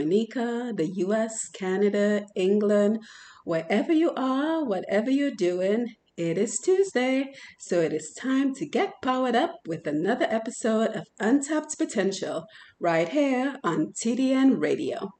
Dominica, 0.00 0.72
the 0.74 0.90
US, 1.04 1.50
Canada, 1.50 2.24
England, 2.34 3.00
wherever 3.44 3.92
you 3.92 4.12
are, 4.16 4.64
whatever 4.64 5.10
you're 5.10 5.30
doing. 5.30 5.88
It 6.16 6.38
is 6.38 6.58
Tuesday, 6.58 7.34
so 7.58 7.80
it 7.80 7.92
is 7.92 8.14
time 8.18 8.54
to 8.54 8.66
get 8.66 8.94
powered 9.02 9.36
up 9.36 9.56
with 9.66 9.86
another 9.86 10.26
episode 10.30 10.96
of 10.96 11.04
Untapped 11.18 11.76
Potential 11.76 12.46
right 12.80 13.10
here 13.10 13.58
on 13.62 13.92
TDN 13.92 14.58
Radio. 14.58 15.10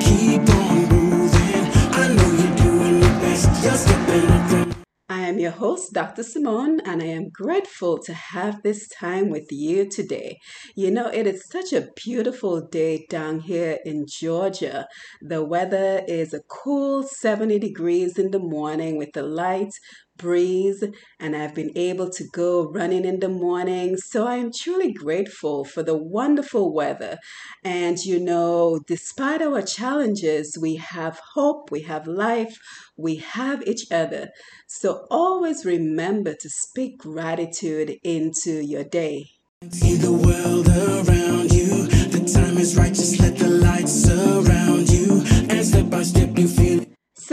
Keep 0.00 0.48
on 0.48 0.88
moving. 1.10 1.70
I 1.92 2.14
know 2.16 2.32
you're 2.40 2.56
doing 2.56 3.02
your 3.02 3.20
best. 3.20 4.75
I 5.08 5.20
am 5.28 5.38
your 5.38 5.52
host, 5.52 5.92
Dr. 5.92 6.24
Simone, 6.24 6.80
and 6.80 7.00
I 7.00 7.06
am 7.06 7.28
grateful 7.28 7.96
to 7.98 8.12
have 8.12 8.64
this 8.64 8.88
time 8.88 9.30
with 9.30 9.46
you 9.52 9.88
today. 9.88 10.40
You 10.74 10.90
know, 10.90 11.06
it 11.06 11.28
is 11.28 11.48
such 11.48 11.72
a 11.72 11.86
beautiful 11.94 12.60
day 12.60 13.06
down 13.08 13.38
here 13.38 13.78
in 13.84 14.06
Georgia. 14.08 14.88
The 15.22 15.44
weather 15.44 16.02
is 16.08 16.34
a 16.34 16.40
cool 16.48 17.04
70 17.04 17.60
degrees 17.60 18.18
in 18.18 18.32
the 18.32 18.40
morning 18.40 18.98
with 18.98 19.12
the 19.14 19.22
light 19.22 19.70
breeze, 20.16 20.82
and 21.20 21.36
I've 21.36 21.54
been 21.54 21.72
able 21.76 22.10
to 22.10 22.24
go 22.32 22.70
running 22.70 23.04
in 23.04 23.20
the 23.20 23.28
morning. 23.28 23.96
So 23.96 24.26
I 24.26 24.36
am 24.36 24.50
truly 24.52 24.92
grateful 24.92 25.64
for 25.64 25.82
the 25.82 25.96
wonderful 25.96 26.72
weather. 26.72 27.18
And 27.64 27.98
you 27.98 28.18
know, 28.18 28.80
despite 28.86 29.42
our 29.42 29.62
challenges, 29.62 30.58
we 30.60 30.76
have 30.76 31.20
hope, 31.34 31.70
we 31.70 31.82
have 31.82 32.06
life, 32.06 32.58
we 32.96 33.16
have 33.16 33.62
each 33.66 33.90
other. 33.90 34.30
So 34.66 35.06
always 35.10 35.64
remember 35.64 36.34
to 36.34 36.48
speak 36.48 36.98
gratitude 36.98 37.96
into 38.02 38.64
your 38.64 38.84
day. 38.84 39.26
See 39.70 39.96
the 39.96 40.12
world 40.12 40.68
around 40.68 41.52
you. 41.52 41.86
The 41.86 42.30
time 42.32 42.58
is 42.58 42.76
right. 42.76 42.92
Just 42.92 43.20
let 43.20 43.36
the 43.36 43.48
light 43.48 43.88
surround 43.88 44.35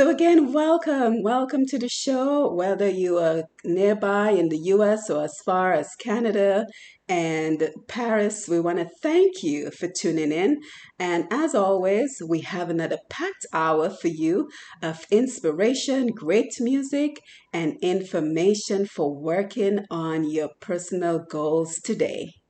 So, 0.03 0.09
again, 0.09 0.51
welcome. 0.51 1.23
Welcome 1.23 1.65
to 1.67 1.79
the 1.79 1.87
show, 1.87 2.53
whether 2.53 2.89
you 2.89 3.19
are 3.19 3.43
nearby 3.63 4.31
in 4.31 4.49
the 4.49 4.57
US 4.73 5.09
or 5.09 5.23
as 5.23 5.39
far 5.45 5.71
as 5.71 5.95
Canada 5.95 6.65
and 7.07 7.69
Paris. 7.87 8.49
We 8.49 8.59
want 8.59 8.79
to 8.79 8.89
thank 9.01 9.43
you 9.43 9.71
for 9.71 9.87
tuning 9.87 10.33
in. 10.33 10.59
And 10.99 11.27
as 11.31 11.55
always, 11.55 12.21
we 12.27 12.41
have 12.41 12.69
another 12.69 12.97
packed 13.09 13.45
hour 13.53 13.89
for 13.89 14.09
you 14.09 14.49
of 14.81 15.05
inspiration, 15.09 16.07
great 16.07 16.51
music, 16.59 17.21
and 17.53 17.77
information 17.81 18.85
for 18.85 19.15
working 19.17 19.85
on 19.89 20.29
your 20.29 20.49
personal 20.59 21.19
goals 21.19 21.79
today. 21.81 22.42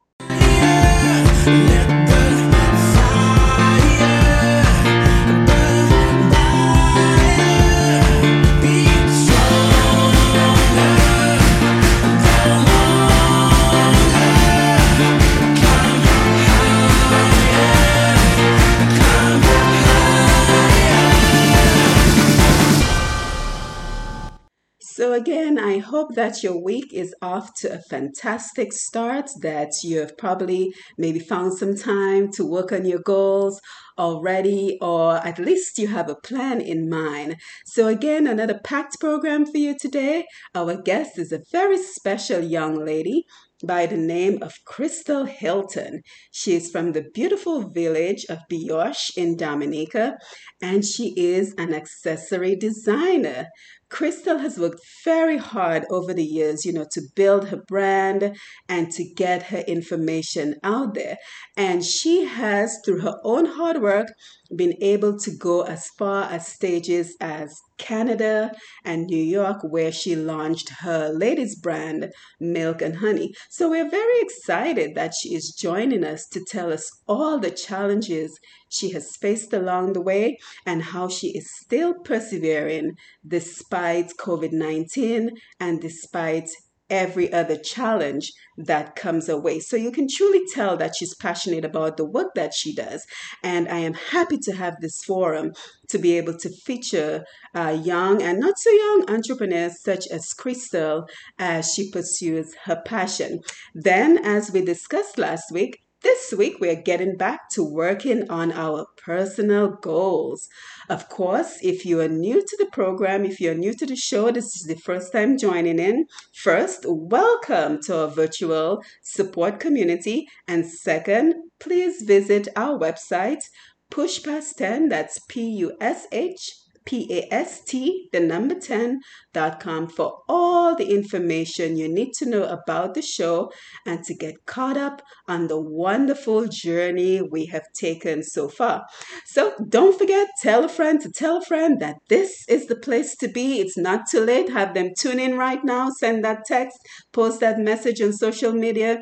Again, 25.13 25.59
I 25.59 25.78
hope 25.78 26.16
that 26.16 26.41
your 26.41 26.57
week 26.57 26.91
is 26.91 27.13
off 27.22 27.53
to 27.59 27.72
a 27.72 27.81
fantastic 27.88 28.74
start, 28.74 29.29
that 29.41 29.69
you 29.84 30.00
have 30.00 30.18
probably 30.18 30.74
maybe 30.97 31.19
found 31.19 31.53
some 31.53 31.75
time 31.75 32.31
to 32.31 32.44
work 32.44 32.72
on 32.72 32.84
your 32.84 33.00
goals 33.00 33.62
already, 34.00 34.79
or 34.81 35.18
at 35.18 35.38
least 35.38 35.78
you 35.78 35.88
have 35.90 36.09
a 36.09 36.16
plan 36.16 36.62
in 36.62 36.90
mind. 36.90 37.35
So, 37.66 37.88
again, 37.88 38.25
another 38.25 38.59
packed 38.63 39.00
program 39.00 39.46
for 39.46 39.59
you 39.59 39.78
today. 39.78 40.25
Our 40.56 40.81
guest 40.81 41.19
is 41.19 41.31
a 41.31 41.44
very 41.51 41.78
special 41.78 42.41
young 42.41 42.84
lady 42.84 43.25
by 43.63 43.85
the 43.85 43.97
name 43.97 44.41
of 44.41 44.59
Crystel 44.68 45.28
Hilton. 45.28 46.01
She 46.31 46.53
is 46.56 46.69
from 46.69 46.91
the 46.91 47.06
beautiful 47.13 47.69
village 47.69 48.25
of 48.30 48.40
Bioche 48.51 49.12
in 49.16 49.38
Dominica, 49.38 50.18
and 50.62 50.84
she 50.84 51.13
is 51.16 51.53
an 51.57 51.74
accessory 51.74 52.56
designer. 52.56 53.47
Crystel 53.89 54.39
has 54.41 54.57
worked 54.57 54.81
very 55.03 55.38
hard 55.38 55.85
over 55.89 56.13
the 56.13 56.23
years, 56.23 56.66
you 56.66 56.73
know, 56.73 56.85
to 56.91 57.01
build 57.16 57.49
her 57.49 57.61
brand 57.67 58.35
and 58.67 58.91
to 58.91 59.03
get 59.16 59.44
her 59.44 59.59
information 59.59 60.55
out 60.63 60.94
there. 60.94 61.17
And 61.55 61.83
she 61.83 62.25
has, 62.25 62.79
through 62.83 63.01
her 63.01 63.19
own 63.23 63.45
hard 63.45 63.81
work, 63.81 64.07
been 64.55 64.73
able 64.81 65.17
to 65.19 65.31
go 65.38 65.61
as 65.61 65.88
far 65.97 66.23
as 66.25 66.47
stages 66.47 67.16
as 67.19 67.59
Canada 67.77 68.51
and 68.85 69.05
New 69.05 69.23
York, 69.23 69.57
where 69.63 69.91
she 69.91 70.15
launched 70.15 70.69
her 70.81 71.09
ladies 71.09 71.59
brand, 71.59 72.11
Milk 72.39 72.81
and 72.81 72.97
Honey. 72.97 73.33
So 73.50 73.69
we're 73.69 73.89
very 73.89 74.19
excited 74.21 74.95
that 74.95 75.13
she 75.13 75.35
is 75.35 75.55
joining 75.57 76.03
us 76.03 76.27
to 76.29 76.44
tell 76.47 76.71
us 76.71 76.89
all 77.07 77.39
the 77.39 77.51
challenges 77.51 78.39
she 78.73 78.91
has 78.91 79.16
faced 79.16 79.53
along 79.53 79.94
the 79.94 80.01
way 80.01 80.38
and 80.66 80.81
how 80.81 81.07
she 81.07 81.28
is 81.29 81.50
still 81.56 81.94
persevering 81.94 82.97
despite 83.28 84.17
COVID 84.17 84.51
19 84.51 85.31
and 85.59 85.79
despite 85.79 86.50
every 86.89 87.31
other 87.33 87.57
challenge 87.57 88.31
that 88.57 88.95
comes 88.95 89.28
her 89.28 89.39
way. 89.39 89.59
So 89.59 89.75
you 89.75 89.91
can 89.91 90.07
truly 90.07 90.41
tell 90.53 90.78
that 90.78 90.95
she's 90.95 91.16
passionate 91.16 91.66
about 91.66 91.97
the 91.97 92.06
work 92.06 92.35
that 92.35 92.53
she 92.53 92.73
does. 92.75 93.06
And 93.44 93.67
I 93.67 93.79
am 93.79 93.94
happy 93.94 94.38
to 94.44 94.51
have 94.53 94.75
this 94.79 95.03
forum 95.03 95.53
to 95.89 95.97
be 95.97 96.17
able 96.17 96.38
to 96.38 96.50
feature 96.50 97.25
uh, 97.56 97.78
young 97.83 98.22
and 98.22 98.39
not 98.39 98.59
so 98.59 98.69
young 98.69 99.06
entrepreneurs 99.09 99.81
such 99.81 100.07
as 100.07 100.33
Crystel 100.39 101.07
as 101.39 101.73
she 101.73 101.89
pursues 101.89 102.53
her 102.66 102.81
passion. 102.85 103.39
Then, 103.73 104.19
as 104.23 104.51
we 104.51 104.62
discussed 104.62 105.17
last 105.17 105.51
week, 105.51 105.82
this 106.03 106.34
week, 106.38 106.58
we're 106.59 106.81
getting 106.81 107.16
back 107.16 107.50
to 107.52 107.64
working 107.64 108.30
on 108.30 108.52
our 108.52 108.86
personal 108.98 109.69
goals. 109.69 110.48
Of 110.89 111.10
course, 111.10 111.57
if 111.62 111.86
you 111.86 112.01
are 112.01 112.10
new 112.10 112.42
to 112.42 112.57
the 112.60 112.68
program, 112.68 113.25
if 113.25 113.39
you're 113.39 113.56
new 113.56 113.74
to 113.74 113.86
the 113.86 113.95
show, 113.95 114.30
this 114.30 114.56
is 114.56 114.66
the 114.68 114.75
first 114.75 115.13
time 115.13 115.38
joining 115.38 115.80
in. 115.80 116.06
First, 116.33 116.86
welcome 116.86 117.81
to 117.83 118.01
our 118.01 118.07
virtual 118.10 118.83
support 119.01 119.60
community. 119.60 120.27
And 120.48 120.66
second, 120.66 121.36
please 121.60 122.04
visit 122.04 122.50
our 122.56 122.77
website, 122.77 123.44
Push 123.89 124.24
Past 124.24 124.57
10, 124.57 124.89
that's 124.89 125.19
P 125.30 125.42
U 125.57 125.77
S 125.80 126.07
H 126.12 126.51
P 126.86 127.07
A 127.12 127.33
S 127.33 127.63
T, 127.63 128.10
the 128.12 128.19
number 128.19 128.60
10, 128.60 129.00
com 129.33 129.88
for 129.88 130.21
all 130.30 130.75
the 130.75 130.91
information 130.94 131.77
you 131.77 131.88
need 131.88 132.13
to 132.13 132.25
know 132.25 132.44
about 132.44 132.94
the 132.94 133.01
show 133.01 133.51
and 133.85 134.03
to 134.03 134.13
get 134.13 134.45
caught 134.45 134.77
up 134.77 135.01
on 135.27 135.47
the 135.47 135.59
wonderful 135.59 136.47
journey 136.47 137.21
we 137.21 137.45
have 137.47 137.65
taken 137.74 138.24
so 138.24 138.47
far. 138.47 138.85
So 139.25 139.53
don't 139.69 139.97
forget, 139.97 140.27
tell 140.41 140.63
a 140.63 140.69
friend 140.69 141.01
to 141.01 141.12
tell 141.12 141.38
a 141.38 141.45
friend 141.45 141.80
that 141.80 141.97
this 142.09 142.45
is 142.47 142.68
the 142.68 142.75
place 142.75 143.15
to 143.18 143.27
be. 143.27 143.59
It's 143.59 143.77
not 143.77 144.01
too 144.09 144.21
late. 144.21 144.50
Have 144.50 144.74
them 144.74 144.91
tune 144.97 145.19
in 145.19 145.38
right 145.38 145.63
now, 145.63 145.89
send 145.89 146.24
that 146.24 146.45
text, 146.45 146.77
post 147.12 147.39
that 147.39 147.59
message 147.59 148.01
on 148.01 148.13
social 148.13 148.53
media. 148.53 149.01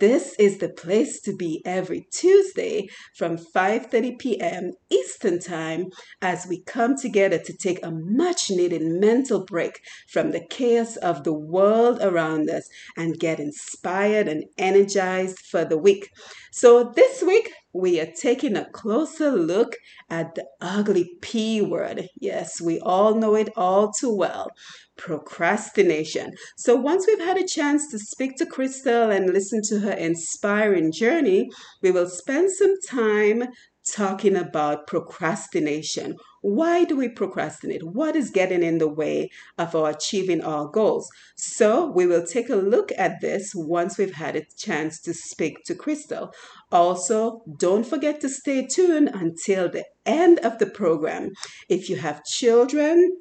This 0.00 0.34
is 0.38 0.58
the 0.58 0.68
place 0.68 1.20
to 1.22 1.34
be 1.34 1.62
every 1.64 2.06
Tuesday 2.12 2.88
from 3.16 3.36
5:30 3.36 4.18
p.m. 4.18 4.72
Eastern 4.90 5.38
Time 5.38 5.86
as 6.20 6.46
we 6.46 6.62
come 6.62 6.96
together 6.96 7.38
to 7.38 7.52
take 7.56 7.84
a 7.84 7.90
much 7.90 8.50
needed 8.50 8.82
mental 8.82 9.44
break 9.44 9.71
from 10.08 10.30
the 10.30 10.44
chaos 10.50 10.96
of 10.96 11.24
the 11.24 11.32
world 11.32 11.98
around 12.00 12.50
us 12.50 12.68
and 12.96 13.18
get 13.18 13.40
inspired 13.40 14.28
and 14.28 14.44
energized 14.58 15.38
for 15.38 15.64
the 15.64 15.78
week. 15.78 16.08
So, 16.52 16.92
this 16.94 17.22
week 17.22 17.50
we 17.72 17.98
are 18.00 18.12
taking 18.20 18.56
a 18.56 18.70
closer 18.70 19.30
look 19.30 19.76
at 20.10 20.34
the 20.34 20.44
ugly 20.60 21.10
P 21.22 21.62
word. 21.62 22.08
Yes, 22.20 22.60
we 22.60 22.78
all 22.80 23.14
know 23.14 23.34
it 23.34 23.48
all 23.56 23.92
too 23.92 24.14
well 24.14 24.50
procrastination. 24.98 26.32
So, 26.56 26.76
once 26.76 27.06
we've 27.06 27.18
had 27.18 27.38
a 27.38 27.46
chance 27.46 27.90
to 27.90 27.98
speak 27.98 28.36
to 28.36 28.46
Crystel 28.46 29.14
and 29.14 29.32
listen 29.32 29.62
to 29.68 29.80
her 29.80 29.92
inspiring 29.92 30.92
journey, 30.92 31.48
we 31.82 31.90
will 31.90 32.08
spend 32.08 32.50
some 32.50 32.74
time 32.88 33.48
talking 33.90 34.36
about 34.36 34.86
procrastination. 34.86 36.16
Why 36.40 36.84
do 36.84 36.96
we 36.96 37.08
procrastinate? 37.08 37.82
What 37.82 38.16
is 38.16 38.30
getting 38.30 38.62
in 38.62 38.78
the 38.78 38.88
way 38.88 39.30
of 39.58 39.74
our 39.74 39.90
achieving 39.90 40.42
our 40.42 40.66
goals? 40.66 41.08
So, 41.36 41.86
we 41.86 42.06
will 42.06 42.26
take 42.26 42.48
a 42.48 42.56
look 42.56 42.90
at 42.96 43.20
this 43.20 43.52
once 43.54 43.98
we've 43.98 44.14
had 44.14 44.36
a 44.36 44.46
chance 44.56 45.00
to 45.02 45.14
speak 45.14 45.64
to 45.66 45.74
Crystel. 45.74 46.32
Also, 46.70 47.42
don't 47.58 47.86
forget 47.86 48.20
to 48.20 48.28
stay 48.28 48.66
tuned 48.66 49.10
until 49.12 49.68
the 49.68 49.84
end 50.04 50.38
of 50.40 50.58
the 50.58 50.66
program. 50.66 51.30
If 51.68 51.88
you 51.88 51.96
have 51.96 52.24
children, 52.24 53.18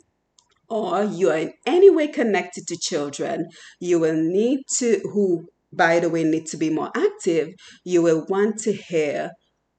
or 0.71 1.03
you 1.03 1.29
are 1.29 1.37
in 1.37 1.53
any 1.65 1.89
way 1.89 2.07
connected 2.07 2.65
to 2.67 2.77
children, 2.77 3.49
you 3.79 3.99
will 3.99 4.15
need 4.15 4.61
to, 4.77 5.01
who 5.11 5.45
by 5.73 5.99
the 5.99 6.09
way 6.09 6.23
need 6.23 6.45
to 6.47 6.57
be 6.57 6.69
more 6.69 6.91
active, 6.95 7.53
you 7.83 8.01
will 8.01 8.25
want 8.29 8.57
to 8.59 8.71
hear 8.71 9.31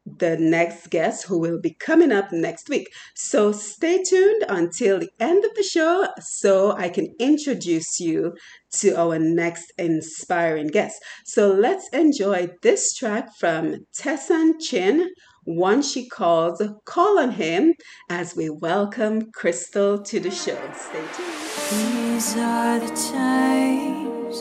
the 0.04 0.36
next 0.36 0.90
guest 0.90 1.26
who 1.26 1.38
will 1.38 1.60
be 1.60 1.74
coming 1.74 2.12
up 2.12 2.32
next 2.32 2.68
week. 2.68 2.88
So 3.14 3.52
stay 3.52 4.02
tuned 4.02 4.44
until 4.48 4.98
the 4.98 5.10
end 5.20 5.44
of 5.44 5.54
the 5.54 5.62
show 5.62 6.06
so 6.20 6.72
I 6.72 6.88
can 6.88 7.14
introduce 7.18 8.00
you 8.00 8.34
to 8.78 8.94
our 8.94 9.18
next 9.18 9.72
inspiring 9.78 10.68
guest. 10.68 11.02
So 11.24 11.52
let's 11.52 11.88
enjoy 11.90 12.50
this 12.62 12.94
track 12.94 13.28
from 13.38 13.86
Tessanne 13.96 14.58
Chin, 14.60 15.10
one 15.44 15.82
she 15.82 16.08
calls 16.08 16.62
Call 16.84 17.18
on 17.18 17.32
Him, 17.32 17.74
as 18.08 18.34
we 18.34 18.48
welcome 18.50 19.30
Crystel 19.32 20.04
to 20.06 20.20
the 20.20 20.30
show. 20.30 20.58
Stay 20.74 21.04
tuned. 21.16 22.14
These 22.14 22.36
are 22.36 22.78
the 22.78 23.12
times 23.12 24.40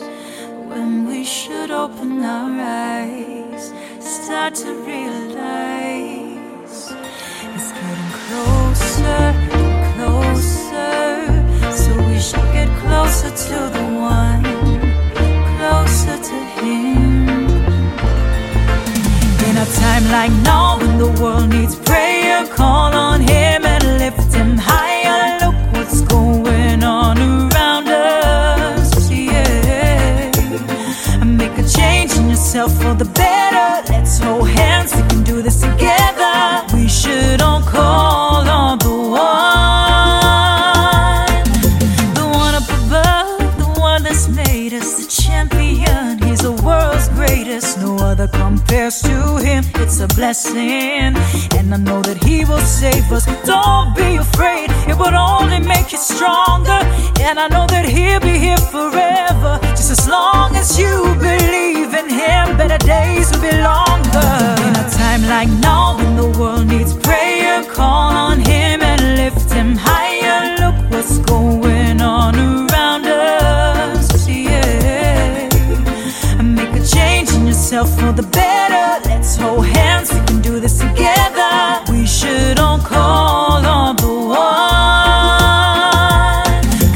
when 0.68 1.06
we 1.06 1.24
should 1.24 1.70
open 1.70 2.22
our 2.22 2.60
eyes 2.60 3.72
start 4.02 4.54
to 4.54 4.72
realize 4.86 5.11
closer 13.12 13.48
to 13.48 13.58
the 13.76 13.84
one, 14.00 14.42
closer 15.58 16.16
to 16.28 16.36
Him. 16.56 17.28
In 19.48 19.54
a 19.58 19.66
time 19.80 20.04
like 20.10 20.32
now, 20.42 20.78
when 20.78 20.96
the 20.96 21.10
world 21.20 21.50
needs 21.50 21.76
prayer, 21.76 22.46
call 22.46 22.94
on 22.94 23.20
Him 23.20 23.66
and 23.66 23.98
lift 23.98 24.32
Him 24.32 24.56
higher. 24.56 25.38
Look 25.44 25.56
what's 25.74 26.00
going 26.00 26.82
on 26.82 27.18
around 27.18 27.88
us, 27.88 29.10
yeah. 29.10 30.30
Make 31.22 31.58
a 31.58 31.68
change 31.68 32.16
in 32.16 32.30
yourself 32.30 32.72
for 32.80 32.94
the 32.94 33.04
better. 33.04 33.92
Let's 33.92 34.18
hold 34.20 34.48
hands, 34.48 34.94
we 34.96 35.02
can 35.08 35.22
do 35.22 35.42
this 35.42 35.60
together. 35.60 36.64
We 36.72 36.88
should 36.88 37.42
all 37.42 37.60
call 37.60 38.48
on 38.48 38.78
the 38.78 38.88
one, 38.88 39.41
other 48.12 48.28
compares 48.28 49.00
to 49.00 49.16
him. 49.38 49.64
It's 49.76 49.98
a 50.00 50.06
blessing, 50.06 51.16
and 51.58 51.66
I 51.72 51.78
know 51.78 52.02
that 52.02 52.22
he 52.22 52.44
will 52.44 52.66
save 52.82 53.10
us. 53.10 53.24
Don't 53.52 53.96
be 53.96 54.16
afraid, 54.16 54.68
it 54.90 54.96
will 55.00 55.16
only 55.16 55.60
make 55.60 55.92
you 55.92 55.98
stronger. 56.12 56.80
And 57.26 57.40
I 57.44 57.48
know 57.54 57.66
that 57.74 57.86
he'll 57.94 58.20
be 58.20 58.36
here 58.46 58.62
forever, 58.74 59.52
just 59.78 59.90
as 59.96 60.06
long 60.06 60.54
as 60.56 60.78
you 60.78 60.94
believe 61.28 61.90
in 62.00 62.08
him. 62.20 62.44
Better 62.60 62.80
days 62.84 63.32
will 63.32 63.44
be 63.48 63.56
longer. 63.70 64.32
In 64.66 64.72
a 64.84 64.86
time 65.00 65.22
like 65.34 65.48
now, 65.68 65.81
yourself 77.82 78.00
for 78.00 78.12
the 78.12 78.28
better. 78.28 79.08
Let's 79.08 79.36
hold 79.36 79.66
hands, 79.66 80.12
we 80.12 80.20
can 80.26 80.40
do 80.40 80.60
this 80.60 80.78
together. 80.78 81.82
We 81.90 82.06
should 82.06 82.58
all 82.58 82.78
call 82.78 83.64
on 83.66 83.96
the 83.96 84.06
one. 84.06 84.46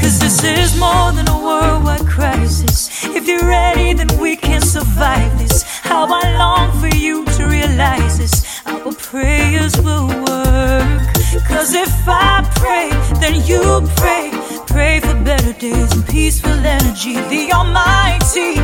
Cause 0.01 0.19
this 0.19 0.43
is 0.43 0.77
more 0.79 1.11
than 1.11 1.27
a 1.27 1.37
worldwide 1.45 2.07
crisis. 2.07 3.05
If 3.05 3.27
you're 3.27 3.47
ready, 3.47 3.93
then 3.93 4.07
we 4.19 4.35
can 4.35 4.61
survive 4.61 5.37
this. 5.37 5.63
How 5.63 6.05
I 6.09 6.37
long 6.37 6.79
for 6.79 6.95
you 6.95 7.25
to 7.25 7.45
realize 7.45 8.17
this. 8.17 8.61
Our 8.65 8.93
prayers 8.93 9.75
will 9.81 10.07
work. 10.07 11.07
Cause 11.47 11.73
if 11.73 11.93
I 12.07 12.43
pray, 12.55 12.89
then 13.19 13.35
you 13.45 13.87
pray. 13.95 14.31
Pray 14.67 14.99
for 14.99 15.15
better 15.23 15.53
days 15.53 15.91
and 15.93 16.05
peaceful 16.07 16.51
energy. 16.51 17.13
The 17.13 17.51
Almighty, 17.53 18.59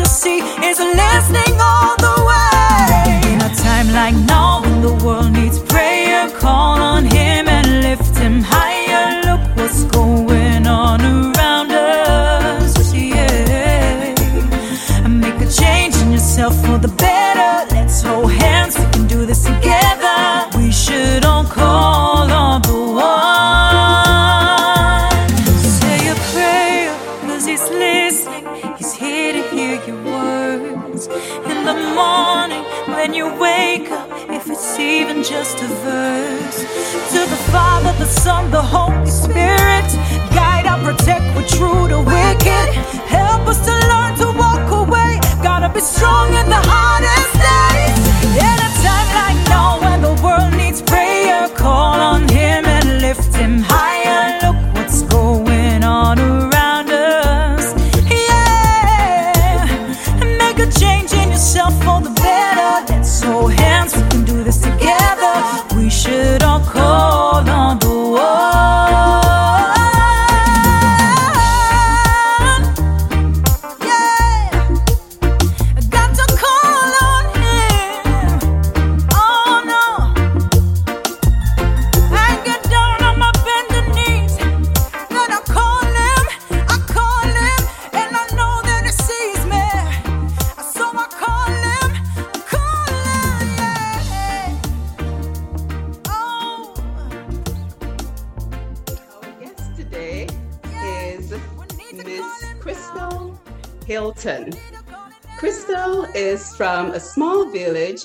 His 0.00 0.24
Majesty, 0.24 0.38
is 0.66 0.78
listening 0.78 1.60
all 1.60 1.94
the 1.96 2.14
way. 2.28 3.32
In 3.32 3.40
a 3.42 3.54
time 3.54 3.92
like 3.92 4.14
now, 4.26 4.62
when 4.62 4.80
the 4.80 4.94
world 5.04 5.32
needs 5.32 5.58
prayer, 5.58 6.30
call 6.30 6.80
on 6.80 7.04
Him 7.04 7.48
and 7.48 7.82
lift 7.82 8.16
Him 8.16 8.40
higher. 8.42 9.20
Look 9.26 9.56
what's 9.58 9.84
going 9.84 10.66
on 10.66 11.02
around 11.02 11.70
us, 11.72 12.94
yeah. 12.94 14.14
Make 15.06 15.40
a 15.42 15.52
change 15.52 15.96
in 15.96 16.12
yourself 16.12 16.54
for 16.64 16.78
the 16.78 16.88
better. 16.88 17.19
Just 35.22 35.60
a 35.60 35.66
verse. 35.66 36.60
To 37.12 37.20
the 37.28 37.40
Father, 37.52 37.92
the 37.98 38.06
Son, 38.06 38.50
the 38.50 38.62
Holy 38.62 39.10
Spirit. 39.10 39.88
Guide 40.32 40.66
and 40.66 40.82
protect, 40.82 41.24
we're 41.36 41.46
true 41.46 41.88
to 41.88 41.98
wicked. 42.00 42.68
Help 43.06 43.46
us 43.46 43.60
to 43.66 43.72
learn 43.90 44.14
to 44.16 44.38
walk 44.38 44.70
away. 44.70 45.20
Gotta 45.42 45.68
be 45.68 45.80
strong 45.80 46.28
in 46.28 46.48
the 46.48 46.62
hardest 46.70 46.99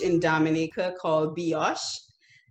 in 0.05 0.19
Dominica 0.19 0.93
called 1.01 1.35
Bioche. 1.35 1.99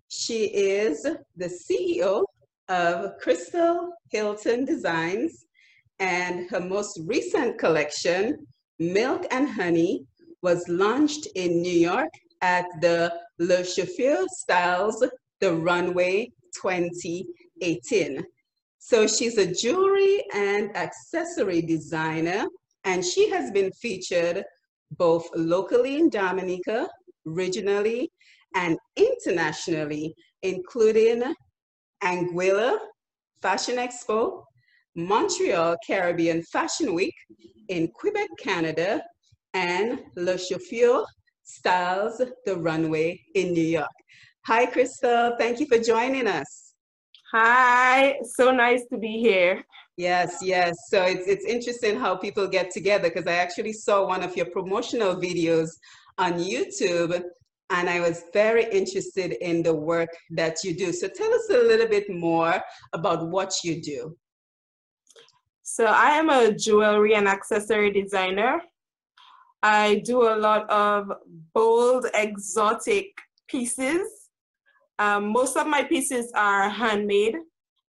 She 0.08 0.46
is 0.46 1.02
the 1.36 1.46
CEO 1.46 2.24
of 2.68 3.12
Crystel 3.22 3.90
Hilton 4.10 4.64
Designs, 4.64 5.46
and 6.00 6.50
her 6.50 6.60
most 6.60 7.00
recent 7.06 7.58
collection, 7.58 8.46
Milk 8.80 9.26
and 9.30 9.48
Honey, 9.48 10.04
was 10.42 10.68
launched 10.68 11.26
in 11.36 11.62
New 11.62 11.78
York 11.90 12.10
at 12.42 12.66
the 12.80 13.14
Le 13.38 13.64
Chauffeur 13.64 14.24
Styles 14.28 15.04
The 15.40 15.54
Runway 15.54 16.32
2018. 16.60 18.22
So 18.78 19.06
she's 19.06 19.38
a 19.38 19.54
jewelry 19.54 20.24
and 20.34 20.76
accessory 20.76 21.62
designer, 21.62 22.46
and 22.82 23.04
she 23.04 23.30
has 23.30 23.50
been 23.52 23.70
featured 23.80 24.44
both 24.98 25.26
locally 25.34 25.96
in 25.96 26.10
Dominica, 26.10 26.88
regionally, 27.26 28.08
and 28.54 28.78
internationally, 28.96 30.14
including 30.42 31.22
Anguilla 32.02 32.78
Fashion 33.42 33.76
Expo, 33.76 34.44
Montreal 34.96 35.76
Caribbean 35.86 36.42
Fashion 36.42 36.94
Week 36.94 37.14
in 37.68 37.88
Quebec, 37.88 38.28
Canada, 38.38 39.02
and 39.54 40.00
Le 40.16 40.38
Chauffeur 40.38 41.04
Styles 41.42 42.22
the 42.46 42.56
Runway 42.56 43.20
in 43.34 43.52
New 43.52 43.60
York. 43.60 43.90
Hi, 44.46 44.66
Crystel. 44.66 45.36
Thank 45.38 45.60
you 45.60 45.66
for 45.66 45.78
joining 45.78 46.26
us. 46.26 46.74
Hi, 47.32 48.16
so 48.36 48.50
nice 48.50 48.82
to 48.92 48.98
be 48.98 49.18
here. 49.18 49.64
Yes, 49.96 50.38
yes. 50.42 50.76
So 50.88 51.02
it's 51.02 51.26
it's 51.26 51.44
interesting 51.44 51.98
how 51.98 52.16
people 52.16 52.46
get 52.48 52.70
together 52.70 53.08
because 53.08 53.26
I 53.26 53.34
actually 53.34 53.72
saw 53.72 54.06
one 54.06 54.22
of 54.22 54.36
your 54.36 54.46
promotional 54.46 55.16
videos 55.16 55.70
on 56.18 56.34
YouTube 56.34 57.22
and 57.70 57.88
I 57.88 58.00
was 58.00 58.24
very 58.32 58.64
interested 58.70 59.32
in 59.40 59.62
the 59.62 59.74
work 59.74 60.10
that 60.30 60.62
you 60.62 60.76
do. 60.76 60.92
So 60.92 61.08
tell 61.08 61.32
us 61.32 61.48
a 61.50 61.54
little 61.54 61.88
bit 61.88 62.10
more 62.10 62.60
about 62.92 63.28
what 63.28 63.54
you 63.64 63.80
do. 63.80 64.16
So 65.62 65.86
I 65.86 66.10
am 66.10 66.28
a 66.28 66.52
jewelry 66.52 67.14
and 67.14 67.26
accessory 67.26 67.90
designer. 67.90 68.60
I 69.62 70.02
do 70.04 70.28
a 70.28 70.36
lot 70.36 70.68
of 70.68 71.10
bold, 71.54 72.06
exotic 72.14 73.06
pieces. 73.48 74.06
Um, 74.98 75.32
most 75.32 75.56
of 75.56 75.66
my 75.66 75.82
pieces 75.82 76.30
are 76.34 76.68
handmade. 76.68 77.36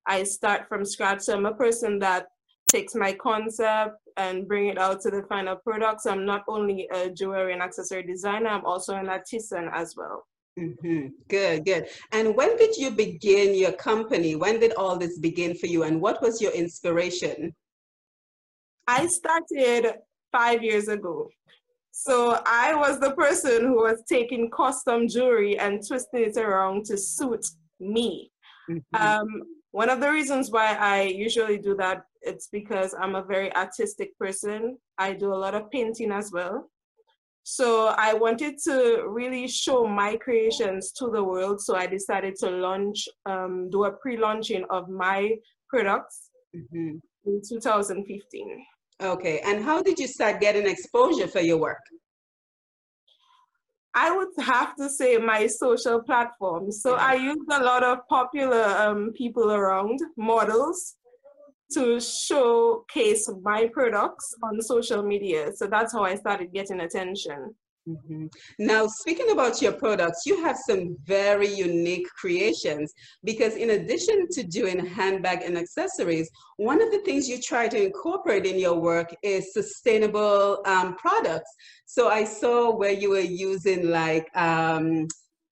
I 0.07 0.23
start 0.23 0.69
from 0.69 0.85
scratch. 0.85 1.21
So 1.21 1.35
I'm 1.35 1.45
a 1.45 1.53
person 1.53 1.99
that 1.99 2.27
takes 2.69 2.95
my 2.95 3.11
concept 3.13 3.97
and 4.17 4.47
bring 4.47 4.67
it 4.67 4.77
out 4.77 5.01
to 5.01 5.11
the 5.11 5.23
final 5.23 5.55
product. 5.57 6.01
So 6.01 6.11
I'm 6.11 6.25
not 6.25 6.43
only 6.47 6.87
a 6.93 7.09
jewelry 7.09 7.53
and 7.53 7.61
accessory 7.61 8.03
designer, 8.03 8.49
I'm 8.49 8.65
also 8.65 8.95
an 8.95 9.09
artisan 9.09 9.69
as 9.73 9.95
well. 9.95 10.25
Mm-hmm. 10.59 11.07
Good, 11.27 11.65
good. 11.65 11.87
And 12.13 12.35
when 12.35 12.55
did 12.55 12.77
you 12.77 12.91
begin 12.91 13.55
your 13.55 13.73
company? 13.73 14.35
When 14.35 14.59
did 14.59 14.73
all 14.73 14.97
this 14.97 15.19
begin 15.19 15.55
for 15.55 15.65
you? 15.67 15.83
And 15.83 15.99
what 15.99 16.21
was 16.21 16.41
your 16.41 16.53
inspiration? 16.53 17.53
I 18.87 19.07
started 19.07 19.95
five 20.31 20.63
years 20.63 20.87
ago. 20.87 21.29
So 21.91 22.41
I 22.45 22.75
was 22.75 22.99
the 22.99 23.11
person 23.11 23.63
who 23.63 23.75
was 23.75 24.03
taking 24.07 24.49
custom 24.49 25.07
jewelry 25.07 25.57
and 25.57 25.85
twisting 25.85 26.23
it 26.23 26.37
around 26.37 26.85
to 26.85 26.97
suit 26.97 27.45
me. 27.79 28.31
Mm-hmm. 28.69 29.01
Um, 29.01 29.43
one 29.75 29.89
of 29.89 29.99
the 29.99 30.09
reasons 30.09 30.51
why 30.51 30.73
I 30.79 31.01
usually 31.01 31.57
do 31.57 31.75
that 31.75 32.05
it's 32.21 32.47
because 32.47 32.95
I'm 32.99 33.15
a 33.15 33.23
very 33.23 33.53
artistic 33.55 34.17
person. 34.17 34.77
I 34.97 35.11
do 35.11 35.33
a 35.33 35.41
lot 35.45 35.53
of 35.53 35.69
painting 35.69 36.11
as 36.13 36.31
well. 36.31 36.69
So 37.43 37.93
I 38.09 38.13
wanted 38.13 38.55
to 38.63 39.03
really 39.07 39.47
show 39.47 39.85
my 39.85 40.15
creations 40.15 40.93
to 40.93 41.11
the 41.11 41.23
world. 41.23 41.61
So 41.61 41.75
I 41.75 41.87
decided 41.87 42.35
to 42.37 42.49
launch, 42.49 43.07
um, 43.25 43.69
do 43.69 43.83
a 43.83 43.91
pre-launching 43.91 44.65
of 44.69 44.89
my 44.89 45.35
products 45.69 46.29
mm-hmm. 46.55 46.97
in 47.25 47.41
2015. 47.47 48.65
Okay, 49.03 49.41
and 49.45 49.61
how 49.61 49.83
did 49.83 49.99
you 49.99 50.07
start 50.07 50.39
getting 50.39 50.65
exposure 50.65 51.27
for 51.27 51.41
your 51.41 51.57
work? 51.57 51.83
I 53.95 54.15
would 54.15 54.27
have 54.45 54.75
to 54.75 54.89
say 54.89 55.17
my 55.17 55.47
social 55.47 56.01
platforms. 56.01 56.81
So 56.81 56.95
I 56.95 57.13
used 57.13 57.49
a 57.49 57.63
lot 57.63 57.81
of 57.81 57.99
popular 58.09 58.63
um, 58.63 59.13
people 59.13 59.53
around, 59.53 59.99
models, 60.17 60.95
to 61.71 61.99
showcase 61.99 63.29
my 63.41 63.67
products 63.73 64.35
on 64.43 64.61
social 64.61 65.01
media. 65.01 65.51
So 65.55 65.65
that's 65.65 65.93
how 65.93 66.03
I 66.03 66.15
started 66.15 66.53
getting 66.53 66.81
attention. 66.81 67.55
Mm-hmm. 67.87 68.25
Now, 68.57 68.87
speaking 68.87 69.29
about 69.31 69.61
your 69.61 69.73
products, 69.73 70.25
you 70.25 70.43
have 70.43 70.57
some 70.57 70.97
very 71.05 71.47
unique 71.47 72.07
creations 72.19 72.91
because, 73.23 73.55
in 73.55 73.71
addition 73.71 74.27
to 74.31 74.43
doing 74.43 74.83
handbag 74.83 75.43
and 75.43 75.55
accessories, 75.55 76.29
one 76.57 76.81
of 76.81 76.91
the 76.91 76.99
things 76.99 77.29
you 77.29 77.39
try 77.39 77.67
to 77.67 77.85
incorporate 77.85 78.45
in 78.45 78.57
your 78.57 78.79
work 78.79 79.15
is 79.21 79.53
sustainable 79.53 80.61
um, 80.65 80.95
products. 80.95 81.51
So, 81.85 82.09
I 82.09 82.23
saw 82.23 82.75
where 82.75 82.91
you 82.91 83.11
were 83.11 83.19
using 83.19 83.89
like 83.89 84.35
um, 84.35 85.07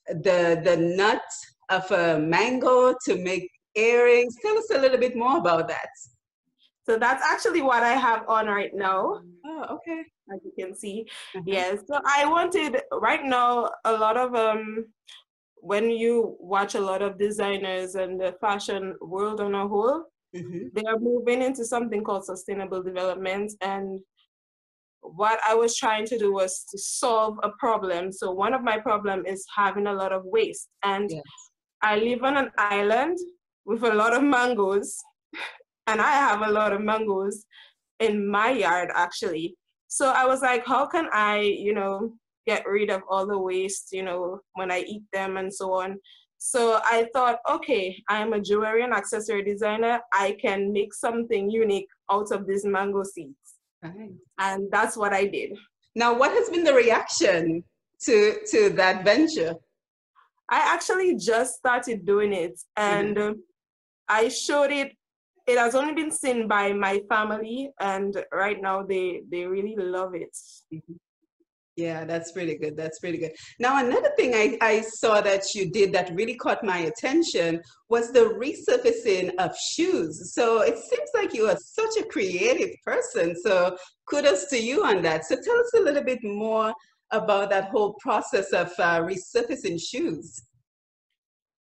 the 0.07 0.59
the 0.63 0.77
nut 0.77 1.21
of 1.69 1.89
a 1.91 2.19
mango 2.19 2.95
to 3.05 3.17
make 3.17 3.47
earrings. 3.75 4.35
Tell 4.41 4.57
us 4.57 4.69
a 4.73 4.79
little 4.79 4.99
bit 4.99 5.15
more 5.15 5.37
about 5.37 5.67
that. 5.67 5.89
So 6.85 6.97
that's 6.97 7.23
actually 7.23 7.61
what 7.61 7.81
I 7.83 7.93
have 7.93 8.27
on 8.27 8.47
right 8.47 8.73
now. 8.73 9.21
Oh, 9.45 9.65
okay. 9.71 10.03
As 10.31 10.39
you 10.43 10.51
can 10.57 10.75
see. 10.75 11.05
Mm-hmm. 11.35 11.49
Yes. 11.49 11.79
So 11.87 11.99
I 12.05 12.25
wanted 12.25 12.81
right 12.91 13.23
now 13.23 13.69
a 13.85 13.91
lot 13.91 14.17
of 14.17 14.35
um 14.35 14.85
when 15.63 15.89
you 15.89 16.35
watch 16.39 16.75
a 16.75 16.79
lot 16.79 17.01
of 17.01 17.17
designers 17.17 17.95
and 17.95 18.19
the 18.19 18.35
fashion 18.41 18.95
world 18.99 19.39
on 19.39 19.55
a 19.55 19.65
whole, 19.65 20.03
mm-hmm. 20.35 20.67
they 20.73 20.83
are 20.83 20.99
moving 20.99 21.41
into 21.41 21.63
something 21.63 22.03
called 22.03 22.25
sustainable 22.25 22.83
development. 22.83 23.53
And 23.61 24.01
what 24.99 25.39
I 25.47 25.55
was 25.55 25.77
trying 25.77 26.05
to 26.07 26.19
do 26.19 26.33
was 26.33 26.65
to 26.69 26.77
solve 26.77 27.37
a 27.43 27.49
problem. 27.59 28.11
So 28.11 28.31
one 28.31 28.53
of 28.53 28.61
my 28.61 28.77
problem 28.77 29.25
is 29.25 29.45
having 29.55 29.87
a 29.87 29.93
lot 29.93 30.11
of 30.11 30.23
waste. 30.25 30.67
And 30.83 31.09
yes. 31.09 31.23
I 31.81 31.95
live 31.95 32.23
on 32.23 32.35
an 32.35 32.51
island 32.57 33.17
with 33.65 33.83
a 33.83 33.93
lot 33.93 34.13
of 34.13 34.21
mangoes 34.21 34.97
and 35.87 36.01
I 36.01 36.11
have 36.11 36.41
a 36.41 36.51
lot 36.51 36.73
of 36.73 36.81
mangoes 36.81 37.45
in 37.99 38.27
my 38.27 38.51
yard 38.51 38.89
actually. 38.93 39.55
So 39.93 40.09
I 40.09 40.25
was 40.25 40.41
like, 40.41 40.65
how 40.65 40.87
can 40.87 41.07
I, 41.13 41.41
you 41.41 41.71
know, 41.71 42.13
get 42.47 42.65
rid 42.65 42.89
of 42.89 43.03
all 43.07 43.27
the 43.27 43.37
waste, 43.37 43.89
you 43.91 44.01
know, 44.01 44.39
when 44.53 44.71
I 44.71 44.79
eat 44.79 45.03
them 45.13 45.37
and 45.37 45.53
so 45.53 45.71
on. 45.71 45.99
So 46.39 46.81
I 46.83 47.07
thought, 47.13 47.37
okay, 47.47 48.01
I'm 48.09 48.33
a 48.33 48.41
jewelry 48.41 48.83
and 48.83 48.91
accessory 48.91 49.43
designer. 49.43 49.99
I 50.11 50.35
can 50.41 50.73
make 50.73 50.95
something 50.95 51.47
unique 51.47 51.89
out 52.11 52.31
of 52.31 52.47
these 52.47 52.65
mango 52.65 53.03
seeds. 53.03 53.37
Right. 53.83 54.09
And 54.39 54.67
that's 54.71 54.97
what 54.97 55.13
I 55.13 55.25
did. 55.25 55.51
Now, 55.95 56.17
what 56.17 56.31
has 56.31 56.49
been 56.49 56.63
the 56.63 56.73
reaction 56.73 57.63
to 58.05 58.39
to 58.49 58.69
that 58.71 59.05
venture? 59.05 59.53
I 60.49 60.73
actually 60.73 61.17
just 61.17 61.53
started 61.53 62.03
doing 62.03 62.33
it 62.33 62.59
and 62.75 63.15
mm-hmm. 63.15 63.39
I 64.09 64.29
showed 64.29 64.71
it 64.71 64.93
it 65.47 65.57
has 65.57 65.75
only 65.75 65.93
been 65.93 66.11
seen 66.11 66.47
by 66.47 66.71
my 66.71 67.01
family 67.09 67.69
and 67.79 68.23
right 68.31 68.61
now 68.61 68.83
they 68.83 69.21
they 69.29 69.45
really 69.45 69.75
love 69.77 70.15
it. 70.15 70.35
Mm-hmm. 70.73 70.93
yeah 71.75 72.05
that's 72.05 72.31
pretty 72.31 72.55
good 72.57 72.77
that's 72.77 72.99
pretty 72.99 73.17
good. 73.17 73.33
Now 73.59 73.85
another 73.85 74.11
thing 74.15 74.33
I, 74.35 74.57
I 74.61 74.81
saw 74.81 75.21
that 75.21 75.53
you 75.55 75.71
did 75.71 75.91
that 75.93 76.13
really 76.13 76.35
caught 76.35 76.63
my 76.63 76.79
attention 76.91 77.61
was 77.89 78.11
the 78.11 78.25
resurfacing 78.43 79.33
of 79.39 79.57
shoes. 79.57 80.33
So 80.33 80.61
it 80.61 80.77
seems 80.77 81.09
like 81.13 81.33
you 81.33 81.47
are 81.49 81.57
such 81.57 81.97
a 81.99 82.05
creative 82.05 82.73
person 82.85 83.35
so 83.35 83.77
kudos 84.09 84.45
to 84.51 84.57
you 84.57 84.85
on 84.85 85.01
that. 85.03 85.25
So 85.25 85.35
tell 85.35 85.59
us 85.59 85.71
a 85.75 85.81
little 85.81 86.03
bit 86.03 86.23
more 86.23 86.73
about 87.11 87.49
that 87.51 87.69
whole 87.69 87.93
process 87.99 88.51
of 88.53 88.71
uh, 88.79 89.01
resurfacing 89.01 89.79
shoes. 89.79 90.43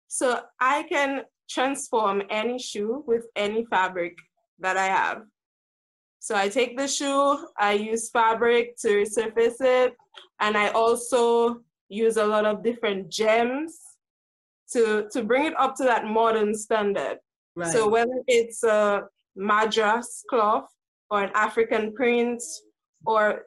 So 0.09 0.41
i 0.61 0.85
can 0.85 1.23
transform 1.49 2.23
any 2.31 2.59
shoe 2.59 3.02
with 3.07 3.26
any 3.37 3.64
fabric 3.67 4.17
that 4.59 4.76
I 4.76 4.87
have. 4.87 5.23
So 6.21 6.35
I 6.35 6.49
take 6.49 6.76
the 6.76 6.88
shoe, 6.88 7.47
I 7.59 7.73
use 7.73 8.11
fabric 8.11 8.76
to 8.83 8.88
resurface 8.88 9.61
it, 9.61 9.95
and 10.40 10.57
I 10.57 10.69
also 10.69 11.62
use 11.88 12.17
a 12.17 12.26
lot 12.26 12.45
of 12.45 12.62
different 12.62 13.09
gems 13.11 13.78
to, 14.73 15.09
to 15.12 15.23
bring 15.23 15.47
it 15.47 15.59
up 15.59 15.76
to 15.76 15.85
that 15.85 16.05
modern 16.05 16.55
standard. 16.55 17.19
Right. 17.55 17.73
So 17.73 17.88
whether 17.88 18.23
it's 18.26 18.62
a 18.64 19.05
madras 19.37 20.25
cloth 20.28 20.69
or 21.11 21.23
an 21.23 21.31
African 21.35 21.95
print 21.95 22.43
or 23.07 23.45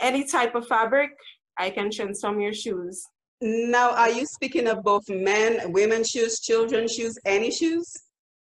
any 0.00 0.24
type 0.24 0.54
of 0.54 0.66
fabric, 0.66 1.10
I 1.56 1.70
can 1.70 1.90
transform 1.90 2.40
your 2.40 2.52
shoes. 2.52 3.04
Now, 3.40 3.92
are 3.94 4.10
you 4.10 4.26
speaking 4.26 4.66
of 4.66 4.82
both 4.82 5.08
men, 5.08 5.72
women 5.72 6.02
shoes, 6.02 6.40
children 6.40 6.88
shoes, 6.88 7.16
any 7.24 7.50
shoes? 7.50 7.92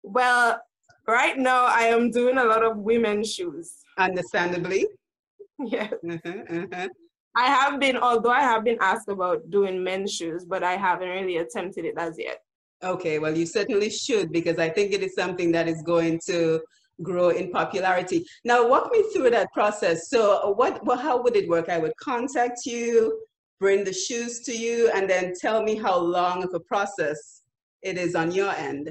Well, 0.02 0.58
right 1.06 1.36
now 1.36 1.66
I 1.66 1.82
am 1.82 2.10
doing 2.10 2.38
a 2.38 2.44
lot 2.44 2.64
of 2.64 2.78
women's 2.78 3.32
shoes. 3.32 3.74
Understandably. 3.98 4.86
yes. 5.58 5.92
Uh-huh, 6.08 6.32
uh-huh. 6.48 6.88
I 7.36 7.46
have 7.46 7.78
been, 7.78 7.96
although 7.96 8.30
I 8.30 8.40
have 8.40 8.64
been 8.64 8.78
asked 8.80 9.08
about 9.08 9.50
doing 9.50 9.84
men's 9.84 10.12
shoes, 10.14 10.44
but 10.44 10.64
I 10.64 10.76
haven't 10.76 11.08
really 11.08 11.36
attempted 11.36 11.84
it 11.84 11.94
as 11.96 12.16
yet. 12.18 12.38
Okay, 12.82 13.18
well, 13.18 13.36
you 13.36 13.44
certainly 13.44 13.90
should 13.90 14.32
because 14.32 14.58
I 14.58 14.70
think 14.70 14.92
it 14.92 15.02
is 15.02 15.14
something 15.14 15.52
that 15.52 15.68
is 15.68 15.82
going 15.82 16.20
to 16.26 16.60
grow 17.02 17.28
in 17.28 17.50
popularity. 17.50 18.24
Now, 18.44 18.66
walk 18.66 18.90
me 18.90 19.04
through 19.12 19.30
that 19.30 19.52
process. 19.52 20.08
So, 20.08 20.54
what, 20.56 20.84
well, 20.84 20.96
how 20.96 21.22
would 21.22 21.36
it 21.36 21.48
work? 21.48 21.68
I 21.68 21.78
would 21.78 21.96
contact 21.98 22.64
you, 22.64 23.20
bring 23.60 23.84
the 23.84 23.92
shoes 23.92 24.40
to 24.40 24.56
you, 24.56 24.90
and 24.94 25.08
then 25.08 25.34
tell 25.38 25.62
me 25.62 25.76
how 25.76 25.96
long 25.96 26.42
of 26.42 26.52
a 26.54 26.60
process 26.60 27.42
it 27.82 27.96
is 27.98 28.14
on 28.14 28.32
your 28.32 28.50
end. 28.52 28.90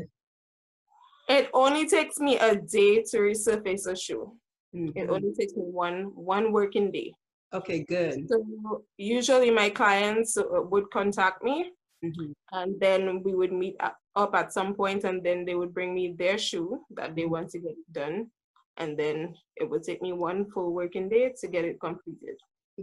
It 1.28 1.50
only 1.54 1.88
takes 1.88 2.20
me 2.20 2.38
a 2.38 2.56
day 2.56 3.04
to 3.10 3.18
resurface 3.18 3.88
a 3.88 3.96
shoe. 3.96 4.32
Mm-hmm. 4.76 4.98
It 4.98 5.10
only 5.10 5.34
takes 5.34 5.56
me 5.56 5.64
one 5.64 6.12
one 6.16 6.52
working 6.52 6.92
day. 6.92 7.14
Okay, 7.52 7.84
good. 7.84 8.30
So 8.30 8.84
usually 8.98 9.50
my 9.50 9.70
clients 9.70 10.38
uh, 10.38 10.44
would 10.72 10.90
contact 10.92 11.44
me, 11.44 11.72
mm-hmm. 12.06 12.32
and 12.52 12.80
then 12.80 13.24
we 13.24 13.34
would 13.34 13.52
meet 13.52 13.76
up 14.16 14.36
at 14.36 14.54
some 14.54 14.76
point, 14.76 15.04
and 15.04 15.24
then 15.24 15.46
they 15.46 15.56
would 15.56 15.74
bring 15.74 15.94
me 15.96 16.16
their 16.18 16.38
shoe 16.38 16.80
that 16.98 17.16
they 17.16 17.26
want 17.26 17.50
to 17.52 17.60
get 17.60 17.76
done, 17.92 18.30
and 18.78 18.98
then 18.98 19.34
it 19.56 19.68
would 19.68 19.84
take 19.84 20.02
me 20.02 20.14
one 20.14 20.46
full 20.52 20.74
working 20.74 21.10
day 21.10 21.34
to 21.40 21.48
get 21.48 21.66
it 21.66 21.80
completed. 21.80 22.38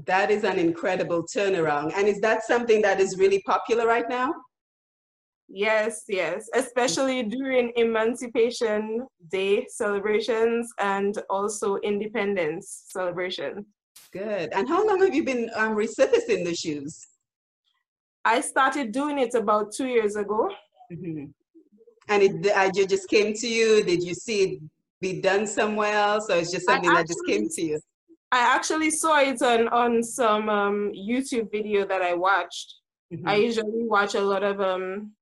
That 0.04 0.30
is 0.30 0.44
an 0.44 0.58
incredible 0.58 1.24
turnaround. 1.24 1.92
And 1.96 2.06
is 2.06 2.20
that 2.20 2.44
something 2.44 2.82
that 2.82 3.00
is 3.00 3.16
really 3.18 3.42
popular 3.46 3.86
right 3.86 4.08
now? 4.08 4.34
Yes, 5.48 6.02
yes, 6.08 6.50
especially 6.54 7.22
during 7.22 7.72
Emancipation 7.76 9.06
Day 9.30 9.64
celebrations 9.70 10.68
and 10.78 11.16
also 11.30 11.76
Independence 11.76 12.84
celebration. 12.88 13.64
Good. 14.12 14.50
And 14.52 14.68
how 14.68 14.86
long 14.86 15.00
have 15.02 15.14
you 15.14 15.24
been 15.24 15.48
um, 15.54 15.76
resurfacing 15.76 16.44
the 16.44 16.54
shoes? 16.54 17.06
I 18.24 18.40
started 18.40 18.90
doing 18.90 19.18
it 19.18 19.34
about 19.34 19.72
two 19.72 19.86
years 19.86 20.16
ago. 20.16 20.50
Mm-hmm. 20.92 21.26
And 22.08 22.22
it, 22.22 22.56
I 22.56 22.70
just 22.70 23.08
came 23.08 23.32
to 23.34 23.48
you. 23.48 23.84
Did 23.84 24.02
you 24.02 24.14
see 24.14 24.42
it 24.42 24.62
be 25.00 25.20
done 25.20 25.46
somewhere 25.46 25.94
else, 25.94 26.28
or 26.28 26.36
it's 26.36 26.50
just 26.52 26.66
something 26.66 26.90
actually, 26.90 27.02
that 27.02 27.08
just 27.08 27.26
came 27.26 27.48
to 27.48 27.62
you? 27.62 27.80
I 28.36 28.54
actually 28.54 28.90
saw 28.90 29.20
it 29.20 29.40
on 29.40 29.68
on 29.68 30.02
some 30.02 30.48
um, 30.50 30.92
YouTube 30.92 31.50
video 31.50 31.86
that 31.86 32.02
I 32.02 32.12
watched. 32.12 32.68
Mm-hmm. 33.12 33.28
I 33.28 33.36
usually 33.36 33.86
watch 33.96 34.14
a 34.14 34.20
lot 34.20 34.42
of 34.42 34.60
um, 34.60 35.12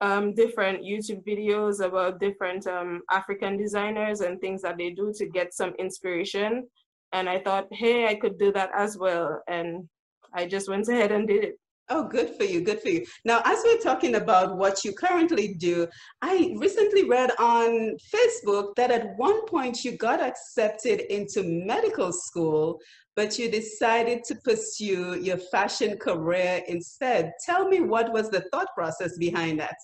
um, 0.00 0.34
different 0.34 0.84
YouTube 0.84 1.22
videos 1.26 1.84
about 1.84 2.20
different 2.20 2.66
um, 2.68 3.02
African 3.10 3.56
designers 3.56 4.20
and 4.20 4.40
things 4.40 4.62
that 4.62 4.78
they 4.78 4.90
do 4.90 5.12
to 5.16 5.26
get 5.26 5.54
some 5.54 5.72
inspiration. 5.78 6.68
And 7.12 7.28
I 7.28 7.38
thought, 7.40 7.66
hey, 7.72 8.06
I 8.06 8.14
could 8.14 8.38
do 8.38 8.52
that 8.52 8.70
as 8.74 8.96
well. 8.96 9.42
And 9.48 9.88
I 10.32 10.46
just 10.46 10.68
went 10.68 10.88
ahead 10.88 11.10
and 11.10 11.26
did 11.26 11.42
it. 11.44 11.56
Oh, 11.90 12.08
good 12.08 12.34
for 12.36 12.44
you. 12.44 12.62
Good 12.62 12.80
for 12.80 12.88
you. 12.88 13.04
Now, 13.26 13.42
as 13.44 13.58
we're 13.64 13.78
talking 13.78 14.14
about 14.14 14.56
what 14.56 14.84
you 14.84 14.92
currently 14.94 15.54
do, 15.54 15.86
I 16.22 16.54
recently 16.56 17.04
read 17.04 17.30
on 17.38 17.96
Facebook 18.14 18.74
that 18.76 18.90
at 18.90 19.16
one 19.18 19.44
point 19.46 19.84
you 19.84 19.98
got 19.98 20.20
accepted 20.22 21.00
into 21.12 21.42
medical 21.42 22.10
school, 22.10 22.80
but 23.16 23.38
you 23.38 23.50
decided 23.50 24.24
to 24.24 24.34
pursue 24.36 25.20
your 25.20 25.36
fashion 25.36 25.98
career 25.98 26.62
instead. 26.68 27.32
Tell 27.44 27.68
me 27.68 27.80
what 27.80 28.12
was 28.12 28.30
the 28.30 28.44
thought 28.50 28.68
process 28.74 29.18
behind 29.18 29.60
that? 29.60 29.76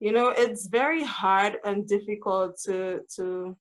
You 0.00 0.12
know, 0.12 0.30
it's 0.30 0.66
very 0.68 1.04
hard 1.04 1.58
and 1.64 1.86
difficult 1.86 2.56
to 2.64 3.00
to 3.16 3.56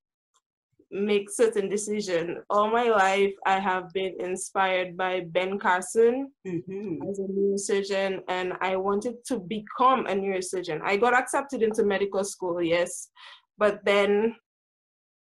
make 0.92 1.30
certain 1.30 1.70
decision. 1.70 2.44
All 2.50 2.70
my 2.70 2.90
life, 2.90 3.34
I 3.46 3.60
have 3.60 3.92
been 3.94 4.16
inspired 4.20 4.98
by 4.98 5.22
Ben 5.30 5.58
Carson 5.58 6.32
mm-hmm. 6.46 7.10
as 7.10 7.20
a 7.20 7.24
neurosurgeon, 7.24 8.20
and 8.28 8.54
I 8.62 8.76
wanted 8.76 9.24
to 9.28 9.40
become 9.40 10.06
a 10.08 10.14
neurosurgeon. 10.14 10.82
I 10.84 10.98
got 10.98 11.14
accepted 11.14 11.64
into 11.64 11.86
medical 11.86 12.24
school, 12.24 12.62
yes, 12.62 13.10
but 13.58 13.84
then 13.86 14.36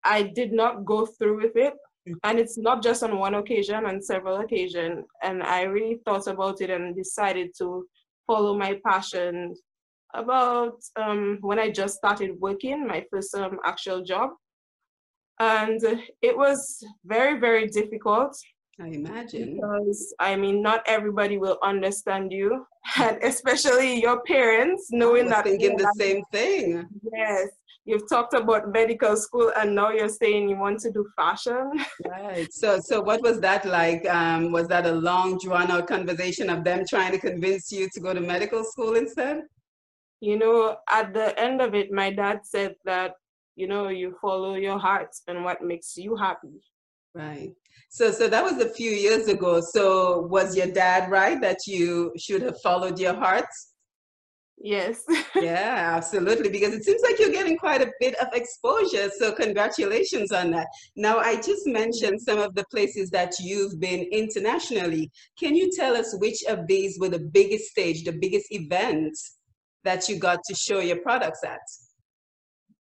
I 0.03 0.23
did 0.23 0.51
not 0.51 0.85
go 0.85 1.05
through 1.05 1.43
with 1.43 1.55
it. 1.55 1.73
Mm-hmm. 2.07 2.13
And 2.23 2.39
it's 2.39 2.57
not 2.57 2.81
just 2.81 3.03
on 3.03 3.19
one 3.19 3.35
occasion, 3.35 3.85
on 3.85 4.01
several 4.01 4.37
occasions. 4.37 5.05
And 5.21 5.43
I 5.43 5.63
really 5.63 5.99
thought 6.05 6.27
about 6.27 6.61
it 6.61 6.69
and 6.69 6.95
decided 6.95 7.51
to 7.59 7.85
follow 8.25 8.57
my 8.57 8.79
passion 8.85 9.53
about 10.15 10.81
um, 10.95 11.37
when 11.41 11.59
I 11.59 11.69
just 11.69 11.95
started 11.95 12.39
working, 12.39 12.87
my 12.87 13.05
first 13.11 13.35
um, 13.35 13.59
actual 13.63 14.03
job 14.03 14.31
and 15.39 15.81
it 16.21 16.37
was 16.37 16.83
very 17.05 17.39
very 17.39 17.67
difficult 17.67 18.35
i 18.81 18.87
imagine. 18.87 19.55
because 19.55 20.13
i 20.19 20.35
mean 20.35 20.61
not 20.61 20.81
everybody 20.87 21.37
will 21.37 21.57
understand 21.63 22.31
you 22.31 22.65
and 22.97 23.17
especially 23.23 24.01
your 24.01 24.21
parents 24.21 24.87
knowing 24.91 25.27
that 25.27 25.43
thinking 25.43 25.75
the 25.77 25.93
same 25.97 26.23
thing. 26.31 26.87
Yes 27.13 27.49
you've 27.89 28.07
talked 28.07 28.33
about 28.33 28.71
medical 28.71 29.15
school 29.17 29.51
and 29.59 29.73
now 29.73 29.89
you're 29.89 30.15
saying 30.21 30.47
you 30.47 30.57
want 30.57 30.79
to 30.79 30.91
do 30.91 31.05
fashion. 31.15 31.71
Right. 32.07 32.47
So 32.51 32.79
so 32.79 33.01
what 33.01 33.21
was 33.21 33.39
that 33.41 33.65
like? 33.65 34.07
Um, 34.07 34.51
was 34.51 34.67
that 34.67 34.85
a 34.85 34.91
long 34.91 35.39
drawn 35.43 35.71
out 35.71 35.87
conversation 35.87 36.49
of 36.49 36.63
them 36.63 36.83
trying 36.87 37.11
to 37.13 37.19
convince 37.19 37.71
you 37.71 37.89
to 37.93 37.99
go 37.99 38.13
to 38.13 38.21
medical 38.21 38.63
school 38.63 38.95
instead? 38.95 39.41
You 40.21 40.37
know 40.37 40.77
at 40.89 41.13
the 41.13 41.27
end 41.39 41.61
of 41.61 41.73
it 41.73 41.91
my 41.91 42.09
dad 42.11 42.39
said 42.43 42.75
that 42.85 43.13
you 43.59 43.67
know 43.67 43.89
you 43.89 44.15
follow 44.21 44.55
your 44.55 44.79
heart 44.79 45.13
and 45.27 45.43
what 45.43 45.61
makes 45.61 45.97
you 45.97 46.15
happy. 46.15 46.55
Right. 47.13 47.51
So 47.89 48.11
so 48.11 48.27
that 48.29 48.43
was 48.43 48.57
a 48.61 48.69
few 48.69 48.91
years 48.91 49.27
ago. 49.27 49.61
So 49.61 50.21
was 50.21 50.55
your 50.55 50.67
dad 50.67 51.11
right 51.11 51.39
that 51.41 51.59
you 51.67 52.13
should 52.17 52.41
have 52.41 52.61
followed 52.61 52.97
your 52.99 53.15
heart? 53.15 53.51
Yes. 54.61 55.03
Yeah 55.35 55.93
absolutely 55.97 56.49
because 56.49 56.73
it 56.73 56.83
seems 56.83 57.01
like 57.01 57.17
you're 57.19 57.37
getting 57.39 57.57
quite 57.57 57.81
a 57.81 57.91
bit 57.99 58.15
of 58.15 58.27
exposure 58.33 59.09
so 59.17 59.31
congratulations 59.33 60.31
on 60.31 60.51
that. 60.51 60.67
Now 60.95 61.17
i 61.19 61.35
just 61.35 61.65
mentioned 61.65 62.21
some 62.21 62.39
of 62.39 62.53
the 62.55 62.65
places 62.71 63.09
that 63.09 63.33
you've 63.39 63.79
been 63.79 64.01
internationally. 64.11 65.11
Can 65.41 65.55
you 65.55 65.69
tell 65.75 65.95
us 65.95 66.15
which 66.19 66.41
of 66.47 66.67
these 66.67 66.97
were 66.99 67.09
the 67.09 67.25
biggest 67.39 67.65
stage 67.73 68.03
the 68.03 68.17
biggest 68.25 68.47
events 68.51 69.37
that 69.83 70.07
you 70.07 70.17
got 70.17 70.39
to 70.47 70.55
show 70.55 70.79
your 70.79 71.01
products 71.07 71.43
at 71.43 71.65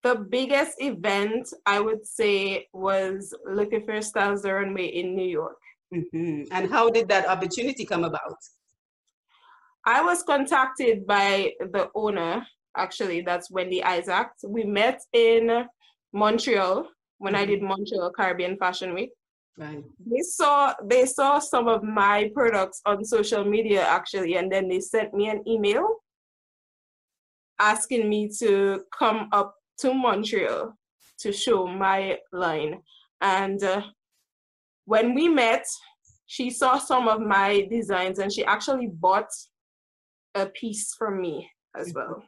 the 0.02 0.14
biggest 0.14 0.80
event 0.80 1.48
I 1.64 1.80
would 1.80 2.06
say 2.06 2.68
was 2.72 3.34
Le 3.46 3.66
Coiffeur 3.66 4.02
Styles 4.02 4.42
the 4.42 4.54
Runway 4.54 4.86
in 4.86 5.14
New 5.14 5.26
York. 5.26 5.58
Mm-hmm. 5.94 6.44
And 6.52 6.70
how 6.70 6.90
did 6.90 7.08
that 7.08 7.28
opportunity 7.28 7.84
come 7.84 8.04
about? 8.04 8.38
I 9.84 10.02
was 10.02 10.22
contacted 10.22 11.06
by 11.06 11.52
the 11.60 11.90
owner, 11.94 12.44
actually, 12.76 13.20
that's 13.20 13.50
Wendy 13.50 13.82
Isaac. 13.84 14.28
We 14.44 14.64
met 14.64 15.00
in 15.12 15.64
Montreal 16.12 16.88
when 17.18 17.34
mm-hmm. 17.34 17.42
I 17.42 17.46
did 17.46 17.62
Montreal 17.62 18.10
Caribbean 18.10 18.56
Fashion 18.56 18.94
Week. 18.94 19.10
Right. 19.58 19.82
They 20.04 20.20
saw 20.20 20.74
they 20.84 21.06
saw 21.06 21.38
some 21.38 21.66
of 21.66 21.82
my 21.82 22.30
products 22.34 22.82
on 22.84 23.02
social 23.04 23.42
media 23.42 23.86
actually, 23.86 24.36
and 24.36 24.52
then 24.52 24.68
they 24.68 24.80
sent 24.80 25.14
me 25.14 25.30
an 25.30 25.42
email 25.48 25.86
asking 27.58 28.08
me 28.08 28.28
to 28.38 28.82
come 28.96 29.28
up 29.32 29.54
to 29.78 29.94
Montreal 29.94 30.74
to 31.20 31.32
show 31.32 31.66
my 31.66 32.18
line. 32.32 32.80
And 33.20 33.62
uh, 33.62 33.82
when 34.84 35.14
we 35.14 35.28
met, 35.28 35.64
she 36.26 36.50
saw 36.50 36.78
some 36.78 37.08
of 37.08 37.20
my 37.20 37.66
designs 37.70 38.18
and 38.18 38.32
she 38.32 38.44
actually 38.44 38.88
bought 38.88 39.30
a 40.34 40.46
piece 40.46 40.94
from 40.94 41.20
me 41.20 41.48
as 41.74 41.92
well. 41.94 42.22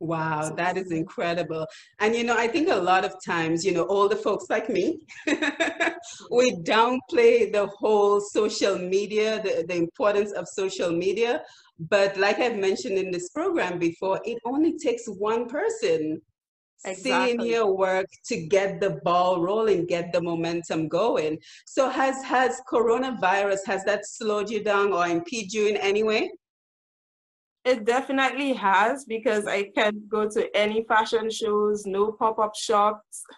Wow, 0.00 0.50
that 0.50 0.76
is 0.76 0.92
incredible. 0.92 1.66
And 2.00 2.14
you 2.14 2.24
know, 2.24 2.36
I 2.36 2.48
think 2.48 2.68
a 2.68 2.76
lot 2.76 3.04
of 3.04 3.14
times, 3.24 3.64
you 3.64 3.72
know, 3.72 3.84
all 3.84 4.08
the 4.08 4.16
folks 4.16 4.46
like 4.50 4.68
me, 4.68 4.98
we 6.30 6.52
downplay 6.56 7.50
the 7.52 7.70
whole 7.78 8.20
social 8.20 8.78
media, 8.78 9.40
the, 9.42 9.64
the 9.66 9.76
importance 9.76 10.32
of 10.32 10.46
social 10.48 10.90
media. 10.90 11.42
But 11.78 12.16
like 12.16 12.38
I've 12.38 12.56
mentioned 12.56 12.98
in 12.98 13.10
this 13.10 13.30
program 13.30 13.78
before, 13.78 14.20
it 14.24 14.38
only 14.44 14.76
takes 14.78 15.06
one 15.06 15.48
person 15.48 16.20
exactly. 16.84 17.10
seeing 17.10 17.40
your 17.40 17.76
work 17.76 18.06
to 18.26 18.46
get 18.46 18.80
the 18.80 19.00
ball 19.04 19.40
rolling, 19.40 19.86
get 19.86 20.12
the 20.12 20.20
momentum 20.20 20.88
going. 20.88 21.38
So 21.66 21.88
has 21.88 22.22
has 22.24 22.60
coronavirus 22.70 23.66
has 23.66 23.84
that 23.84 24.06
slowed 24.06 24.50
you 24.50 24.62
down 24.62 24.92
or 24.92 25.06
impeded 25.06 25.52
you 25.52 25.68
in 25.68 25.76
any 25.76 26.02
way? 26.02 26.30
It 27.64 27.84
definitely 27.86 28.52
has 28.52 29.06
because 29.06 29.46
I 29.46 29.70
can't 29.74 30.06
go 30.08 30.28
to 30.28 30.54
any 30.54 30.84
fashion 30.84 31.30
shows, 31.30 31.86
no 31.86 32.12
pop-up 32.12 32.54
shops. 32.54 33.24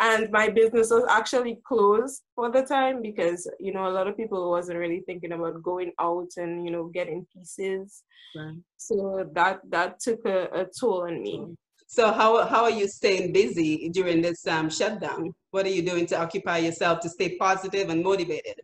And 0.00 0.32
my 0.32 0.48
business 0.48 0.90
was 0.90 1.04
actually 1.08 1.60
closed 1.64 2.22
for 2.34 2.50
the 2.50 2.62
time 2.62 3.02
because, 3.02 3.48
you 3.60 3.72
know, 3.72 3.86
a 3.86 3.92
lot 3.92 4.08
of 4.08 4.16
people 4.16 4.50
wasn't 4.50 4.78
really 4.78 5.04
thinking 5.06 5.30
about 5.30 5.62
going 5.62 5.92
out 6.00 6.28
and, 6.38 6.64
you 6.64 6.72
know, 6.72 6.90
getting 6.92 7.24
pieces. 7.32 8.02
Right. 8.34 8.56
So 8.78 9.28
that 9.34 9.60
that 9.68 10.00
took 10.00 10.24
a, 10.24 10.48
a 10.52 10.66
toll 10.78 11.04
on 11.04 11.22
me. 11.22 11.54
So 11.92 12.10
how 12.10 12.46
how 12.46 12.62
are 12.64 12.70
you 12.70 12.88
staying 12.88 13.34
busy 13.34 13.90
during 13.90 14.22
this 14.22 14.46
um, 14.46 14.70
shutdown? 14.70 15.34
What 15.50 15.66
are 15.66 15.74
you 15.76 15.82
doing 15.82 16.06
to 16.06 16.18
occupy 16.18 16.56
yourself 16.56 17.00
to 17.00 17.10
stay 17.10 17.36
positive 17.36 17.90
and 17.90 18.02
motivated? 18.02 18.62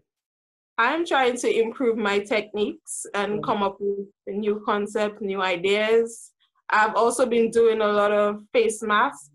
I'm 0.79 1.05
trying 1.05 1.37
to 1.45 1.49
improve 1.63 1.99
my 1.99 2.21
techniques 2.21 3.05
and 3.13 3.33
mm-hmm. 3.33 3.45
come 3.45 3.63
up 3.63 3.77
with 3.81 4.07
new 4.27 4.63
concepts, 4.65 5.21
new 5.21 5.43
ideas. 5.43 6.33
I've 6.71 6.95
also 6.95 7.27
been 7.27 7.51
doing 7.51 7.83
a 7.83 7.87
lot 7.87 8.13
of 8.13 8.41
face 8.55 8.83
masks 8.83 9.29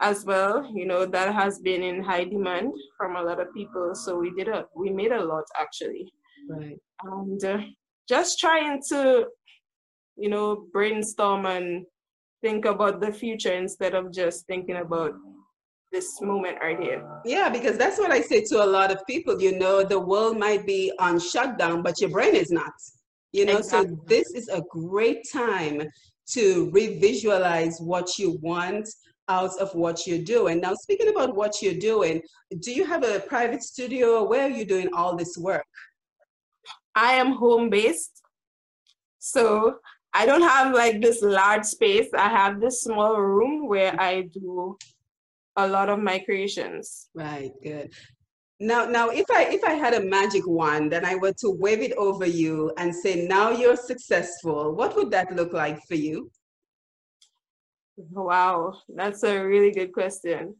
as 0.00 0.24
well. 0.24 0.70
You 0.72 0.86
know 0.86 1.04
that 1.04 1.34
has 1.34 1.58
been 1.58 1.82
in 1.82 2.04
high 2.04 2.22
demand 2.22 2.72
from 2.96 3.16
a 3.16 3.22
lot 3.22 3.40
of 3.40 3.52
people. 3.52 3.96
So 3.96 4.16
we 4.16 4.30
did 4.38 4.46
a 4.46 4.66
we 4.76 4.90
made 4.90 5.10
a 5.10 5.24
lot 5.24 5.42
actually. 5.58 6.12
Right. 6.48 6.78
And 7.02 7.44
uh, 7.44 7.62
just 8.08 8.38
trying 8.38 8.80
to, 8.90 9.26
you 10.16 10.28
know, 10.28 10.66
brainstorm 10.72 11.46
and 11.46 11.84
think 12.42 12.64
about 12.64 13.00
the 13.00 13.12
future 13.12 13.52
instead 13.52 13.94
of 13.94 14.12
just 14.12 14.46
thinking 14.46 14.76
about 14.76 15.12
this 15.92 16.20
moment 16.20 16.58
right 16.60 16.78
here. 16.78 17.02
Yeah, 17.24 17.48
because 17.48 17.78
that's 17.78 17.98
what 17.98 18.10
I 18.10 18.20
say 18.20 18.44
to 18.44 18.62
a 18.62 18.66
lot 18.66 18.90
of 18.90 19.04
people. 19.06 19.40
You 19.40 19.58
know, 19.58 19.82
the 19.82 19.98
world 19.98 20.38
might 20.38 20.66
be 20.66 20.92
on 20.98 21.18
shutdown, 21.18 21.82
but 21.82 22.00
your 22.00 22.10
brain 22.10 22.34
is 22.34 22.50
not. 22.50 22.72
You 23.32 23.46
know, 23.46 23.58
exactly. 23.58 23.94
so 23.96 24.04
this 24.06 24.30
is 24.34 24.48
a 24.48 24.62
great 24.70 25.26
time 25.32 25.82
to 26.30 26.70
revisualize 26.70 27.80
what 27.80 28.18
you 28.18 28.38
want 28.42 28.88
out 29.28 29.58
of 29.58 29.74
what 29.74 30.06
you're 30.06 30.24
doing. 30.24 30.60
Now, 30.60 30.74
speaking 30.74 31.08
about 31.08 31.36
what 31.36 31.60
you're 31.60 31.74
doing, 31.74 32.22
do 32.60 32.72
you 32.72 32.86
have 32.86 33.04
a 33.04 33.20
private 33.20 33.62
studio? 33.62 34.24
Where 34.24 34.46
are 34.46 34.50
you 34.50 34.64
doing 34.64 34.88
all 34.94 35.16
this 35.16 35.36
work? 35.36 35.66
I 36.94 37.12
am 37.12 37.32
home 37.32 37.70
based. 37.70 38.22
So 39.18 39.76
I 40.14 40.26
don't 40.26 40.42
have 40.42 40.74
like 40.74 41.00
this 41.00 41.22
large 41.22 41.64
space. 41.64 42.08
I 42.16 42.28
have 42.28 42.60
this 42.60 42.82
small 42.82 43.20
room 43.20 43.68
where 43.68 43.98
I 44.00 44.22
do 44.22 44.76
a 45.56 45.66
lot 45.66 45.88
of 45.88 45.98
my 45.98 46.18
creations. 46.20 47.08
Right, 47.14 47.52
good. 47.62 47.92
Now, 48.60 48.86
now, 48.86 49.10
if 49.10 49.30
I 49.30 49.44
if 49.44 49.62
I 49.62 49.74
had 49.74 49.94
a 49.94 50.04
magic 50.04 50.42
wand 50.46 50.92
and 50.92 51.06
I 51.06 51.14
were 51.14 51.32
to 51.34 51.50
wave 51.50 51.80
it 51.80 51.92
over 51.92 52.26
you 52.26 52.72
and 52.76 52.94
say, 52.94 53.26
"Now 53.26 53.50
you're 53.50 53.76
successful," 53.76 54.74
what 54.74 54.96
would 54.96 55.10
that 55.12 55.34
look 55.36 55.52
like 55.52 55.78
for 55.86 55.94
you? 55.94 56.30
Wow, 57.96 58.74
that's 58.88 59.22
a 59.22 59.38
really 59.38 59.70
good 59.70 59.92
question. 59.92 60.56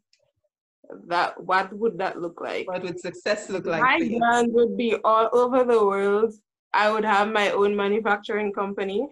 That 1.06 1.42
what 1.42 1.72
would 1.72 1.98
that 1.98 2.20
look 2.20 2.40
like? 2.40 2.68
What 2.68 2.82
would 2.82 3.00
success 3.00 3.50
look 3.50 3.66
like? 3.66 3.82
My 3.82 3.98
brand 3.98 4.52
would 4.52 4.76
be 4.76 4.94
all 5.02 5.28
over 5.32 5.64
the 5.64 5.84
world. 5.84 6.34
I 6.72 6.92
would 6.92 7.04
have 7.04 7.28
my 7.32 7.50
own 7.50 7.74
manufacturing 7.74 8.52
company. 8.52 9.08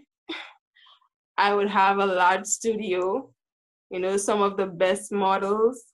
I 1.39 1.55
would 1.55 1.69
have 1.69 1.99
a 1.99 2.07
large 2.07 2.47
studio, 2.47 3.31
you 3.91 4.01
know, 4.01 4.17
some 4.17 4.43
of 4.43 4.57
the 4.57 4.67
best 4.67 5.13
models, 5.13 5.85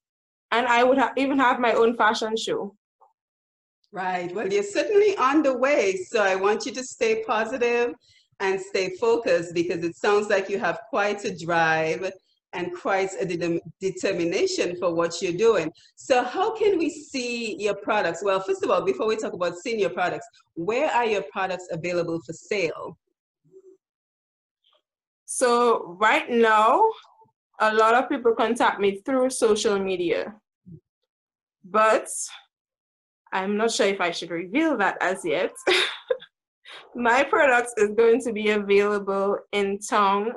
and 0.50 0.66
I 0.66 0.84
would 0.84 0.98
ha- 0.98 1.12
even 1.16 1.38
have 1.38 1.58
my 1.58 1.72
own 1.72 1.96
fashion 1.96 2.36
show. 2.36 2.74
Right. 3.90 4.34
Well, 4.34 4.50
you're 4.50 4.62
certainly 4.62 5.16
on 5.18 5.42
the 5.42 5.56
way. 5.56 5.96
So 6.08 6.22
I 6.22 6.34
want 6.34 6.64
you 6.64 6.72
to 6.72 6.82
stay 6.82 7.22
positive 7.24 7.94
and 8.40 8.60
stay 8.60 8.96
focused 8.96 9.52
because 9.54 9.84
it 9.84 9.96
sounds 9.96 10.28
like 10.28 10.48
you 10.48 10.58
have 10.58 10.80
quite 10.90 11.24
a 11.24 11.36
drive 11.36 12.10
and 12.54 12.72
quite 12.74 13.10
a 13.20 13.24
de- 13.24 13.60
determination 13.80 14.76
for 14.76 14.94
what 14.94 15.20
you're 15.22 15.32
doing. 15.32 15.70
So, 15.96 16.22
how 16.22 16.54
can 16.54 16.78
we 16.78 16.90
see 16.90 17.56
your 17.58 17.74
products? 17.74 18.22
Well, 18.22 18.40
first 18.40 18.62
of 18.62 18.70
all, 18.70 18.82
before 18.82 19.06
we 19.06 19.16
talk 19.16 19.32
about 19.32 19.56
seeing 19.56 19.78
your 19.78 19.90
products, 19.90 20.26
where 20.54 20.90
are 20.90 21.06
your 21.06 21.24
products 21.32 21.68
available 21.70 22.20
for 22.26 22.32
sale? 22.32 22.98
So 25.42 25.96
right 25.98 26.30
now, 26.30 26.88
a 27.58 27.74
lot 27.74 27.94
of 27.94 28.08
people 28.08 28.32
contact 28.32 28.78
me 28.78 29.00
through 29.04 29.30
social 29.30 29.76
media, 29.76 30.36
but 31.64 32.06
I'm 33.32 33.56
not 33.56 33.72
sure 33.72 33.88
if 33.88 34.00
I 34.00 34.12
should 34.12 34.30
reveal 34.30 34.76
that 34.76 34.98
as 35.00 35.24
yet. 35.24 35.52
My 36.94 37.24
products 37.24 37.74
is 37.76 37.90
going 37.96 38.20
to 38.20 38.32
be 38.32 38.50
available 38.50 39.36
in 39.50 39.80
town 39.80 40.30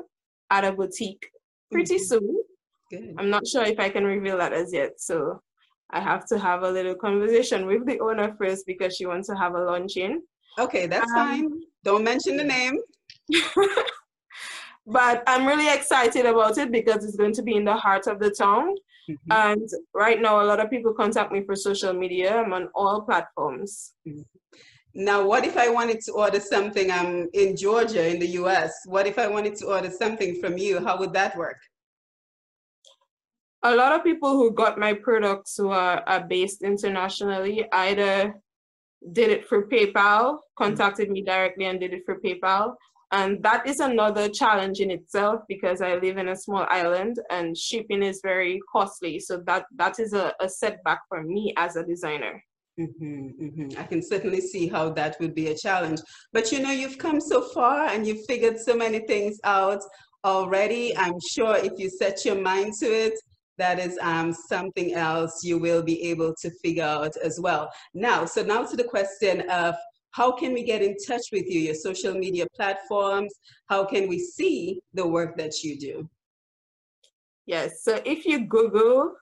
at 0.50 0.66
a 0.66 0.72
boutique 0.72 1.30
pretty 1.72 1.98
mm-hmm. 1.98 2.04
soon. 2.04 2.44
Good. 2.90 3.14
I'm 3.20 3.30
not 3.30 3.46
sure 3.46 3.64
if 3.64 3.80
I 3.80 3.90
can 3.90 4.06
reveal 4.06 4.40
that 4.40 4.54
as 4.54 4.74
yet. 4.74 5.00
So 5.00 5.40
I 5.92 6.00
have 6.00 6.26
to 6.30 6.40
have 6.40 6.64
a 6.64 6.72
little 6.72 6.96
conversation 6.96 7.68
with 7.68 7.86
the 7.86 8.00
owner 8.00 8.34
first 8.40 8.66
because 8.66 8.96
she 8.96 9.06
wants 9.06 9.28
to 9.28 9.36
have 9.36 9.54
a 9.54 9.66
launching. 9.66 10.24
Okay, 10.58 10.88
that's 10.88 11.12
um, 11.12 11.16
fine. 11.16 11.62
Don't 11.84 12.04
mention 12.04 12.38
the 12.38 12.44
name. 12.44 12.80
but 14.86 15.24
I'm 15.28 15.46
really 15.46 15.74
excited 15.74 16.26
about 16.26 16.58
it 16.58 16.72
because 16.72 17.04
it's 17.04 17.16
going 17.16 17.34
to 17.34 17.42
be 17.42 17.56
in 17.56 17.66
the 17.66 17.76
heart 17.76 18.08
of 18.08 18.20
the 18.20 18.30
town. 18.30 18.76
Mm-hmm. 19.10 19.32
And 19.32 19.70
right 19.94 20.22
now, 20.22 20.42
a 20.42 20.46
lot 20.46 20.60
of 20.60 20.70
people 20.70 20.94
contact 20.94 21.32
me 21.32 21.44
for 21.44 21.56
social 21.56 21.94
media. 21.94 22.38
I'm 22.38 22.54
on 22.54 22.70
all 22.76 23.02
platforms. 23.02 23.94
Mm-hmm. 24.08 24.22
Now, 24.98 25.26
what 25.26 25.44
if 25.44 25.58
I 25.58 25.70
wanted 25.70 26.00
to 26.02 26.14
order 26.14 26.40
something? 26.40 26.90
I'm 26.90 27.28
in 27.34 27.58
Georgia, 27.58 28.08
in 28.08 28.18
the 28.20 28.28
US. 28.40 28.72
What 28.86 29.06
if 29.08 29.20
I 29.20 29.28
wanted 29.28 29.56
to 29.58 29.66
order 29.66 29.90
something 29.90 30.40
from 30.40 30.58
you? 30.58 30.84
How 30.84 30.98
would 30.98 31.14
that 31.14 31.36
work? 31.36 31.58
A 33.64 33.76
lot 33.76 33.92
of 33.92 34.04
people 34.04 34.34
who 34.38 34.52
got 34.52 34.78
my 34.78 34.94
products 34.94 35.58
who 35.58 35.70
are, 35.70 36.02
are 36.08 36.24
based 36.24 36.62
internationally 36.62 37.66
either 37.74 38.36
did 39.12 39.30
it 39.32 39.48
for 39.48 39.68
PayPal, 39.68 40.40
contacted 40.58 41.10
me 41.10 41.22
directly 41.24 41.66
and 41.66 41.80
did 41.80 41.94
it 41.94 42.04
for 42.06 42.20
PayPal, 42.22 42.76
and 43.12 43.42
that 43.44 43.68
is 43.68 43.80
another 43.80 44.30
challenge 44.30 44.80
in 44.80 44.90
itself 44.92 45.42
because 45.48 45.82
I 45.82 45.96
live 45.96 46.18
in 46.18 46.30
a 46.30 46.36
small 46.36 46.66
island 46.70 47.18
and 47.30 47.58
shipping 47.58 48.04
is 48.04 48.20
very 48.24 48.60
costly. 48.72 49.20
So 49.20 49.42
that 49.46 49.66
that 49.76 50.00
is 50.00 50.14
a, 50.14 50.34
a 50.40 50.50
setback 50.50 51.02
for 51.08 51.24
me 51.24 51.54
as 51.58 51.76
a 51.76 51.86
designer. 51.86 52.44
Mm-hmm, 52.80 53.28
mm-hmm. 53.42 53.80
I 53.80 53.84
can 53.84 54.02
certainly 54.02 54.42
see 54.42 54.68
how 54.68 54.90
that 54.92 55.16
would 55.20 55.34
be 55.34 55.48
a 55.48 55.58
challenge. 55.58 56.02
But 56.34 56.52
you 56.52 56.60
know, 56.60 56.72
you've 56.72 56.98
come 56.98 57.22
so 57.22 57.42
far 57.42 57.88
and 57.88 58.06
you've 58.06 58.26
figured 58.26 58.60
so 58.60 58.76
many 58.76 59.00
things 59.00 59.40
out 59.44 59.82
already. 60.26 60.98
I'm 60.98 61.20
sure 61.36 61.56
if 61.56 61.74
you 61.78 61.90
set 61.90 62.26
your 62.26 62.42
mind 62.42 62.74
to 62.82 62.88
it, 62.88 63.14
that 63.58 63.80
is 63.80 63.98
um, 64.02 64.34
something 64.34 64.94
else 64.94 65.42
you 65.44 65.58
will 65.58 65.84
be 65.84 66.02
able 66.10 66.34
to 66.42 66.52
figure 66.62 66.84
out 66.84 67.16
as 67.24 67.40
well. 67.40 67.72
Now, 67.94 68.26
so 68.26 68.44
now 68.44 68.64
to 68.66 68.76
the 68.76 68.84
question 68.84 69.50
of 69.50 69.76
how 70.16 70.32
can 70.32 70.54
we 70.54 70.64
get 70.64 70.82
in 70.82 70.96
touch 71.06 71.26
with 71.34 71.46
you, 71.46 71.60
your 71.60 71.76
social 71.76 72.14
media 72.14 72.48
platforms? 72.56 73.34
How 73.68 73.84
can 73.84 74.08
we 74.08 74.18
see 74.18 74.80
the 74.94 75.06
work 75.06 75.36
that 75.38 75.62
you 75.62 75.78
do? 75.78 76.10
Yes, 77.46 77.84
so 77.84 78.00
if 78.06 78.26
you 78.26 78.46
Google 78.46 79.14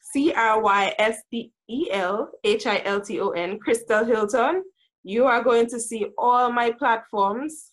C 0.00 0.32
R 0.32 0.62
Y 0.62 0.94
S 0.98 1.18
T 1.30 1.52
E 1.68 1.88
L 1.90 2.30
H 2.42 2.66
I 2.66 2.80
L 2.86 3.02
T 3.02 3.20
O 3.20 3.30
N, 3.30 3.58
Crystel 3.58 4.06
Hilton, 4.06 4.62
you 5.02 5.26
are 5.26 5.44
going 5.44 5.66
to 5.66 5.78
see 5.78 6.06
all 6.16 6.50
my 6.50 6.70
platforms 6.70 7.72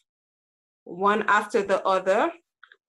one 0.84 1.24
after 1.30 1.64
the 1.64 1.82
other. 1.84 2.30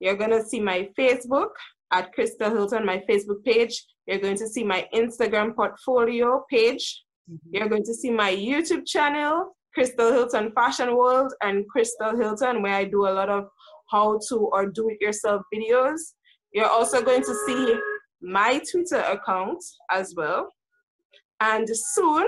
You're 0.00 0.16
going 0.16 0.30
to 0.30 0.42
see 0.42 0.60
my 0.60 0.88
Facebook 0.98 1.50
at 1.92 2.12
Crystel 2.16 2.50
Hilton, 2.50 2.84
my 2.84 3.00
Facebook 3.08 3.44
page. 3.44 3.84
You're 4.06 4.18
going 4.18 4.38
to 4.38 4.48
see 4.48 4.64
my 4.64 4.88
Instagram 4.92 5.54
portfolio 5.54 6.44
page. 6.50 7.04
Mm-hmm. 7.30 7.48
You're 7.52 7.68
going 7.68 7.84
to 7.84 7.94
see 7.94 8.10
my 8.10 8.34
YouTube 8.34 8.86
channel, 8.86 9.56
Crystel 9.76 10.12
Hilton 10.12 10.52
Fashion 10.52 10.96
World, 10.96 11.32
and 11.42 11.64
Crystel 11.74 12.20
Hilton, 12.20 12.62
where 12.62 12.74
I 12.74 12.84
do 12.84 13.06
a 13.06 13.12
lot 13.12 13.28
of 13.28 13.48
how 13.90 14.18
to 14.28 14.36
or 14.52 14.66
do 14.66 14.88
it 14.88 15.00
yourself 15.00 15.42
videos. 15.54 16.00
You're 16.52 16.68
also 16.68 17.02
going 17.02 17.22
to 17.22 17.34
see 17.46 17.74
my 18.20 18.60
Twitter 18.70 19.00
account 19.00 19.62
as 19.90 20.14
well. 20.16 20.48
And 21.40 21.68
soon, 21.68 22.26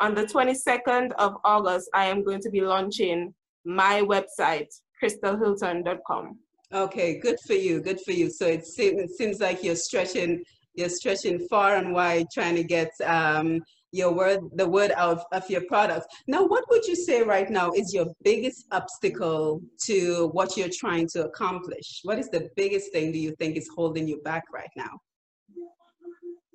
on 0.00 0.14
the 0.14 0.24
22nd 0.24 1.12
of 1.18 1.36
August, 1.44 1.88
I 1.94 2.06
am 2.06 2.24
going 2.24 2.40
to 2.40 2.50
be 2.50 2.60
launching 2.60 3.34
my 3.64 4.02
website, 4.02 4.68
crystelhilton.com. 5.02 6.38
Okay, 6.74 7.20
good 7.20 7.38
for 7.46 7.54
you. 7.54 7.80
Good 7.80 8.00
for 8.00 8.12
you. 8.12 8.28
So 8.28 8.46
it 8.46 8.66
seems, 8.66 9.00
it 9.00 9.10
seems 9.16 9.40
like 9.40 9.62
you're 9.62 9.76
stretching 9.76 10.42
you're 10.76 10.90
stretching 10.90 11.46
far 11.48 11.76
and 11.76 11.92
wide 11.92 12.26
trying 12.32 12.54
to 12.54 12.62
get 12.62 12.90
um, 13.04 13.62
your 13.92 14.12
word 14.12 14.40
the 14.54 14.68
word 14.68 14.90
out 14.96 15.22
of 15.32 15.48
your 15.48 15.62
products 15.68 16.06
now 16.26 16.44
what 16.44 16.64
would 16.70 16.84
you 16.86 16.96
say 16.96 17.22
right 17.22 17.50
now 17.50 17.70
is 17.72 17.94
your 17.94 18.06
biggest 18.22 18.66
obstacle 18.72 19.60
to 19.80 20.28
what 20.32 20.56
you're 20.56 20.68
trying 20.68 21.06
to 21.08 21.24
accomplish? 21.24 22.00
What 22.04 22.18
is 22.18 22.28
the 22.30 22.48
biggest 22.56 22.92
thing 22.92 23.12
do 23.12 23.18
you 23.18 23.34
think 23.36 23.56
is 23.56 23.68
holding 23.74 24.06
you 24.08 24.20
back 24.22 24.44
right 24.52 24.70
now? 24.76 25.00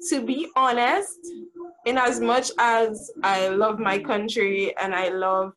To 0.10 0.26
be 0.26 0.48
honest 0.56 1.20
in 1.86 1.98
as 1.98 2.20
much 2.20 2.52
as 2.60 3.12
i 3.24 3.48
love 3.48 3.80
my 3.80 3.98
country 3.98 4.76
and 4.78 4.94
i 4.94 5.10
love 5.10 5.52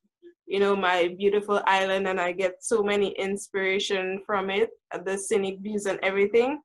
you 0.46 0.58
know 0.58 0.74
my 0.74 1.14
beautiful 1.18 1.62
island 1.66 2.08
and 2.08 2.20
i 2.20 2.32
get 2.32 2.62
so 2.62 2.82
many 2.82 3.08
inspiration 3.18 4.22
from 4.26 4.48
it 4.50 4.70
the 5.04 5.16
scenic 5.16 5.58
views 5.60 5.86
and 5.86 5.98
everything 6.02 6.60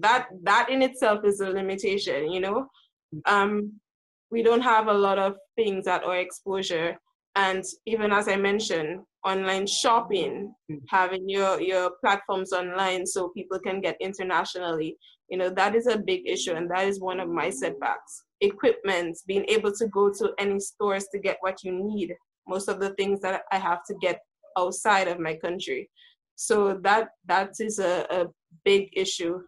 that 0.00 0.28
that 0.42 0.68
in 0.70 0.82
itself 0.82 1.24
is 1.24 1.40
a 1.40 1.48
limitation 1.48 2.30
you 2.30 2.40
know? 2.40 2.66
Um 3.26 3.80
we 4.32 4.42
don't 4.42 4.62
have 4.62 4.88
a 4.88 5.00
lot 5.06 5.18
of 5.18 5.36
things 5.56 5.86
at 5.86 6.02
our 6.02 6.18
exposure 6.18 6.98
and 7.36 7.64
even 7.86 8.12
as 8.12 8.28
I 8.28 8.36
mentioned, 8.36 9.00
online 9.24 9.66
shopping, 9.66 10.54
mm-hmm. 10.70 10.84
having 10.88 11.28
your 11.28 11.60
your 11.60 11.92
platforms 12.00 12.52
online 12.52 13.06
so 13.06 13.30
people 13.30 13.58
can 13.58 13.80
get 13.80 13.96
internationally. 14.00 14.96
You 15.28 15.38
know 15.38 15.50
that 15.50 15.74
is 15.74 15.86
a 15.86 15.98
big 15.98 16.28
issue, 16.28 16.52
and 16.52 16.70
that 16.70 16.86
is 16.86 17.00
one 17.00 17.20
of 17.20 17.28
my 17.28 17.48
setbacks. 17.48 18.24
Equipment, 18.40 19.16
being 19.26 19.44
able 19.48 19.72
to 19.72 19.86
go 19.88 20.10
to 20.10 20.32
any 20.38 20.60
stores 20.60 21.06
to 21.12 21.18
get 21.18 21.38
what 21.40 21.62
you 21.64 21.72
need. 21.72 22.14
Most 22.46 22.68
of 22.68 22.80
the 22.80 22.90
things 22.94 23.20
that 23.20 23.42
I 23.50 23.58
have 23.58 23.84
to 23.86 23.94
get 24.00 24.20
outside 24.58 25.08
of 25.08 25.18
my 25.18 25.36
country. 25.36 25.88
So 26.36 26.78
that 26.82 27.08
that 27.26 27.52
is 27.60 27.78
a, 27.78 28.06
a 28.10 28.26
big 28.64 28.90
issue, 28.92 29.40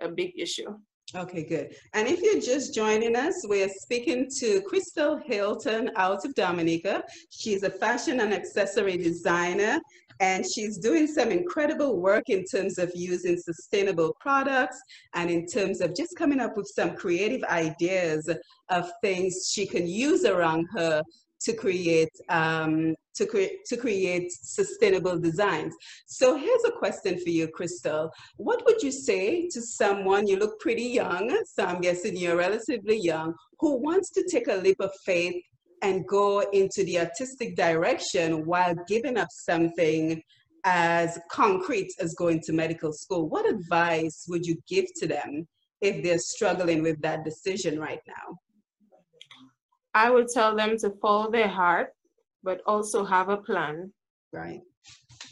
a 0.00 0.08
big 0.08 0.32
issue. 0.38 0.76
Okay, 1.14 1.44
good. 1.44 1.76
And 1.92 2.08
if 2.08 2.22
you're 2.22 2.40
just 2.40 2.74
joining 2.74 3.14
us, 3.14 3.44
we're 3.46 3.68
speaking 3.68 4.28
to 4.38 4.62
Crystel 4.62 5.22
Hilton 5.22 5.90
out 5.96 6.24
of 6.24 6.34
Dominica. 6.34 7.04
She's 7.30 7.62
a 7.62 7.70
fashion 7.70 8.20
and 8.20 8.34
accessory 8.34 8.96
designer, 8.96 9.78
and 10.20 10.44
she's 10.44 10.78
doing 10.78 11.06
some 11.06 11.30
incredible 11.30 12.00
work 12.00 12.30
in 12.30 12.44
terms 12.44 12.78
of 12.78 12.90
using 12.94 13.36
sustainable 13.36 14.16
products 14.18 14.80
and 15.14 15.30
in 15.30 15.46
terms 15.46 15.80
of 15.80 15.94
just 15.94 16.16
coming 16.16 16.40
up 16.40 16.56
with 16.56 16.66
some 16.66 16.96
creative 16.96 17.44
ideas 17.44 18.28
of 18.70 18.90
things 19.00 19.50
she 19.52 19.66
can 19.66 19.86
use 19.86 20.24
around 20.24 20.66
her 20.72 21.02
to 21.44 21.52
create 21.52 22.10
um, 22.28 22.94
to 23.14 23.26
create 23.26 23.64
to 23.66 23.76
create 23.76 24.30
sustainable 24.32 25.18
designs. 25.18 25.74
So 26.06 26.36
here's 26.36 26.64
a 26.64 26.72
question 26.72 27.18
for 27.22 27.30
you, 27.30 27.48
Crystel. 27.48 28.10
What 28.36 28.64
would 28.66 28.82
you 28.82 28.90
say 28.90 29.48
to 29.48 29.60
someone 29.60 30.26
you 30.26 30.38
look 30.38 30.58
pretty 30.60 30.84
young, 30.84 31.30
so 31.46 31.64
I'm 31.64 31.80
guessing 31.80 32.16
you're 32.16 32.36
relatively 32.36 32.98
young, 32.98 33.34
who 33.60 33.76
wants 33.76 34.10
to 34.12 34.24
take 34.30 34.48
a 34.48 34.56
leap 34.56 34.80
of 34.80 34.90
faith 35.04 35.42
and 35.82 36.06
go 36.06 36.40
into 36.52 36.82
the 36.84 36.98
artistic 36.98 37.56
direction 37.56 38.46
while 38.46 38.74
giving 38.88 39.18
up 39.18 39.28
something 39.30 40.22
as 40.64 41.18
concrete 41.30 41.92
as 42.00 42.14
going 42.14 42.40
to 42.40 42.52
medical 42.52 42.92
school? 42.92 43.28
What 43.28 43.48
advice 43.48 44.24
would 44.28 44.46
you 44.46 44.56
give 44.66 44.86
to 45.00 45.06
them 45.06 45.46
if 45.82 46.02
they're 46.02 46.18
struggling 46.18 46.82
with 46.82 47.00
that 47.02 47.24
decision 47.24 47.78
right 47.78 48.00
now? 48.06 48.38
I 49.94 50.10
would 50.10 50.28
tell 50.28 50.56
them 50.56 50.76
to 50.78 50.90
follow 51.00 51.30
their 51.30 51.48
heart, 51.48 51.94
but 52.42 52.60
also 52.66 53.04
have 53.04 53.28
a 53.28 53.36
plan. 53.36 53.92
Right. 54.32 54.60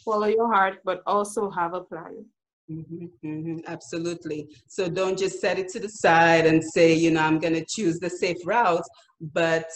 Follow 0.05 0.27
your 0.27 0.53
heart, 0.53 0.79
but 0.85 1.03
also 1.07 1.51
have 1.51 1.75
a 1.75 1.83
plan. 1.83 2.25
Mm-hmm, 2.71 3.07
mm-hmm, 3.27 3.59
absolutely. 3.67 4.49
So 4.69 4.89
don't 4.89 5.19
just 5.19 5.41
set 5.41 5.59
it 5.59 5.69
to 5.71 5.81
the 5.81 5.89
side 5.89 6.47
and 6.47 6.63
say, 6.63 6.95
you 6.95 7.11
know, 7.11 7.21
I'm 7.21 7.39
going 7.39 7.55
to 7.55 7.67
choose 7.69 7.99
the 7.99 8.09
safe 8.09 8.39
route, 8.47 8.87
but 9.21 9.67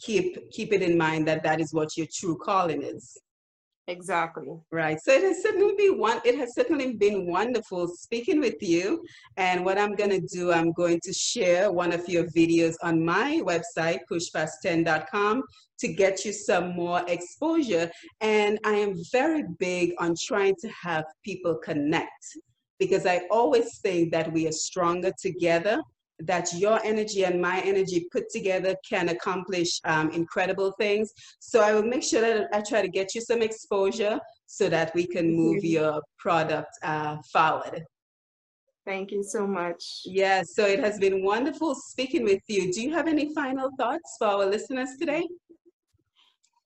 keep 0.00 0.50
keep 0.50 0.72
it 0.72 0.82
in 0.82 0.96
mind 0.96 1.28
that 1.28 1.42
that 1.42 1.60
is 1.60 1.74
what 1.74 1.96
your 1.96 2.06
true 2.12 2.38
calling 2.42 2.82
is. 2.82 3.16
Exactly. 3.90 4.46
Right. 4.70 4.98
So 5.02 5.12
it 5.12 5.22
has 5.22 5.42
certainly 5.42 5.74
been 5.76 5.98
one. 5.98 6.20
It 6.24 6.38
has 6.38 6.54
certainly 6.54 6.92
been 6.92 7.26
wonderful 7.26 7.88
speaking 7.88 8.38
with 8.38 8.62
you. 8.62 9.04
And 9.36 9.64
what 9.64 9.78
I'm 9.78 9.96
going 9.96 10.10
to 10.10 10.20
do, 10.20 10.52
I'm 10.52 10.70
going 10.72 11.00
to 11.02 11.12
share 11.12 11.72
one 11.72 11.92
of 11.92 12.08
your 12.08 12.24
videos 12.30 12.74
on 12.84 13.04
my 13.04 13.42
website, 13.44 13.98
pushpast10.com, 14.10 15.42
to 15.80 15.92
get 15.92 16.24
you 16.24 16.32
some 16.32 16.76
more 16.76 17.02
exposure. 17.08 17.90
And 18.20 18.60
I 18.64 18.74
am 18.74 18.94
very 19.10 19.42
big 19.58 19.94
on 19.98 20.14
trying 20.24 20.54
to 20.60 20.68
have 20.68 21.04
people 21.24 21.56
connect 21.56 22.24
because 22.78 23.06
I 23.06 23.22
always 23.30 23.80
think 23.80 24.12
that 24.12 24.32
we 24.32 24.46
are 24.46 24.52
stronger 24.52 25.12
together 25.20 25.82
that 26.22 26.52
your 26.54 26.80
energy 26.84 27.24
and 27.24 27.40
my 27.40 27.60
energy 27.60 28.06
put 28.12 28.28
together 28.30 28.74
can 28.88 29.08
accomplish 29.08 29.80
um, 29.84 30.10
incredible 30.10 30.72
things. 30.72 31.12
So 31.38 31.60
I 31.62 31.72
will 31.72 31.82
make 31.82 32.02
sure 32.02 32.20
that 32.20 32.48
I 32.52 32.60
try 32.60 32.82
to 32.82 32.88
get 32.88 33.14
you 33.14 33.20
some 33.20 33.42
exposure 33.42 34.20
so 34.46 34.68
that 34.68 34.94
we 34.94 35.06
can 35.06 35.34
move 35.34 35.64
your 35.64 36.02
product 36.18 36.70
uh, 36.82 37.18
forward. 37.32 37.84
Thank 38.86 39.12
you 39.12 39.22
so 39.22 39.46
much. 39.46 40.02
Yeah, 40.04 40.42
so 40.42 40.66
it 40.66 40.80
has 40.80 40.98
been 40.98 41.22
wonderful 41.22 41.74
speaking 41.74 42.24
with 42.24 42.40
you. 42.48 42.72
Do 42.72 42.82
you 42.82 42.92
have 42.94 43.06
any 43.06 43.34
final 43.34 43.70
thoughts 43.78 44.16
for 44.18 44.26
our 44.28 44.46
listeners 44.46 44.90
today? 44.98 45.28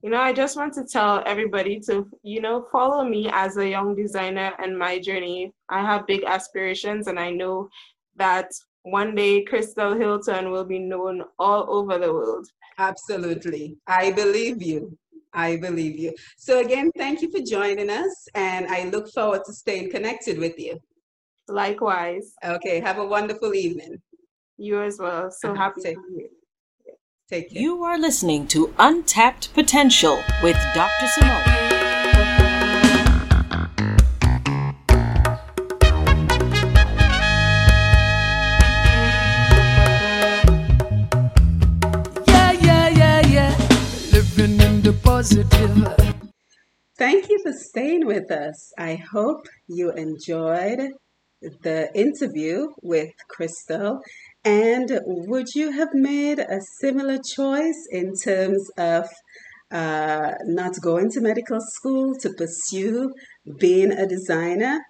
You 0.00 0.10
know, 0.10 0.20
I 0.20 0.32
just 0.32 0.56
want 0.56 0.74
to 0.74 0.84
tell 0.84 1.22
everybody 1.26 1.80
to, 1.80 2.06
you 2.22 2.40
know, 2.40 2.66
follow 2.70 3.04
me 3.04 3.30
as 3.32 3.56
a 3.56 3.68
young 3.68 3.96
designer 3.96 4.52
and 4.58 4.78
my 4.78 4.98
journey. 4.98 5.52
I 5.68 5.80
have 5.80 6.06
big 6.06 6.24
aspirations, 6.24 7.08
and 7.08 7.18
I 7.18 7.30
know 7.30 7.68
that 8.16 8.50
one 8.84 9.14
day 9.14 9.44
Crystel 9.44 9.98
Hilton 9.98 10.50
will 10.50 10.64
be 10.64 10.78
known 10.78 11.24
all 11.38 11.66
over 11.68 11.98
the 11.98 12.12
world. 12.12 12.46
Absolutely. 12.78 13.76
I 13.86 14.12
believe 14.12 14.62
you. 14.62 14.96
I 15.32 15.56
believe 15.56 15.98
you. 15.98 16.14
So, 16.36 16.60
again, 16.60 16.92
thank 16.96 17.20
you 17.20 17.30
for 17.30 17.40
joining 17.40 17.90
us, 17.90 18.28
and 18.34 18.68
I 18.68 18.84
look 18.84 19.10
forward 19.12 19.42
to 19.46 19.52
staying 19.52 19.90
connected 19.90 20.38
with 20.38 20.58
you. 20.58 20.78
Likewise. 21.48 22.34
Okay, 22.44 22.80
have 22.80 22.98
a 22.98 23.04
wonderful 23.04 23.54
evening. 23.54 24.00
You 24.56 24.82
as 24.82 24.98
well. 24.98 25.30
So 25.30 25.50
uh-huh. 25.50 25.60
happy 25.60 25.82
Take, 25.82 25.96
to 25.96 26.02
be 26.08 26.20
here. 26.20 26.94
Take 27.28 27.52
care. 27.52 27.62
You 27.62 27.82
are 27.82 27.98
listening 27.98 28.46
to 28.48 28.72
Untapped 28.78 29.52
Potential 29.54 30.22
with 30.42 30.56
Dr. 30.74 31.06
Simone. 31.08 31.63
For 47.44 47.52
staying 47.52 48.06
with 48.06 48.30
us. 48.30 48.72
I 48.78 48.94
hope 48.94 49.48
you 49.68 49.92
enjoyed 49.92 50.92
the 51.42 51.90
interview 51.94 52.68
with 52.82 53.10
Crystel. 53.30 54.00
And 54.46 54.98
would 55.04 55.48
you 55.54 55.70
have 55.72 55.90
made 55.92 56.38
a 56.38 56.60
similar 56.80 57.18
choice 57.18 57.86
in 57.90 58.14
terms 58.16 58.70
of 58.78 59.10
uh, 59.70 60.32
not 60.46 60.80
going 60.80 61.10
to 61.10 61.20
medical 61.20 61.58
school 61.60 62.14
to 62.22 62.30
pursue 62.30 63.12
being 63.58 63.92
a 63.92 64.06
designer? 64.06 64.80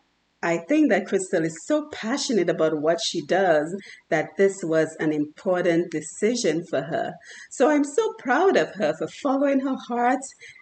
I 0.45 0.59
think 0.59 0.91
that 0.91 1.07
Crystel 1.07 1.47
is 1.47 1.65
so 1.65 1.89
passionate 1.91 2.51
about 2.51 2.83
what 2.83 2.99
she 3.03 3.25
does 3.25 3.75
that 4.11 4.37
this 4.37 4.63
was 4.63 4.95
an 5.01 5.11
important 5.11 5.91
decision 5.91 6.67
for 6.69 6.83
her. 6.83 7.15
So 7.51 7.71
I'm 7.71 7.83
so 7.83 8.13
proud 8.19 8.59
of 8.59 8.75
her 8.75 8.93
for 8.99 9.09
following 9.23 9.61
her 9.61 9.77
heart, 9.89 10.21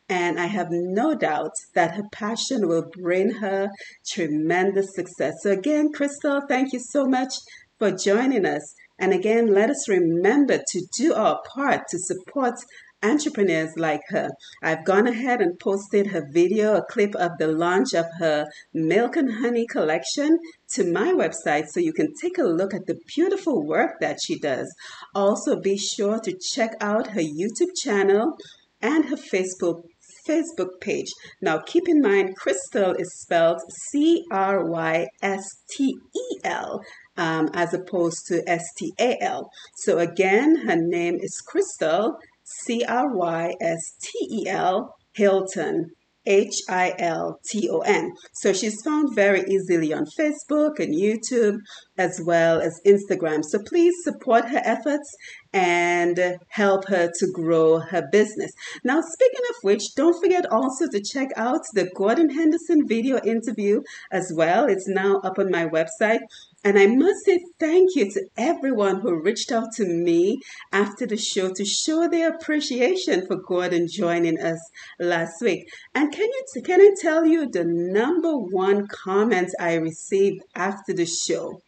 and 0.08 0.38
I 0.38 0.46
have 0.46 0.68
no 0.70 1.16
doubt 1.16 1.50
that 1.74 1.96
her 1.96 2.04
passion 2.12 2.68
will 2.68 2.88
bring 2.96 3.32
her 3.32 3.70
tremendous 4.06 4.94
success. 4.94 5.34
So, 5.42 5.50
again, 5.50 5.90
Crystel, 5.92 6.42
thank 6.48 6.72
you 6.72 6.78
so 6.78 7.04
much 7.06 7.34
for 7.80 7.90
joining 7.90 8.46
us. 8.46 8.74
And 9.00 9.12
again, 9.12 9.48
let 9.48 9.68
us 9.68 9.88
remember 9.88 10.58
to 10.58 10.86
do 10.96 11.12
our 11.12 11.42
part 11.52 11.88
to 11.88 11.98
support 11.98 12.54
entrepreneurs 13.02 13.76
like 13.76 14.02
her. 14.08 14.30
I've 14.62 14.84
gone 14.84 15.06
ahead 15.06 15.40
and 15.40 15.58
posted 15.58 16.08
her 16.08 16.26
video, 16.30 16.74
a 16.74 16.84
clip 16.84 17.14
of 17.14 17.32
the 17.38 17.48
launch 17.48 17.94
of 17.94 18.06
her 18.18 18.46
Milk 18.72 19.16
and 19.16 19.32
Honey 19.32 19.66
collection 19.66 20.38
to 20.74 20.90
my 20.90 21.12
website 21.12 21.68
so 21.68 21.80
you 21.80 21.92
can 21.92 22.14
take 22.20 22.38
a 22.38 22.44
look 22.44 22.74
at 22.74 22.86
the 22.86 22.98
beautiful 23.14 23.66
work 23.66 24.00
that 24.00 24.18
she 24.22 24.38
does. 24.38 24.72
Also, 25.14 25.60
be 25.60 25.76
sure 25.76 26.18
to 26.20 26.38
check 26.54 26.74
out 26.80 27.08
her 27.08 27.20
YouTube 27.20 27.74
channel 27.82 28.36
and 28.80 29.06
her 29.06 29.16
Facebook 29.16 29.82
Facebook 30.28 30.80
page. 30.80 31.10
Now, 31.40 31.58
keep 31.58 31.88
in 31.88 32.00
mind, 32.00 32.36
Crystel 32.38 32.98
is 33.00 33.20
spelled 33.20 33.60
C 33.70 34.24
R 34.30 34.64
Y 34.64 35.08
S 35.20 35.44
T 35.70 35.96
E 36.16 36.38
L 36.44 36.80
um, 37.16 37.50
as 37.54 37.74
opposed 37.74 38.26
to 38.28 38.48
S 38.48 38.64
T 38.76 38.92
A 39.00 39.20
L. 39.20 39.50
So, 39.76 39.98
again, 39.98 40.56
her 40.66 40.76
name 40.76 41.18
is 41.20 41.42
Crystel 41.42 42.14
C 42.60 42.84
R 42.84 43.08
Y 43.14 43.54
S 43.60 43.94
T 44.00 44.28
E 44.30 44.48
L 44.48 44.94
Hilton. 45.12 45.90
H 46.24 46.62
I 46.68 46.94
L 46.98 47.40
T 47.50 47.68
O 47.68 47.80
N. 47.80 48.12
So 48.32 48.52
she's 48.52 48.80
found 48.82 49.14
very 49.14 49.42
easily 49.48 49.92
on 49.92 50.06
Facebook 50.06 50.78
and 50.78 50.94
YouTube 50.94 51.58
as 51.98 52.20
well 52.24 52.60
as 52.60 52.80
Instagram. 52.86 53.44
So 53.44 53.58
please 53.66 53.94
support 54.02 54.48
her 54.48 54.62
efforts 54.64 55.14
and 55.52 56.38
help 56.48 56.88
her 56.88 57.10
to 57.14 57.26
grow 57.32 57.78
her 57.78 58.08
business. 58.10 58.52
Now, 58.84 59.02
speaking 59.02 59.44
of 59.50 59.56
which, 59.62 59.94
don't 59.94 60.18
forget 60.20 60.50
also 60.50 60.88
to 60.88 61.02
check 61.02 61.28
out 61.36 61.60
the 61.74 61.90
Gordon 61.94 62.30
Henderson 62.30 62.88
video 62.88 63.18
interview 63.22 63.82
as 64.10 64.32
well. 64.34 64.66
It's 64.66 64.88
now 64.88 65.16
up 65.18 65.38
on 65.38 65.50
my 65.50 65.66
website. 65.66 66.20
And 66.64 66.78
I 66.78 66.86
must 66.86 67.24
say 67.24 67.40
thank 67.58 67.96
you 67.96 68.10
to 68.12 68.24
everyone 68.36 69.00
who 69.00 69.20
reached 69.20 69.50
out 69.50 69.72
to 69.74 69.84
me 69.84 70.38
after 70.72 71.06
the 71.06 71.16
show 71.16 71.52
to 71.52 71.64
show 71.64 72.08
their 72.08 72.30
appreciation 72.30 73.26
for 73.26 73.36
Gordon 73.36 73.88
joining 73.90 74.40
us 74.40 74.60
last 74.98 75.42
week. 75.42 75.68
And 75.94 76.12
can 76.12 76.28
you 76.28 76.62
can 76.62 76.80
I 76.80 76.94
tell 77.00 77.26
you 77.26 77.50
the 77.50 77.64
number 77.64 78.36
one 78.36 78.86
comment 78.86 79.50
I 79.58 79.74
received 79.74 80.42
after 80.54 80.92
the 80.94 81.06
show 81.06 81.60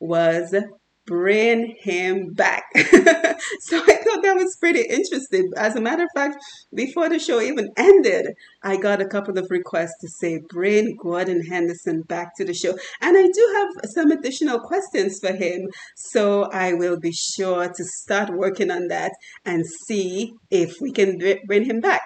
was 0.00 0.54
bring 1.10 1.74
him 1.80 2.32
back. 2.34 2.62
so 2.76 3.78
I 3.78 3.96
thought 3.96 4.22
that 4.22 4.36
was 4.36 4.56
pretty 4.60 4.82
interesting. 4.82 5.50
As 5.56 5.74
a 5.74 5.80
matter 5.80 6.04
of 6.04 6.10
fact, 6.14 6.36
before 6.72 7.08
the 7.08 7.18
show 7.18 7.40
even 7.40 7.68
ended, 7.76 8.28
I 8.62 8.76
got 8.76 9.02
a 9.02 9.08
couple 9.08 9.36
of 9.36 9.48
requests 9.50 9.96
to 10.02 10.08
say, 10.08 10.40
bring 10.48 10.96
Gordon 11.02 11.44
Henderson 11.44 12.02
back 12.02 12.36
to 12.36 12.44
the 12.44 12.54
show. 12.54 12.78
And 13.00 13.18
I 13.18 13.22
do 13.22 13.54
have 13.56 13.90
some 13.90 14.12
additional 14.12 14.60
questions 14.60 15.18
for 15.18 15.32
him. 15.32 15.68
So 15.96 16.44
I 16.52 16.74
will 16.74 16.98
be 17.00 17.12
sure 17.12 17.68
to 17.68 17.84
start 17.84 18.30
working 18.30 18.70
on 18.70 18.86
that 18.88 19.10
and 19.44 19.66
see 19.66 20.34
if 20.50 20.80
we 20.80 20.92
can 20.92 21.18
bring 21.46 21.64
him 21.64 21.80
back. 21.80 22.02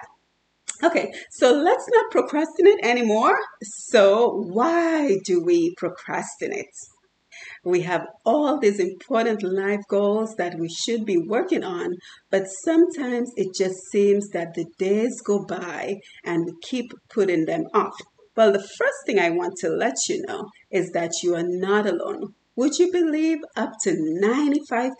Okay, 0.83 1.13
so 1.31 1.53
let's 1.53 1.87
not 1.93 2.11
procrastinate 2.11 2.79
anymore. 2.83 3.37
So, 3.63 4.43
why 4.51 5.19
do 5.23 5.41
we 5.41 5.73
procrastinate? 5.77 6.67
We 7.65 7.81
have 7.81 8.05
all 8.23 8.59
these 8.59 8.79
important 8.79 9.41
life 9.41 9.81
goals 9.89 10.35
that 10.35 10.59
we 10.59 10.69
should 10.69 11.03
be 11.03 11.17
working 11.17 11.63
on, 11.63 11.95
but 12.29 12.47
sometimes 12.47 13.31
it 13.35 13.55
just 13.55 13.75
seems 13.91 14.29
that 14.29 14.53
the 14.53 14.65
days 14.77 15.19
go 15.21 15.43
by 15.43 15.95
and 16.23 16.45
we 16.45 16.53
keep 16.61 16.91
putting 17.09 17.45
them 17.45 17.63
off. 17.73 17.95
Well, 18.37 18.51
the 18.51 18.59
first 18.59 18.97
thing 19.05 19.17
I 19.17 19.31
want 19.31 19.55
to 19.61 19.69
let 19.69 19.95
you 20.07 20.21
know 20.27 20.45
is 20.69 20.91
that 20.91 21.11
you 21.23 21.33
are 21.35 21.47
not 21.47 21.87
alone. 21.87 22.35
Would 22.55 22.77
you 22.77 22.91
believe 22.91 23.39
up 23.55 23.71
to 23.83 23.91
95% 23.91 24.91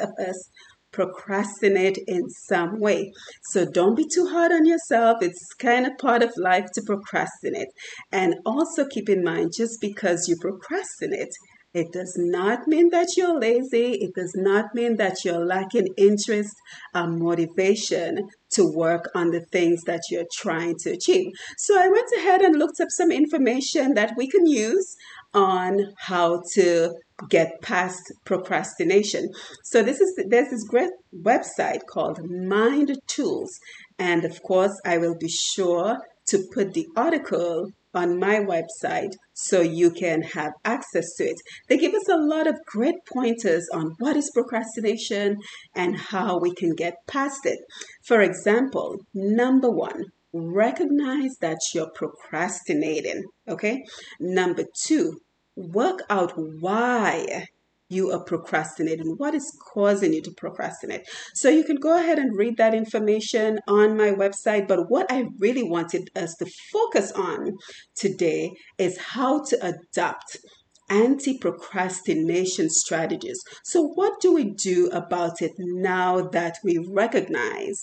of 0.00 0.10
us 0.18 0.50
procrastinate 0.94 1.98
in 2.06 2.30
some 2.30 2.78
way. 2.80 3.12
So 3.50 3.66
don't 3.66 3.96
be 3.96 4.06
too 4.06 4.26
hard 4.26 4.52
on 4.52 4.64
yourself. 4.64 5.18
It's 5.20 5.52
kind 5.58 5.86
of 5.86 5.98
part 5.98 6.22
of 6.22 6.32
life 6.36 6.66
to 6.74 6.82
procrastinate. 6.86 7.68
And 8.12 8.36
also 8.46 8.86
keep 8.86 9.08
in 9.08 9.24
mind 9.24 9.52
just 9.56 9.80
because 9.80 10.28
you 10.28 10.36
procrastinate 10.40 11.32
it 11.74 11.92
does 11.92 12.14
not 12.16 12.68
mean 12.68 12.90
that 12.90 13.08
you're 13.16 13.38
lazy. 13.38 13.94
It 13.94 14.14
does 14.14 14.32
not 14.36 14.74
mean 14.74 14.96
that 14.96 15.24
you're 15.24 15.44
lacking 15.44 15.88
interest 15.96 16.54
or 16.94 17.08
motivation 17.08 18.28
to 18.52 18.64
work 18.64 19.10
on 19.16 19.32
the 19.32 19.44
things 19.50 19.82
that 19.82 20.02
you're 20.08 20.28
trying 20.32 20.76
to 20.84 20.92
achieve. 20.92 21.32
So 21.58 21.76
I 21.76 21.88
went 21.88 22.08
ahead 22.16 22.42
and 22.42 22.56
looked 22.56 22.80
up 22.80 22.90
some 22.90 23.10
information 23.10 23.94
that 23.94 24.14
we 24.16 24.28
can 24.28 24.46
use 24.46 24.94
on 25.34 25.92
how 25.98 26.42
to 26.54 26.92
get 27.28 27.60
past 27.60 28.00
procrastination. 28.24 29.28
So 29.64 29.82
this 29.82 30.00
is 30.00 30.14
there's 30.28 30.50
this 30.50 30.64
great 30.64 30.90
website 31.22 31.80
called 31.90 32.20
Mind 32.30 32.96
Tools 33.08 33.50
and 33.98 34.24
of 34.24 34.40
course 34.42 34.80
I 34.84 34.98
will 34.98 35.16
be 35.18 35.28
sure 35.28 35.98
to 36.28 36.44
put 36.54 36.72
the 36.72 36.86
article 36.96 37.72
on 37.94 38.18
my 38.18 38.36
website 38.36 39.14
so 39.32 39.60
you 39.60 39.90
can 39.90 40.22
have 40.22 40.52
access 40.64 41.14
to 41.16 41.24
it. 41.24 41.36
They 41.68 41.76
give 41.76 41.94
us 41.94 42.08
a 42.08 42.16
lot 42.16 42.46
of 42.46 42.64
great 42.66 42.96
pointers 43.12 43.68
on 43.72 43.94
what 43.98 44.16
is 44.16 44.30
procrastination 44.34 45.38
and 45.74 45.96
how 45.96 46.38
we 46.38 46.54
can 46.54 46.74
get 46.74 46.94
past 47.06 47.44
it. 47.44 47.58
For 48.02 48.20
example, 48.20 48.98
number 49.14 49.70
one, 49.70 50.04
recognize 50.32 51.36
that 51.40 51.58
you're 51.72 51.90
procrastinating. 51.94 53.24
Okay. 53.48 53.84
Number 54.18 54.64
two, 54.84 55.20
work 55.56 56.00
out 56.10 56.32
why 56.36 57.46
you 57.94 58.10
are 58.10 58.22
procrastinating? 58.22 59.14
What 59.16 59.34
is 59.34 59.56
causing 59.72 60.12
you 60.12 60.22
to 60.22 60.32
procrastinate? 60.32 61.06
So 61.34 61.48
you 61.48 61.64
can 61.64 61.76
go 61.76 61.96
ahead 61.96 62.18
and 62.18 62.36
read 62.36 62.56
that 62.56 62.74
information 62.74 63.60
on 63.68 63.96
my 63.96 64.10
website. 64.10 64.68
But 64.68 64.90
what 64.90 65.10
I 65.10 65.26
really 65.38 65.62
wanted 65.62 66.10
us 66.16 66.34
to 66.36 66.46
focus 66.72 67.12
on 67.12 67.52
today 67.94 68.52
is 68.78 68.98
how 68.98 69.44
to 69.44 69.56
adopt 69.66 70.38
anti 70.88 71.38
procrastination 71.38 72.68
strategies. 72.70 73.40
So, 73.64 73.82
what 73.82 74.20
do 74.20 74.32
we 74.32 74.52
do 74.54 74.88
about 74.92 75.40
it 75.42 75.52
now 75.58 76.28
that 76.28 76.58
we 76.62 76.78
recognize 76.90 77.82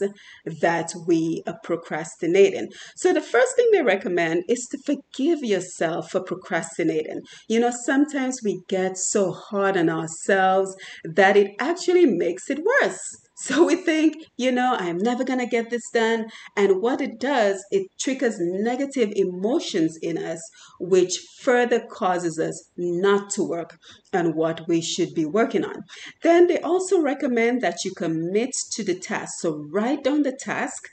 that 0.62 0.94
we 1.08 1.44
are 1.48 1.60
procrastinating? 1.64 2.70
So, 2.96 3.14
the 3.14 3.22
first 3.22 3.56
thing 3.56 3.70
they 3.72 3.82
recommend 3.82 4.44
is 4.48 4.68
to 4.72 4.78
forgive 4.86 5.44
yourself 5.44 6.12
for 6.12 6.24
procrastinating. 6.24 7.22
You 7.48 7.60
know, 7.60 7.72
sometimes 7.72 8.42
we 8.44 8.62
get 8.68 8.98
so 8.98 9.32
hard 9.32 9.78
on 9.78 9.90
ourselves 9.90 10.76
that 11.04 11.38
it 11.38 11.52
actually 11.60 12.06
makes 12.06 12.50
it 12.50 12.60
worse. 12.82 13.18
So 13.42 13.66
we 13.66 13.76
think, 13.76 14.18
you 14.38 14.52
know, 14.52 14.76
I'm 14.78 15.00
never 15.00 15.24
going 15.24 15.40
to 15.40 15.48
get 15.48 15.72
this 15.72 15.90
done. 15.92 16.28
And 16.56 16.80
what 16.80 17.02
it 17.02 17.20
does, 17.20 17.66
it 17.72 17.88
triggers 18.00 18.36
negative 18.40 19.12
emotions 19.16 19.98
in 20.00 20.20
us, 20.20 20.40
which 20.80 21.18
further 21.40 21.84
causes 21.90 22.38
us 22.38 22.70
not 22.78 23.32
to 23.32 23.44
work 23.44 23.80
on 24.14 24.36
what 24.36 24.68
we 24.68 24.80
should 24.80 25.16
be 25.16 25.26
working 25.26 25.66
on. 25.66 25.78
Then 26.22 26.46
they 26.46 26.60
also 26.60 27.02
recommend 27.02 27.62
that 27.62 27.84
you 27.84 27.94
commit 27.98 28.52
to 28.74 28.84
the 28.84 29.00
task. 29.00 29.40
So 29.40 29.66
write 29.72 30.04
down 30.04 30.22
the 30.22 30.38
task 30.40 30.84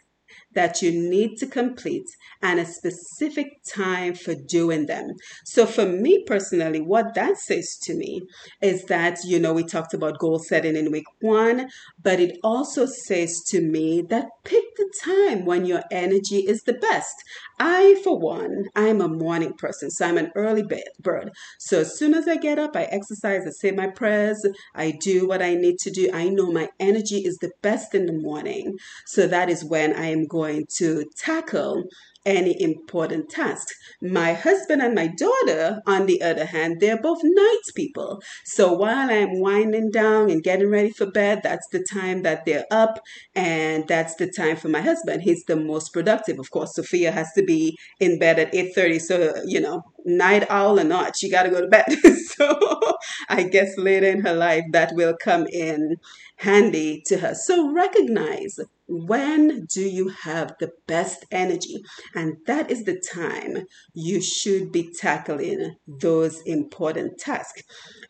that 0.55 0.83
you 0.83 0.91
need 0.91 1.37
to 1.39 1.47
complete 1.47 2.07
and 2.43 2.59
a 2.59 2.67
specific 2.67 3.63
time 3.69 4.15
for 4.15 4.35
doing 4.35 4.87
them. 4.87 5.13
So, 5.45 5.67
for 5.67 5.87
me 5.87 6.25
personally, 6.27 6.81
what 6.81 7.15
that 7.15 7.39
says 7.39 7.77
to 7.83 7.95
me 7.95 8.23
is 8.63 8.85
that, 8.85 9.19
you 9.25 9.39
know, 9.39 9.53
we 9.53 9.65
talked 9.65 9.95
about 9.95 10.19
goal 10.19 10.39
setting 10.39 10.77
in 10.77 10.91
week 10.91 11.07
one, 11.21 11.69
but 12.03 12.21
it 12.21 12.39
also 12.43 12.87
says 12.87 13.43
to 13.49 13.61
me 13.61 14.03
that 14.09 14.29
pick 14.45 14.65
the 14.77 14.93
time 15.03 15.45
when 15.45 15.65
your 15.65 15.83
energy 15.91 16.39
is 16.39 16.63
the 16.63 16.75
best. 16.75 17.15
I, 17.61 18.01
for 18.05 18.19
one, 18.19 18.67
I'm 18.77 19.01
a 19.01 19.09
morning 19.09 19.53
person, 19.55 19.91
so 19.91 20.07
I'm 20.07 20.19
an 20.19 20.31
early 20.35 20.65
bird. 21.01 21.31
So 21.59 21.81
as 21.81 21.99
soon 21.99 22.15
as 22.15 22.29
I 22.29 22.37
get 22.37 22.59
up, 22.59 22.77
I 22.77 22.85
exercise, 22.85 23.47
I 23.47 23.51
say 23.51 23.71
my 23.71 23.89
prayers, 23.89 24.45
I 24.75 24.93
do 25.01 25.27
what 25.27 25.43
I 25.43 25.55
need 25.55 25.79
to 25.81 25.91
do. 25.91 26.11
I 26.13 26.29
know 26.29 26.53
my 26.53 26.69
energy 26.79 27.19
is 27.19 27.37
the 27.39 27.51
best 27.63 27.95
in 27.95 28.07
the 28.07 28.13
morning. 28.13 28.77
So 29.07 29.27
that 29.27 29.51
is 29.51 29.65
when 29.65 29.95
I 29.95 30.07
am 30.07 30.27
going 30.27 30.67
to 30.77 31.05
tackle 31.17 31.85
any 32.29 32.61
important 32.61 33.31
task. 33.31 33.67
My 34.03 34.35
husband 34.35 34.83
and 34.83 34.95
my 34.95 35.09
daughter, 35.09 35.81
on 35.87 36.07
the 36.07 36.21
other 36.23 36.45
hand, 36.45 36.77
they're 36.79 37.01
both 37.01 37.21
night 37.25 37.67
people. 37.75 38.23
So 38.45 38.73
while 38.73 39.11
I'm 39.11 39.41
winding 39.41 39.91
down 39.91 40.31
and 40.31 40.45
getting 40.45 40.69
ready 40.69 40.91
for 40.91 41.11
bed, 41.11 41.41
that's 41.43 41.67
the 41.73 41.85
time 41.91 42.23
that 42.23 42.45
they're 42.45 42.67
up, 42.71 43.01
and 43.35 43.89
that's 43.89 44.15
the 44.17 44.31
time 44.31 44.57
for 44.57 44.69
my 44.69 44.83
husband. 44.83 45.23
He's 45.23 45.45
the 45.45 45.57
most 45.57 45.93
productive. 45.93 46.39
Of 46.39 46.51
course, 46.51 46.75
Sophia 46.75 47.11
has 47.11 47.33
to 47.33 47.43
be 47.43 47.77
in 47.99 48.19
bed 48.19 48.39
at 48.39 48.55
8:30. 48.55 48.99
So, 48.99 49.35
you 49.47 49.61
know, 49.61 49.83
night 50.05 50.47
owl 50.51 50.79
or 50.81 50.85
not, 50.85 51.17
she 51.17 51.31
got 51.31 51.45
to 51.45 51.51
go 51.51 51.61
to 51.61 51.69
bed. 51.69 51.87
so 52.37 52.97
I 53.29 53.45
guess 53.45 53.77
later 53.77 54.07
in 54.07 54.21
her 54.23 54.35
life 54.35 54.65
that 54.73 54.93
will 54.95 55.17
come 55.23 55.47
in 55.47 55.97
handy 56.37 57.03
to 57.07 57.19
her. 57.19 57.35
So 57.35 57.73
recognize 57.73 58.59
when 58.87 59.67
do 59.67 59.83
you 59.83 60.09
have 60.09 60.55
the 60.61 60.71
best 60.87 61.27
energy? 61.31 61.83
And 62.15 62.37
that 62.47 62.71
is 62.71 62.85
the 62.85 62.99
time 62.99 63.67
you 63.93 64.21
should 64.21 64.73
be 64.73 64.91
tackling 64.99 65.77
those 65.87 66.41
important 66.43 67.19
tasks. 67.19 67.63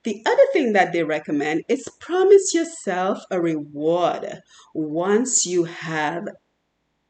The 0.05 0.23
other 0.25 0.43
thing 0.53 0.75
that 0.75 0.93
they 0.93 1.03
recommend 1.03 1.65
is 1.69 1.89
promise 2.01 2.55
yourself 2.55 3.19
a 3.31 3.41
reward 3.41 4.41
once 4.75 5.45
you 5.45 5.65
have 5.65 6.29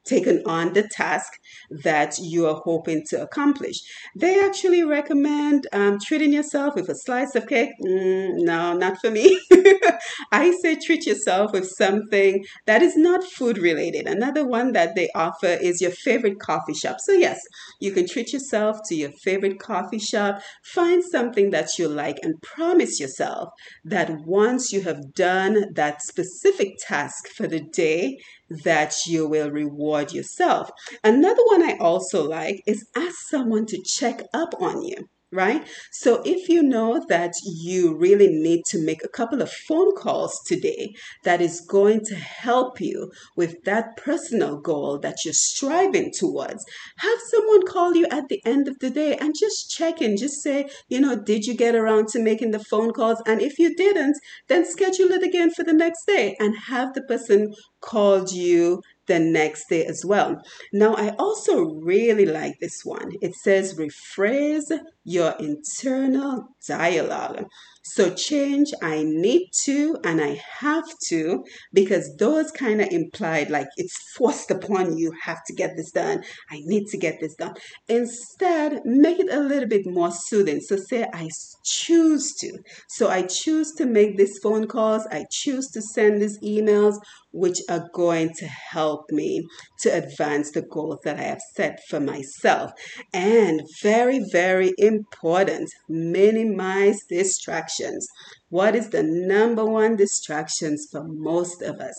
taken 0.08 0.42
on 0.46 0.72
the 0.72 0.88
task 0.90 1.32
that 1.70 2.18
you 2.18 2.46
are 2.46 2.60
hoping 2.64 3.04
to 3.10 3.22
accomplish. 3.22 3.76
They 4.16 4.42
actually 4.44 4.82
recommend 4.82 5.66
um, 5.72 5.98
treating 6.04 6.32
yourself 6.32 6.74
with 6.74 6.88
a 6.88 6.94
slice 6.94 7.34
of 7.34 7.46
cake. 7.46 7.70
Mm, 7.84 8.44
no, 8.44 8.72
not 8.74 8.98
for 9.00 9.10
me. 9.10 9.38
I 10.32 10.56
say 10.62 10.76
treat 10.76 11.06
yourself 11.06 11.52
with 11.52 11.68
something 11.68 12.44
that 12.66 12.82
is 12.82 12.96
not 12.96 13.24
food 13.24 13.58
related. 13.58 14.06
Another 14.06 14.46
one 14.46 14.72
that 14.72 14.94
they 14.94 15.08
offer 15.14 15.46
is 15.46 15.80
your 15.80 15.90
favorite 15.90 16.38
coffee 16.38 16.74
shop. 16.74 16.96
So, 17.00 17.12
yes, 17.12 17.40
you 17.80 17.92
can 17.92 18.06
treat 18.06 18.32
yourself 18.32 18.78
to 18.88 18.94
your 18.94 19.10
favorite 19.22 19.58
coffee 19.58 19.98
shop. 19.98 20.40
Find 20.64 21.02
something 21.04 21.50
that 21.50 21.78
you 21.78 21.88
like 21.88 22.18
and 22.22 22.40
promise 22.42 23.00
yourself 23.00 23.50
that 23.84 24.10
once 24.24 24.72
you 24.72 24.82
have 24.82 25.14
done 25.14 25.72
that 25.74 26.02
specific 26.02 26.74
task 26.86 27.28
for 27.28 27.46
the 27.46 27.60
day, 27.60 28.18
that 28.64 28.94
you 29.06 29.28
will 29.28 29.50
reward 29.50 30.12
yourself. 30.12 30.70
Another 31.04 31.42
one 31.46 31.62
I 31.62 31.76
also 31.78 32.26
like 32.28 32.62
is 32.66 32.86
ask 32.96 33.16
someone 33.28 33.66
to 33.66 33.82
check 33.84 34.22
up 34.32 34.54
on 34.60 34.82
you 34.82 35.08
right? 35.30 35.66
So 35.92 36.22
if 36.24 36.48
you 36.48 36.62
know 36.62 37.04
that 37.08 37.34
you 37.44 37.94
really 37.96 38.28
need 38.28 38.62
to 38.70 38.84
make 38.84 39.04
a 39.04 39.08
couple 39.08 39.42
of 39.42 39.52
phone 39.52 39.94
calls 39.94 40.40
today 40.46 40.94
that 41.24 41.40
is 41.40 41.60
going 41.60 42.04
to 42.06 42.14
help 42.14 42.80
you 42.80 43.10
with 43.36 43.62
that 43.64 43.96
personal 43.96 44.58
goal 44.58 44.98
that 45.00 45.18
you're 45.24 45.34
striving 45.34 46.12
towards, 46.16 46.64
have 46.98 47.18
someone 47.30 47.66
call 47.66 47.94
you 47.94 48.06
at 48.10 48.28
the 48.28 48.40
end 48.46 48.68
of 48.68 48.78
the 48.78 48.90
day 48.90 49.16
and 49.16 49.34
just 49.38 49.70
check 49.70 50.00
in, 50.00 50.16
just 50.16 50.42
say, 50.42 50.68
you 50.88 51.00
know, 51.00 51.16
did 51.16 51.44
you 51.44 51.54
get 51.54 51.74
around 51.74 52.08
to 52.08 52.22
making 52.22 52.52
the 52.52 52.64
phone 52.64 52.92
calls? 52.92 53.22
And 53.26 53.42
if 53.42 53.58
you 53.58 53.74
didn't, 53.74 54.16
then 54.48 54.64
schedule 54.64 55.12
it 55.12 55.22
again 55.22 55.50
for 55.50 55.64
the 55.64 55.74
next 55.74 56.06
day 56.06 56.36
and 56.40 56.56
have 56.68 56.94
the 56.94 57.02
person 57.02 57.52
called 57.80 58.32
you 58.32 58.82
the 59.08 59.18
next 59.18 59.68
day 59.68 59.84
as 59.84 60.04
well. 60.04 60.40
Now, 60.72 60.94
I 60.94 61.10
also 61.18 61.64
really 61.64 62.26
like 62.26 62.54
this 62.60 62.82
one. 62.84 63.10
It 63.20 63.34
says 63.34 63.74
rephrase 63.74 64.70
your 65.04 65.34
internal 65.40 66.48
dialogue. 66.66 67.46
So 67.94 68.12
change, 68.14 68.70
I 68.82 69.02
need 69.02 69.48
to 69.64 69.96
and 70.04 70.20
I 70.20 70.42
have 70.60 70.84
to 71.08 71.42
because 71.72 72.14
those 72.18 72.50
kind 72.50 72.82
of 72.82 72.88
implied 72.88 73.48
like 73.48 73.68
it's 73.78 73.96
forced 74.14 74.50
upon 74.50 74.98
you, 74.98 75.10
have 75.22 75.38
to 75.46 75.54
get 75.54 75.74
this 75.76 75.90
done. 75.90 76.22
I 76.50 76.60
need 76.64 76.86
to 76.88 76.98
get 76.98 77.18
this 77.20 77.34
done. 77.34 77.54
Instead, 77.88 78.82
make 78.84 79.18
it 79.18 79.32
a 79.32 79.40
little 79.40 79.68
bit 79.68 79.86
more 79.86 80.12
soothing. 80.12 80.60
So 80.60 80.76
say 80.76 81.06
I 81.14 81.28
choose 81.64 82.34
to. 82.40 82.58
So 82.88 83.08
I 83.08 83.22
choose 83.22 83.72
to 83.78 83.86
make 83.86 84.18
these 84.18 84.38
phone 84.42 84.66
calls. 84.66 85.06
I 85.10 85.24
choose 85.30 85.68
to 85.68 85.80
send 85.80 86.20
these 86.20 86.38
emails 86.40 86.98
which 87.32 87.60
are 87.68 87.88
going 87.92 88.32
to 88.34 88.46
help 88.46 89.10
me 89.10 89.46
to 89.80 89.90
advance 89.90 90.50
the 90.50 90.62
goals 90.62 91.00
that 91.04 91.18
I 91.18 91.22
have 91.22 91.40
set 91.54 91.80
for 91.88 92.00
myself. 92.00 92.72
And 93.12 93.62
very, 93.82 94.20
very 94.32 94.72
important, 94.78 95.70
minimize 95.88 97.00
distractions. 97.08 98.06
What 98.48 98.74
is 98.74 98.90
the 98.90 99.02
number 99.02 99.64
one 99.64 99.96
distractions 99.96 100.86
for 100.90 101.04
most 101.04 101.62
of 101.62 101.80
us? 101.80 101.96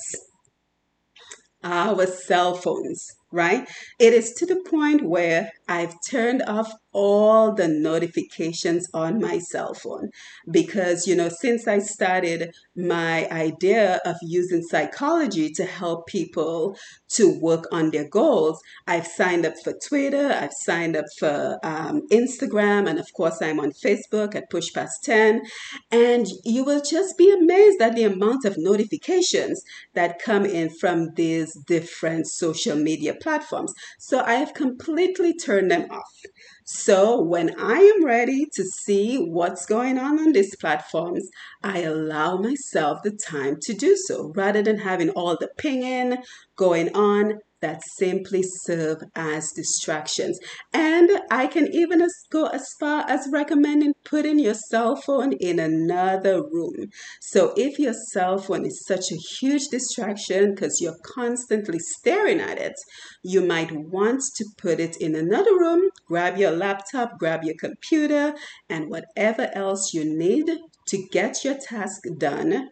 Our 1.63 2.05
cell 2.07 2.55
phones 2.55 3.05
right? 3.31 3.69
It 3.99 4.13
is 4.13 4.33
to 4.33 4.45
the 4.45 4.61
point 4.69 5.07
where 5.07 5.51
I've 5.69 5.93
turned 6.09 6.41
off 6.47 6.73
all 6.91 7.53
the 7.53 7.67
notifications 7.67 8.87
on 8.95 9.21
my 9.21 9.37
cell 9.37 9.75
phone 9.75 10.09
because, 10.49 11.05
you 11.05 11.15
know, 11.15 11.29
since 11.29 11.67
I 11.67 11.77
started 11.77 12.51
my 12.75 13.29
idea 13.29 13.99
of 14.05 14.15
using 14.23 14.63
psychology 14.63 15.51
to 15.51 15.65
help 15.65 16.07
people 16.07 16.75
to 17.09 17.39
work 17.39 17.65
on 17.71 17.91
their 17.91 18.09
goals, 18.09 18.59
I've 18.87 19.05
signed 19.05 19.45
up 19.45 19.53
for 19.63 19.73
Twitter, 19.87 20.31
I've 20.33 20.53
signed 20.61 20.95
up 20.95 21.05
for 21.19 21.59
um, 21.63 22.01
Instagram, 22.11 22.89
and 22.89 22.97
of 22.97 23.07
course, 23.13 23.39
I'm 23.41 23.59
on 23.59 23.71
Facebook 23.71 24.33
at 24.33 24.49
Push 24.49 24.73
Past 24.73 25.03
10. 25.03 25.43
And 25.91 26.25
you 26.43 26.63
will 26.63 26.81
just 26.81 27.17
be 27.17 27.31
amazed 27.31 27.81
at 27.81 27.95
the 27.95 28.05
amount 28.05 28.45
of 28.45 28.55
notifications 28.57 29.61
that 29.93 30.19
come 30.19 30.45
in 30.45 30.69
from 30.69 31.09
these 31.15 31.53
different 31.67 32.27
social 32.27 32.75
media 32.75 33.13
platforms. 33.13 33.73
So 33.99 34.21
I 34.21 34.33
have 34.33 34.53
completely 34.55 35.33
turned 35.33 35.58
them 35.67 35.87
off. 35.91 36.21
So 36.65 37.21
when 37.21 37.59
I 37.59 37.77
am 37.79 38.05
ready 38.05 38.45
to 38.53 38.63
see 38.63 39.17
what's 39.17 39.65
going 39.65 39.97
on 39.97 40.19
on 40.19 40.33
these 40.33 40.55
platforms, 40.55 41.27
I 41.63 41.81
allow 41.81 42.37
myself 42.37 42.99
the 43.03 43.11
time 43.11 43.57
to 43.63 43.73
do 43.73 43.97
so 43.97 44.31
rather 44.35 44.61
than 44.61 44.77
having 44.77 45.09
all 45.09 45.35
the 45.39 45.49
pinging 45.57 46.17
going 46.55 46.95
on 46.95 47.39
that 47.61 47.81
simply 47.97 48.43
serve 48.43 49.01
as 49.15 49.51
distractions. 49.51 50.39
And 50.73 51.09
I 51.29 51.47
can 51.47 51.67
even 51.73 52.05
go 52.31 52.45
as 52.47 52.67
far 52.79 53.05
as 53.09 53.27
recommending 53.31 53.93
putting 54.03 54.39
your 54.39 54.53
cell 54.53 54.95
phone 54.95 55.33
in 55.33 55.59
another 55.59 56.41
room. 56.41 56.87
So 57.21 57.53
if 57.55 57.79
your 57.79 57.93
cell 58.11 58.37
phone 58.37 58.65
is 58.65 58.85
such 58.85 59.11
a 59.11 59.15
huge 59.39 59.67
distraction 59.69 60.55
because 60.55 60.81
you're 60.81 60.97
constantly 61.03 61.79
staring 61.79 62.39
at 62.39 62.57
it, 62.57 62.75
you 63.23 63.41
might 63.41 63.71
want 63.71 64.21
to 64.35 64.45
put 64.57 64.79
it 64.79 64.97
in 64.97 65.15
another 65.15 65.51
room, 65.51 65.89
grab 66.07 66.37
your 66.37 66.51
laptop, 66.51 67.17
grab 67.19 67.43
your 67.43 67.55
computer, 67.59 68.33
and 68.69 68.89
whatever 68.89 69.49
else 69.53 69.93
you 69.93 70.05
need 70.05 70.49
to 70.87 71.07
get 71.11 71.43
your 71.43 71.55
task 71.55 72.01
done 72.17 72.69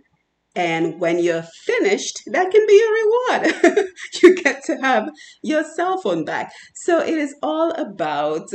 and 0.57 0.99
when 0.99 1.19
you're 1.19 1.45
finished, 1.65 2.23
that 2.25 2.49
can 2.49 2.65
be 2.65 2.83
a 2.83 2.91
reward. 2.99 3.87
you 4.23 4.35
get 4.35 4.63
to 4.65 4.77
have 4.77 5.09
your 5.43 5.63
cell 5.63 6.01
phone 6.01 6.25
back. 6.25 6.51
So 6.73 6.99
it 6.99 7.13
is 7.13 7.35
all 7.43 7.71
about 7.71 8.49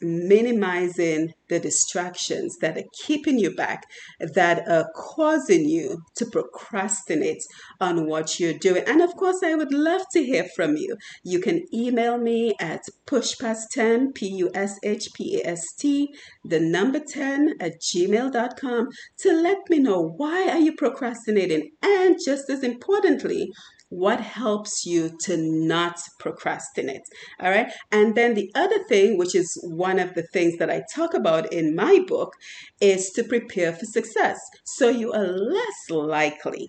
minimizing 0.00 1.32
the 1.48 1.58
distractions 1.58 2.56
that 2.60 2.78
are 2.78 2.84
keeping 3.04 3.38
you 3.38 3.54
back, 3.54 3.82
that 4.20 4.66
are 4.68 4.88
causing 4.94 5.68
you 5.68 6.02
to 6.16 6.26
procrastinate 6.26 7.42
on 7.80 8.06
what 8.06 8.38
you're 8.38 8.58
doing. 8.58 8.84
And 8.86 9.02
of 9.02 9.14
course, 9.16 9.42
I 9.44 9.54
would 9.54 9.72
love 9.72 10.02
to 10.12 10.22
hear 10.22 10.46
from 10.54 10.76
you. 10.76 10.96
You 11.24 11.40
can 11.40 11.64
email 11.74 12.18
me 12.18 12.54
at 12.60 12.82
pushpast10, 13.06 14.14
P 14.14 14.28
U 14.36 14.50
S 14.54 14.78
H 14.82 15.08
P 15.14 15.40
A 15.42 15.50
S 15.50 15.74
T, 15.78 16.08
the 16.44 16.60
number 16.60 17.00
10 17.00 17.54
at 17.60 17.80
gmail.com 17.80 18.88
to 19.18 19.32
let 19.32 19.58
me 19.68 19.78
know 19.78 20.14
why 20.16 20.48
are 20.48 20.60
you 20.60 20.74
procrastinating? 20.76 21.70
And 21.82 22.16
just 22.24 22.48
as 22.48 22.62
importantly, 22.62 23.50
what 23.90 24.20
helps 24.20 24.86
you 24.86 25.10
to 25.20 25.36
not 25.36 26.00
procrastinate. 26.18 27.02
All 27.40 27.50
right. 27.50 27.70
And 27.90 28.14
then 28.14 28.34
the 28.34 28.50
other 28.54 28.82
thing, 28.84 29.18
which 29.18 29.34
is 29.34 29.60
one 29.62 29.98
of 29.98 30.14
the 30.14 30.22
things 30.22 30.56
that 30.58 30.70
I 30.70 30.82
talk 30.94 31.12
about 31.12 31.52
in 31.52 31.74
my 31.74 32.00
book, 32.06 32.34
is 32.80 33.10
to 33.10 33.24
prepare 33.24 33.72
for 33.72 33.84
success. 33.84 34.38
So 34.64 34.88
you 34.88 35.12
are 35.12 35.26
less 35.26 35.90
likely 35.90 36.68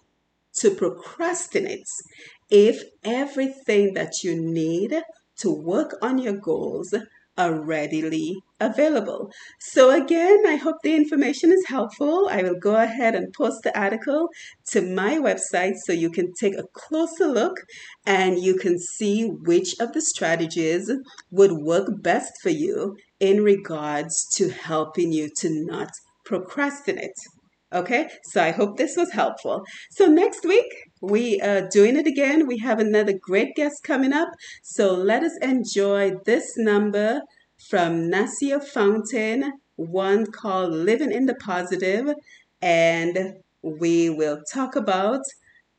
to 0.55 0.72
procrastinate 0.72 1.88
if 2.49 2.84
everything 3.03 3.93
that 3.93 4.24
you 4.24 4.36
need 4.36 5.01
to 5.38 5.51
work 5.51 5.95
on 6.01 6.17
your 6.17 6.36
goals 6.36 6.93
are 7.38 7.63
readily 7.63 8.43
available. 8.62 9.32
So, 9.59 9.89
again, 9.91 10.43
I 10.47 10.55
hope 10.55 10.78
the 10.84 10.95
information 10.95 11.51
is 11.51 11.66
helpful. 11.68 12.30
I 12.30 12.43
will 12.43 12.59
go 12.59 12.76
ahead 12.76 13.16
and 13.16 13.34
post 13.34 13.64
the 13.64 13.78
article 13.78 14.30
to 14.72 14.82
my 14.82 15.18
website 15.18 15.74
so 15.84 15.91
you 15.91 16.12
can 16.12 16.32
take 16.39 16.57
a 16.57 16.68
closer 16.74 17.28
look 17.28 17.57
and 18.05 18.39
you 18.39 18.55
can 18.55 18.78
see 18.80 19.26
which 19.26 19.76
of 19.80 19.93
the 19.93 20.01
strategies 20.01 20.89
would 21.32 21.51
work 21.51 21.88
best 22.01 22.32
for 22.41 22.49
you 22.49 22.95
in 23.20 23.43
regards 23.43 24.28
to 24.36 24.49
helping 24.49 25.12
you 25.12 25.30
to 25.39 25.49
not 25.66 25.89
procrastinate. 26.26 27.20
Okay, 27.74 28.09
so 28.26 28.43
I 28.43 28.51
hope 28.51 28.76
this 28.76 28.97
was 28.97 29.12
helpful. 29.12 29.64
So, 29.91 30.07
next 30.07 30.45
week, 30.45 30.66
we 31.01 31.39
are 31.39 31.70
doing 31.70 31.95
it 31.95 32.05
again. 32.05 32.45
We 32.45 32.57
have 32.57 32.80
another 32.80 33.14
great 33.18 33.55
guest 33.55 33.78
coming 33.86 34.12
up. 34.12 34.28
So, 34.62 34.93
let 34.93 35.24
us 35.24 35.38
enjoy 35.41 36.12
this 36.26 36.57
number 36.57 37.22
from 37.70 38.09
Nasio 38.09 38.64
Fountain, 38.64 39.53
one 39.76 40.26
called 40.26 40.72
Living 40.72 41.12
in 41.12 41.26
the 41.26 41.36
Positive, 41.36 42.14
and 42.62 43.36
we 43.62 44.09
will 44.09 44.41
talk 44.51 44.76
about 44.76 45.22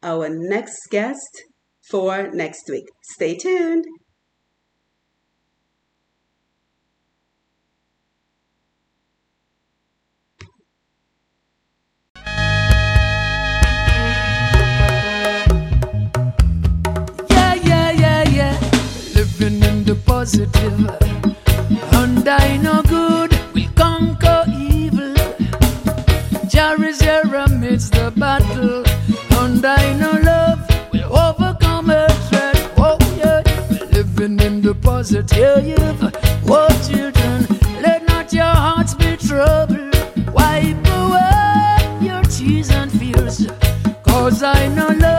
our 0.03 0.29
next 0.29 0.79
guest 0.91 1.45
for 1.81 2.29
next 2.33 2.69
week. 2.71 2.87
Stay 3.03 3.37
tuned. 3.37 3.85
Yeah, 17.29 17.55
yeah, 17.55 17.91
yeah, 17.91 18.29
yeah. 18.29 18.61
Living 19.15 19.63
in 19.63 19.85
the 19.85 19.97
positive 20.07 21.42
and 21.93 22.29
I 22.29 22.57
know 22.57 22.83
good 22.83 23.33
will 23.55 23.71
conquer 23.75 24.45
evil. 24.49 25.15
Jah 26.49 26.77
is 26.81 27.01
here 27.01 27.23
the 27.25 28.13
battle, 28.17 28.85
and 29.41 29.65
I 29.65 29.95
know 29.95 30.19
love 30.23 30.61
will 30.93 31.17
overcome 31.17 31.89
hatred. 31.89 32.57
Oh 32.77 32.99
yeah, 33.17 33.43
we're 33.71 33.87
living 33.87 34.41
in 34.41 34.61
the 34.61 34.75
positive. 34.75 35.99
Oh 36.49 36.69
children, 36.89 37.47
let 37.83 38.07
not 38.07 38.33
your 38.33 38.55
hearts 38.65 38.95
be 38.95 39.17
troubled. 39.17 39.95
Wipe 40.35 40.87
away 40.99 41.79
your 42.01 42.23
tears 42.25 42.71
and 42.71 42.91
fears, 42.93 43.47
cause 44.03 44.43
I 44.43 44.69
know 44.69 44.89
love. 44.89 45.12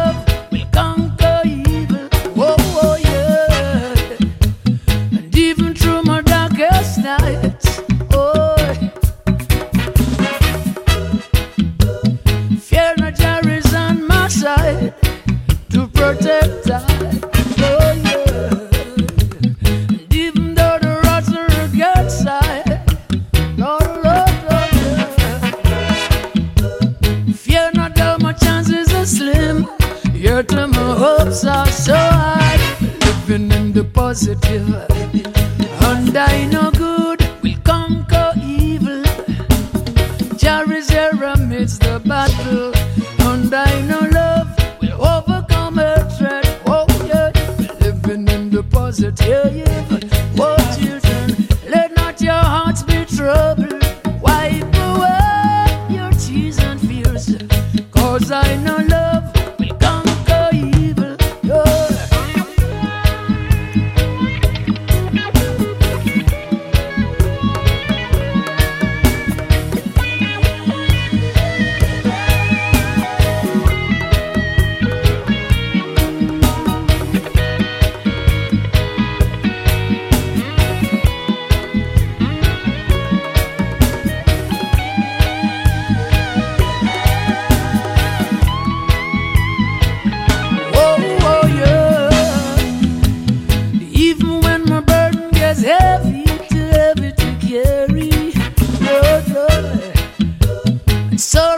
So 101.17 101.52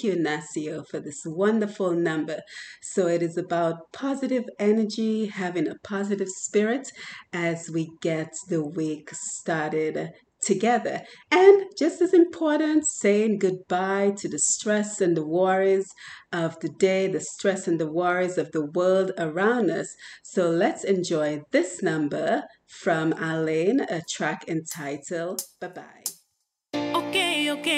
Thank 0.00 0.16
you, 0.16 0.22
Nasio, 0.22 0.86
for 0.88 0.98
this 0.98 1.20
wonderful 1.26 1.90
number. 1.92 2.40
So 2.80 3.06
it 3.06 3.22
is 3.22 3.36
about 3.36 3.92
positive 3.92 4.44
energy, 4.58 5.26
having 5.26 5.68
a 5.68 5.74
positive 5.84 6.28
spirit 6.28 6.90
as 7.34 7.68
we 7.70 7.90
get 8.00 8.32
the 8.48 8.64
week 8.66 9.10
started 9.12 10.12
together. 10.42 11.02
And 11.30 11.64
just 11.76 12.00
as 12.00 12.14
important, 12.14 12.86
saying 12.86 13.40
goodbye 13.40 14.12
to 14.16 14.28
the 14.30 14.38
stress 14.38 15.02
and 15.02 15.14
the 15.14 15.26
worries 15.26 15.92
of 16.32 16.58
the 16.60 16.70
day, 16.70 17.06
the 17.06 17.20
stress 17.20 17.68
and 17.68 17.78
the 17.78 17.92
worries 17.92 18.38
of 18.38 18.52
the 18.52 18.64
world 18.64 19.12
around 19.18 19.70
us. 19.70 19.94
So 20.22 20.48
let's 20.48 20.82
enjoy 20.82 21.42
this 21.50 21.82
number 21.82 22.44
from 22.66 23.12
Alaine, 23.12 23.80
a 23.80 24.00
track 24.08 24.44
entitled 24.48 25.42
Bye 25.60 25.68
Bye. 25.68 26.09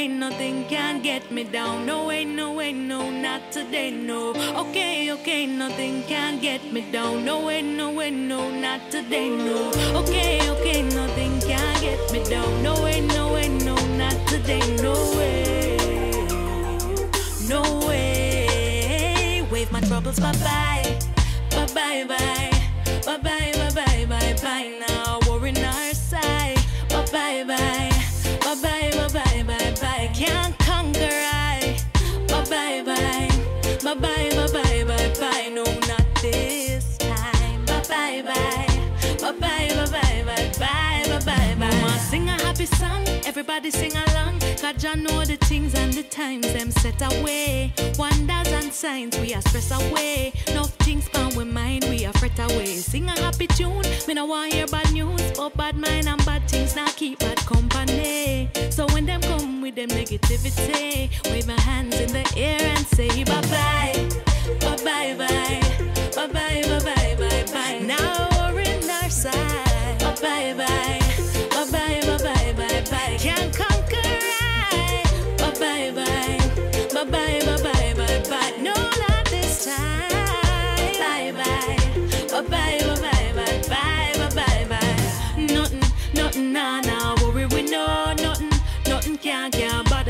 Nothing 0.08 0.64
can 0.64 1.00
get 1.00 1.30
me 1.30 1.44
down. 1.44 1.86
No 1.86 2.06
way, 2.06 2.24
no 2.24 2.52
way, 2.52 2.72
no, 2.72 3.08
not 3.10 3.52
today, 3.52 3.90
no. 3.92 4.30
Okay, 4.56 5.12
okay, 5.12 5.46
nothing 5.46 6.02
can 6.04 6.40
get 6.40 6.72
me 6.72 6.80
down. 6.90 7.24
No 7.24 7.46
way, 7.46 7.62
no 7.62 7.92
way, 7.92 8.10
no, 8.10 8.50
not 8.50 8.80
today, 8.90 9.28
no. 9.28 9.70
Okay, 10.00 10.40
okay, 10.50 10.82
nothing 10.82 11.40
can 11.40 11.80
get 11.80 12.00
me 12.12 12.24
down. 12.24 12.62
No 12.64 12.74
way, 12.82 13.00
no 13.00 13.32
way, 13.32 13.48
no, 13.48 13.76
not 13.96 14.16
today, 14.26 14.76
no 14.82 14.94
way. 15.16 15.76
No 17.48 17.62
way. 17.86 19.46
Wave 19.52 19.70
my 19.70 19.80
troubles 19.82 20.18
bye. 20.18 20.32
Bye 21.50 21.66
bye 21.74 22.04
bye. 22.08 22.08
Bye 22.08 22.51
Bye 39.22 39.30
bye, 39.30 39.68
bye 39.76 39.86
bye, 39.86 40.24
bye 40.26 41.20
bye, 41.24 41.54
bye 41.56 41.98
sing 42.10 42.28
a 42.28 42.32
happy 42.42 42.66
song, 42.66 43.06
everybody 43.24 43.70
sing 43.70 43.92
along. 43.92 44.40
Cause 44.60 44.84
I 44.84 44.94
know 44.94 45.24
the 45.24 45.36
things 45.36 45.74
and 45.76 45.92
the 45.92 46.02
times 46.02 46.52
them 46.52 46.72
set 46.72 47.00
away. 47.00 47.72
Wonders 47.98 48.52
and 48.52 48.72
signs 48.72 49.16
we 49.20 49.32
are 49.32 49.40
stress 49.42 49.70
away. 49.70 50.32
No 50.54 50.64
things 50.64 51.08
bound 51.08 51.36
we 51.36 51.44
mind 51.44 51.84
we 51.84 52.04
are 52.04 52.12
fret 52.14 52.36
away. 52.38 52.66
Sing 52.66 53.08
a 53.08 53.12
happy 53.12 53.46
tune, 53.46 53.82
me 54.08 54.14
no 54.14 54.26
want 54.26 54.52
hear 54.52 54.66
bad 54.66 54.92
news. 54.92 55.22
But 55.36 55.56
bad 55.56 55.76
mind 55.76 56.08
and 56.08 56.24
bad 56.26 56.48
things 56.48 56.74
now 56.74 56.88
keep 56.96 57.20
bad 57.20 57.38
company. 57.46 58.50
So 58.70 58.86
when 58.86 59.06
them 59.06 59.20
come 59.20 59.62
with 59.62 59.76
them 59.76 59.90
negativity, 59.90 61.10
wave 61.30 61.46
my 61.46 61.60
hands 61.60 61.94
in 62.00 62.12
the 62.12 62.26
air 62.36 62.60
and 62.60 62.86
say 62.88 63.22
bye 63.22 63.40
bye, 63.52 64.08
bye 64.60 64.84
bye, 64.84 65.14
bye 65.14 66.26
bye, 66.26 66.26
bye 66.26 66.26
bye, 66.26 66.62
bye 66.66 66.80
bye. 66.80 67.52
bye. 67.52 67.78
Now. 67.86 68.31
Bye 69.24 70.14
bye 70.20 70.54
bye. 70.54 71.00
Bye 71.50 71.70
bye 71.70 72.00
bye 72.18 72.52
bye 72.56 72.82
bye. 72.90 73.16
Can't 73.20 73.54
conquer. 73.54 74.02
Bye 75.38 75.52
bye 75.60 75.90
bye. 75.94 76.38
Bye 76.92 77.04
bye 77.04 77.40
bye 77.62 77.94
bye 77.94 78.22
bye. 78.28 78.52
No, 78.60 78.74
this 79.30 79.64
time. 79.64 80.10
Bye 80.98 81.32
bye. 81.38 81.76
Bye 82.30 82.48
bye 82.48 82.80
bye 83.00 83.62
bye 83.68 84.34
bye 84.34 84.64
bye. 84.68 85.36
Nothing, 85.38 85.82
nothing. 86.14 86.52
Worry 87.22 87.46
we 87.46 87.62
know 87.62 88.14
nothing, 88.18 88.50
nothing 88.88 89.18
can 89.18 89.50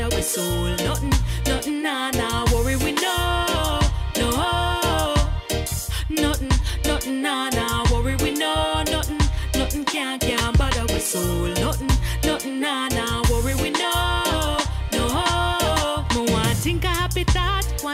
with 0.09 0.25
soul. 0.25 0.75
Nothing, 0.77 1.12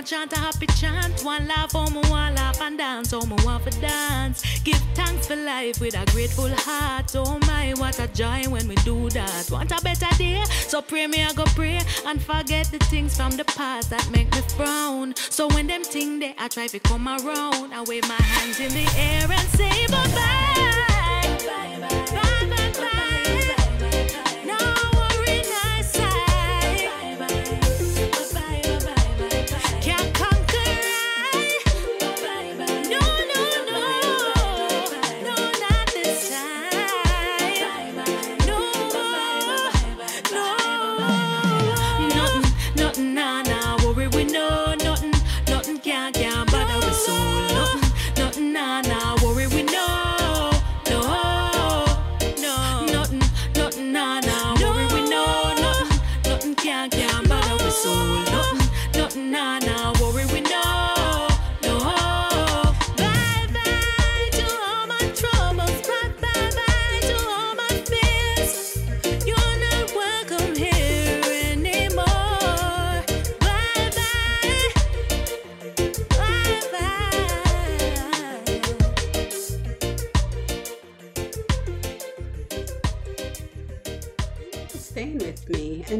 chant 0.09 0.33
a 0.33 0.39
happy 0.39 0.65
chant, 0.65 1.23
One 1.23 1.47
laugh, 1.47 1.75
oh 1.75 1.87
me 1.91 2.01
want 2.09 2.35
laugh 2.35 2.59
and 2.61 2.79
dance, 2.79 3.13
oh 3.13 3.23
me 3.27 3.35
want 3.45 3.63
for 3.63 3.69
dance. 3.79 4.41
Give 4.63 4.81
thanks 4.95 5.27
for 5.27 5.35
life 5.35 5.79
with 5.79 5.93
a 5.93 6.03
grateful 6.11 6.49
heart. 6.49 7.11
Oh 7.15 7.37
my, 7.45 7.73
what 7.77 7.99
a 7.99 8.07
joy 8.07 8.41
when 8.49 8.67
we 8.67 8.73
do 8.77 9.07
that. 9.11 9.51
Want 9.51 9.71
a 9.71 9.79
better 9.83 10.09
day, 10.17 10.43
so 10.67 10.81
pray 10.81 11.05
me 11.05 11.23
I 11.23 11.31
go 11.33 11.43
pray 11.53 11.79
and 12.07 12.19
forget 12.19 12.65
the 12.71 12.79
things 12.89 13.15
from 13.15 13.33
the 13.37 13.45
past 13.45 13.91
that 13.91 14.09
make 14.09 14.31
me 14.33 14.41
frown. 14.57 15.13
So 15.15 15.47
when 15.49 15.67
them 15.67 15.83
thing 15.83 16.17
they 16.17 16.33
I 16.39 16.47
try 16.47 16.65
to 16.65 16.79
come 16.79 17.07
around, 17.07 17.71
I 17.71 17.83
wave 17.87 18.07
my 18.09 18.15
hands 18.15 18.59
in 18.59 18.69
the 18.69 18.87
air 18.97 19.31
and 19.31 19.49
say 19.49 19.85
bye. 19.87 20.07
Bye 20.15 21.37
bye 21.45 21.87
bye 21.87 22.15
bye. 22.15 22.28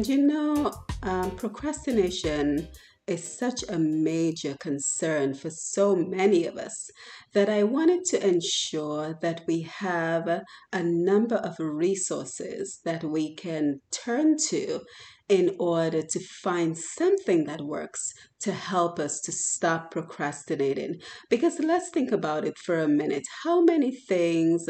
And 0.00 0.08
you 0.08 0.26
know, 0.26 0.72
um, 1.02 1.32
procrastination 1.32 2.68
is 3.06 3.22
such 3.22 3.62
a 3.68 3.78
major 3.78 4.56
concern 4.58 5.34
for 5.34 5.50
so 5.50 5.94
many 5.94 6.46
of 6.46 6.56
us 6.56 6.88
that 7.34 7.50
I 7.50 7.64
wanted 7.64 8.06
to 8.06 8.26
ensure 8.26 9.18
that 9.20 9.42
we 9.46 9.60
have 9.60 10.26
a 10.72 10.82
number 10.82 11.34
of 11.34 11.56
resources 11.58 12.80
that 12.86 13.04
we 13.04 13.34
can 13.34 13.82
turn 13.90 14.38
to 14.48 14.80
in 15.28 15.54
order 15.58 16.00
to 16.00 16.18
find 16.18 16.78
something 16.78 17.44
that 17.44 17.60
works 17.60 18.14
to 18.40 18.52
help 18.52 18.98
us 18.98 19.20
to 19.20 19.32
stop 19.32 19.90
procrastinating. 19.90 20.94
Because 21.28 21.58
let's 21.58 21.90
think 21.90 22.10
about 22.10 22.46
it 22.46 22.56
for 22.56 22.80
a 22.80 22.88
minute. 22.88 23.24
How 23.44 23.62
many 23.62 23.94
things 23.94 24.66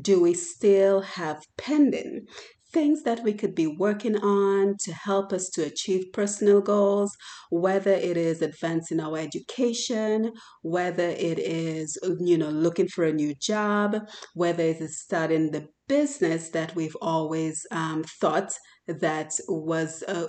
do 0.00 0.20
we 0.20 0.34
still 0.34 1.02
have 1.02 1.44
pending? 1.56 2.26
Things 2.72 3.02
that 3.02 3.22
we 3.22 3.34
could 3.34 3.54
be 3.54 3.66
working 3.66 4.16
on 4.16 4.76
to 4.84 4.92
help 4.94 5.32
us 5.32 5.50
to 5.50 5.62
achieve 5.62 6.12
personal 6.12 6.62
goals, 6.62 7.14
whether 7.50 7.92
it 7.92 8.16
is 8.16 8.40
advancing 8.40 8.98
our 8.98 9.18
education, 9.18 10.32
whether 10.62 11.08
it 11.08 11.38
is, 11.38 11.98
you 12.18 12.38
know, 12.38 12.48
looking 12.48 12.88
for 12.88 13.04
a 13.04 13.12
new 13.12 13.34
job, 13.34 13.98
whether 14.34 14.62
it 14.62 14.80
is 14.80 15.00
starting 15.00 15.50
the 15.50 15.68
business 15.86 16.48
that 16.50 16.74
we've 16.74 16.96
always 17.02 17.66
um, 17.72 18.04
thought 18.04 18.54
that 18.86 19.32
was 19.48 20.02
uh, 20.08 20.26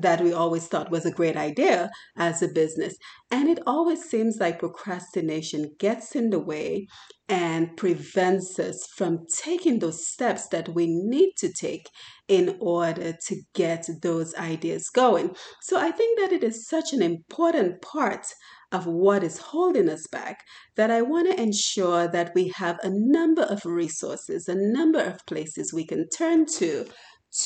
that 0.00 0.20
we 0.20 0.32
always 0.32 0.66
thought 0.66 0.90
was 0.90 1.06
a 1.06 1.10
great 1.10 1.36
idea 1.36 1.90
as 2.16 2.42
a 2.42 2.48
business. 2.48 2.94
And 3.30 3.48
it 3.48 3.60
always 3.66 4.04
seems 4.04 4.36
like 4.38 4.58
procrastination 4.58 5.74
gets 5.78 6.14
in 6.14 6.30
the 6.30 6.38
way 6.38 6.86
and 7.28 7.74
prevents 7.76 8.58
us 8.58 8.86
from 8.96 9.26
taking 9.34 9.78
those 9.78 10.06
steps 10.06 10.48
that 10.48 10.68
we 10.68 10.86
need 10.86 11.32
to 11.38 11.50
take 11.52 11.88
in 12.28 12.56
order 12.60 13.14
to 13.26 13.36
get 13.54 13.88
those 14.02 14.34
ideas 14.34 14.90
going. 14.90 15.34
So 15.62 15.78
i 15.78 15.90
think 15.90 16.18
that 16.20 16.32
it 16.32 16.44
is 16.44 16.68
such 16.68 16.92
an 16.92 17.02
important 17.02 17.80
part 17.80 18.26
of 18.74 18.86
what 18.86 19.22
is 19.22 19.38
holding 19.38 19.88
us 19.88 20.04
back 20.08 20.40
that 20.74 20.90
I 20.90 21.00
want 21.00 21.30
to 21.30 21.40
ensure 21.40 22.08
that 22.08 22.32
we 22.34 22.52
have 22.56 22.76
a 22.82 22.90
number 22.90 23.42
of 23.42 23.64
resources, 23.64 24.48
a 24.48 24.56
number 24.56 24.98
of 24.98 25.24
places 25.26 25.72
we 25.72 25.86
can 25.86 26.08
turn 26.08 26.44
to 26.58 26.84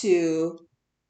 to 0.01 0.59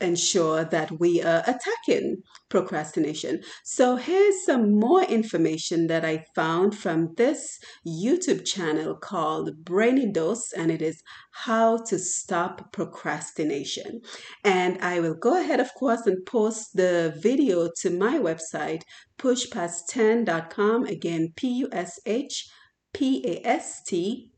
ensure 0.00 0.64
that 0.64 1.00
we 1.00 1.22
are 1.22 1.42
attacking 1.46 2.22
procrastination. 2.48 3.42
So 3.64 3.96
here's 3.96 4.44
some 4.44 4.78
more 4.78 5.02
information 5.02 5.88
that 5.88 6.04
I 6.04 6.24
found 6.34 6.76
from 6.76 7.14
this 7.16 7.58
YouTube 7.86 8.44
channel 8.46 8.94
called 8.94 9.64
Brainy 9.64 10.10
Dose, 10.10 10.52
and 10.52 10.70
it 10.70 10.82
is 10.82 11.02
how 11.32 11.78
to 11.84 11.98
stop 11.98 12.72
procrastination. 12.72 14.00
And 14.44 14.78
I 14.80 15.00
will 15.00 15.14
go 15.14 15.40
ahead, 15.40 15.60
of 15.60 15.74
course, 15.74 16.06
and 16.06 16.24
post 16.24 16.76
the 16.76 17.14
video 17.20 17.70
to 17.80 17.90
my 17.90 18.18
website, 18.18 18.82
pushpast10.com. 19.18 20.84
Again, 20.84 21.32
P 21.36 21.48
U 21.58 21.68
S 21.72 21.98
H 22.06 22.48
P 22.94 23.24
A 23.26 23.46
S 23.46 23.82
T 23.82 24.30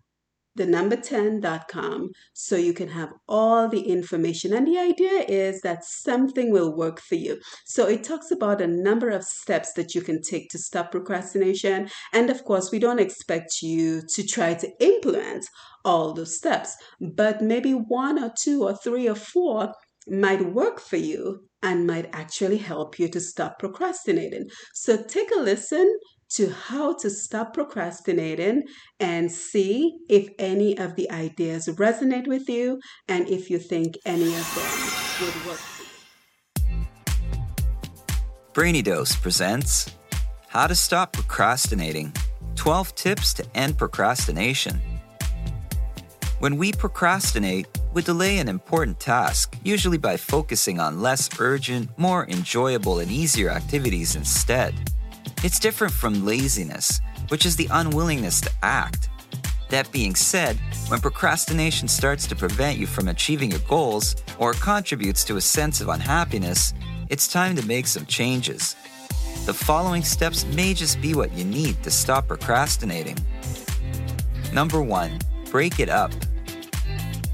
the 0.61 0.67
number 0.67 0.95
10.com 0.95 2.11
so 2.35 2.55
you 2.55 2.75
can 2.75 2.89
have 2.89 3.09
all 3.27 3.67
the 3.67 3.81
information. 3.81 4.53
And 4.53 4.67
the 4.67 4.79
idea 4.79 5.25
is 5.27 5.63
that 5.63 5.87
something 5.87 6.53
will 6.53 6.77
work 6.77 7.01
for 7.01 7.15
you. 7.15 7.41
So 7.65 7.89
it 7.89 8.05
talks 8.05 8.31
about 8.31 8.61
a 8.61 8.67
number 8.67 9.09
of 9.09 9.25
steps 9.25 9.73
that 9.73 9.95
you 9.95 10.03
can 10.03 10.21
take 10.21 10.51
to 10.51 10.59
stop 10.59 10.91
procrastination. 10.91 11.89
And 12.13 12.29
of 12.29 12.45
course, 12.45 12.71
we 12.71 12.79
don't 12.79 13.01
expect 13.01 13.63
you 13.63 14.03
to 14.15 14.23
try 14.23 14.53
to 14.53 14.69
implement 14.81 15.47
all 15.83 16.13
those 16.13 16.37
steps, 16.37 16.77
but 17.01 17.41
maybe 17.41 17.73
one 17.73 18.23
or 18.23 18.31
two 18.39 18.63
or 18.63 18.77
three 18.77 19.09
or 19.09 19.15
four 19.15 19.73
might 20.07 20.53
work 20.53 20.79
for 20.79 20.99
you 20.99 21.49
and 21.63 21.87
might 21.87 22.11
actually 22.13 22.59
help 22.59 22.99
you 22.99 23.09
to 23.09 23.21
stop 23.21 23.59
procrastinating. 23.59 24.47
So 24.75 25.03
take 25.03 25.31
a 25.35 25.41
listen 25.41 25.91
to 26.31 26.51
how 26.51 26.95
to 26.95 27.11
stop 27.11 27.55
procrastinating 27.55 28.63
and 28.99 29.31
see 29.31 29.99
if 30.09 30.29
any 30.39 30.79
of 30.79 30.95
the 30.97 31.11
ideas 31.11 31.67
resonate 31.67 32.27
with 32.27 32.49
you 32.49 32.81
and 33.09 33.29
if 33.29 33.51
you 33.51 33.59
think 33.59 33.99
any 34.05 34.35
of 34.35 34.55
them 34.55 35.27
would 35.27 35.47
work 35.47 35.59
for 35.59 35.83
you. 35.83 35.89
Brainy 38.53 38.83
Dose 38.83 39.17
presents 39.17 39.95
How 40.49 40.67
to 40.67 40.75
Stop 40.75 41.13
Procrastinating 41.13 42.13
12 42.57 42.95
Tips 42.95 43.35
to 43.35 43.57
End 43.57 43.79
Procrastination. 43.79 44.81
When 46.41 46.57
we 46.57 46.73
procrastinate, 46.73 47.67
we 47.93 48.03
delay 48.03 48.39
an 48.39 48.49
important 48.49 48.99
task, 49.01 49.57
usually 49.63 49.99
by 49.99 50.17
focusing 50.17 50.81
on 50.81 51.03
less 51.03 51.29
urgent, 51.39 51.91
more 51.99 52.27
enjoyable, 52.29 53.01
and 53.01 53.11
easier 53.11 53.51
activities 53.51 54.17
instead. 54.17 54.75
It's 55.43 55.59
different 55.59 55.95
from 55.95 56.27
laziness, 56.27 57.01
which 57.29 57.47
is 57.47 57.57
the 57.57 57.67
unwillingness 57.71 58.43
to 58.43 58.51
act. 58.63 59.09
That 59.71 59.91
being 59.91 60.15
said, 60.15 60.59
when 60.89 61.01
procrastination 61.01 61.89
starts 61.89 62.27
to 62.27 62.37
prevent 62.37 62.77
you 62.77 62.87
from 62.87 63.09
achieving 63.09 63.51
your 63.51 63.61
goals 63.61 64.17
or 64.39 64.53
contributes 64.53 65.25
to 65.25 65.39
a 65.39 65.41
sense 65.41 65.81
of 65.81 65.89
unhappiness, 65.89 66.75
it's 67.09 67.27
time 67.27 67.57
to 67.57 67.65
make 67.65 67.87
some 67.87 68.05
changes. 68.05 68.77
The 69.47 69.55
following 69.55 70.03
steps 70.03 70.45
may 70.45 70.75
just 70.75 71.01
be 71.01 71.15
what 71.15 71.33
you 71.33 71.47
need 71.47 71.83
to 71.85 71.91
stop 71.91 72.29
procrastinating. 72.29 73.17
Number 74.53 74.83
one, 74.83 75.21
break 75.51 75.81
it 75.81 75.89
up. 75.89 76.13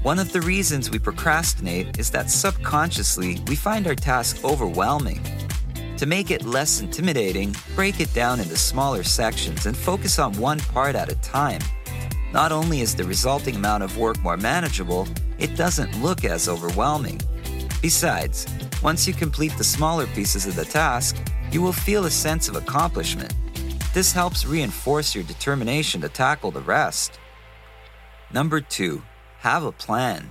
One 0.03 0.17
of 0.17 0.31
the 0.31 0.39
reasons 0.39 0.89
we 0.89 0.99
procrastinate 0.99 1.99
is 1.99 2.09
that 2.11 2.29
subconsciously 2.29 3.41
we 3.47 3.57
find 3.57 3.85
our 3.85 3.95
task 3.95 4.45
overwhelming 4.45 5.19
to 5.97 6.05
make 6.05 6.31
it 6.31 6.45
less 6.45 6.79
intimidating, 6.81 7.55
break 7.75 7.99
it 7.99 8.13
down 8.13 8.39
into 8.39 8.55
smaller 8.55 9.03
sections 9.03 9.65
and 9.65 9.75
focus 9.75 10.19
on 10.19 10.33
one 10.33 10.59
part 10.59 10.95
at 10.95 11.11
a 11.11 11.15
time. 11.15 11.61
Not 12.31 12.51
only 12.51 12.81
is 12.81 12.95
the 12.95 13.03
resulting 13.03 13.55
amount 13.55 13.83
of 13.83 13.97
work 13.97 14.21
more 14.21 14.37
manageable, 14.37 15.07
it 15.39 15.55
doesn't 15.55 16.01
look 16.01 16.23
as 16.23 16.47
overwhelming. 16.47 17.19
Besides, 17.81 18.47
once 18.83 19.07
you 19.07 19.13
complete 19.13 19.55
the 19.57 19.63
smaller 19.63 20.07
pieces 20.07 20.45
of 20.45 20.55
the 20.55 20.65
task, 20.65 21.15
you 21.51 21.61
will 21.61 21.73
feel 21.73 22.05
a 22.05 22.11
sense 22.11 22.47
of 22.47 22.55
accomplishment. 22.55 23.33
This 23.93 24.11
helps 24.11 24.45
reinforce 24.45 25.15
your 25.15 25.23
determination 25.23 26.01
to 26.01 26.09
tackle 26.09 26.51
the 26.51 26.61
rest. 26.61 27.19
Number 28.31 28.59
2. 28.61 29.01
Have 29.39 29.63
a 29.63 29.71
plan. 29.71 30.29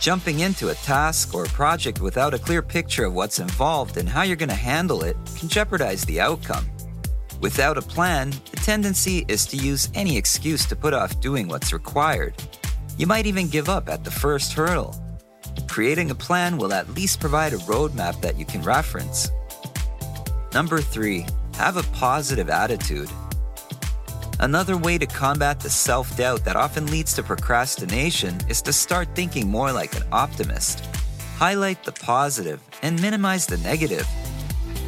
Jumping 0.00 0.40
into 0.40 0.68
a 0.68 0.74
task 0.74 1.34
or 1.34 1.46
project 1.46 2.00
without 2.00 2.34
a 2.34 2.38
clear 2.38 2.62
picture 2.62 3.04
of 3.04 3.14
what's 3.14 3.38
involved 3.38 3.96
and 3.96 4.08
how 4.08 4.22
you're 4.22 4.36
going 4.36 4.48
to 4.48 4.54
handle 4.54 5.02
it 5.02 5.16
can 5.36 5.48
jeopardize 5.48 6.04
the 6.04 6.20
outcome. 6.20 6.66
Without 7.40 7.76
a 7.76 7.82
plan, 7.82 8.30
the 8.50 8.56
tendency 8.56 9.24
is 9.28 9.46
to 9.46 9.56
use 9.56 9.90
any 9.94 10.16
excuse 10.16 10.64
to 10.66 10.76
put 10.76 10.94
off 10.94 11.20
doing 11.20 11.48
what's 11.48 11.72
required. 11.72 12.34
You 12.98 13.06
might 13.06 13.26
even 13.26 13.48
give 13.48 13.68
up 13.68 13.88
at 13.88 14.04
the 14.04 14.10
first 14.10 14.52
hurdle. 14.52 14.94
Creating 15.68 16.10
a 16.10 16.14
plan 16.14 16.56
will 16.56 16.72
at 16.72 16.94
least 16.94 17.20
provide 17.20 17.52
a 17.52 17.58
roadmap 17.58 18.20
that 18.20 18.38
you 18.38 18.46
can 18.46 18.62
reference. 18.62 19.30
Number 20.54 20.80
3. 20.80 21.26
Have 21.54 21.76
a 21.76 21.82
positive 21.94 22.48
attitude. 22.48 23.10
Another 24.38 24.76
way 24.76 24.98
to 24.98 25.06
combat 25.06 25.60
the 25.60 25.70
self 25.70 26.14
doubt 26.16 26.44
that 26.44 26.56
often 26.56 26.86
leads 26.88 27.14
to 27.14 27.22
procrastination 27.22 28.38
is 28.50 28.60
to 28.62 28.72
start 28.72 29.08
thinking 29.14 29.48
more 29.48 29.72
like 29.72 29.96
an 29.96 30.02
optimist. 30.12 30.84
Highlight 31.36 31.82
the 31.84 31.92
positive 31.92 32.60
and 32.82 33.00
minimize 33.00 33.46
the 33.46 33.56
negative. 33.58 34.06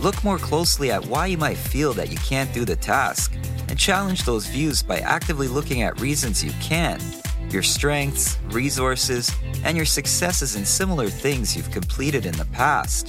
Look 0.00 0.22
more 0.22 0.38
closely 0.38 0.90
at 0.90 1.04
why 1.06 1.26
you 1.26 1.38
might 1.38 1.56
feel 1.56 1.94
that 1.94 2.10
you 2.10 2.18
can't 2.18 2.52
do 2.52 2.66
the 2.66 2.76
task, 2.76 3.32
and 3.68 3.78
challenge 3.78 4.24
those 4.24 4.46
views 4.46 4.82
by 4.82 4.98
actively 4.98 5.48
looking 5.48 5.80
at 5.82 5.98
reasons 5.98 6.44
you 6.44 6.52
can, 6.60 7.00
your 7.48 7.62
strengths, 7.62 8.38
resources, 8.50 9.34
and 9.64 9.78
your 9.78 9.86
successes 9.86 10.56
in 10.56 10.64
similar 10.64 11.08
things 11.08 11.56
you've 11.56 11.70
completed 11.70 12.26
in 12.26 12.36
the 12.36 12.44
past. 12.46 13.08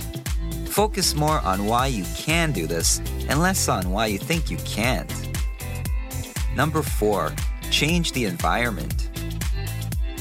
Focus 0.68 1.16
more 1.16 1.42
on 1.42 1.66
why 1.66 1.88
you 1.88 2.06
can 2.16 2.54
do 2.54 2.66
this 2.66 3.00
and 3.28 3.40
less 3.40 3.68
on 3.68 3.92
why 3.92 4.06
you 4.06 4.18
think 4.18 4.50
you 4.50 4.58
can't. 4.58 5.29
Number 6.56 6.82
four, 6.82 7.34
change 7.72 8.12
the 8.12 8.26
environment. 8.26 9.10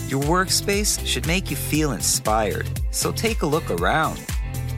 Your 0.08 0.22
workspace 0.22 1.04
should 1.06 1.26
make 1.26 1.50
you 1.50 1.56
feel 1.56 1.92
inspired, 1.92 2.68
so 2.90 3.12
take 3.12 3.42
a 3.42 3.46
look 3.46 3.70
around. 3.70 4.24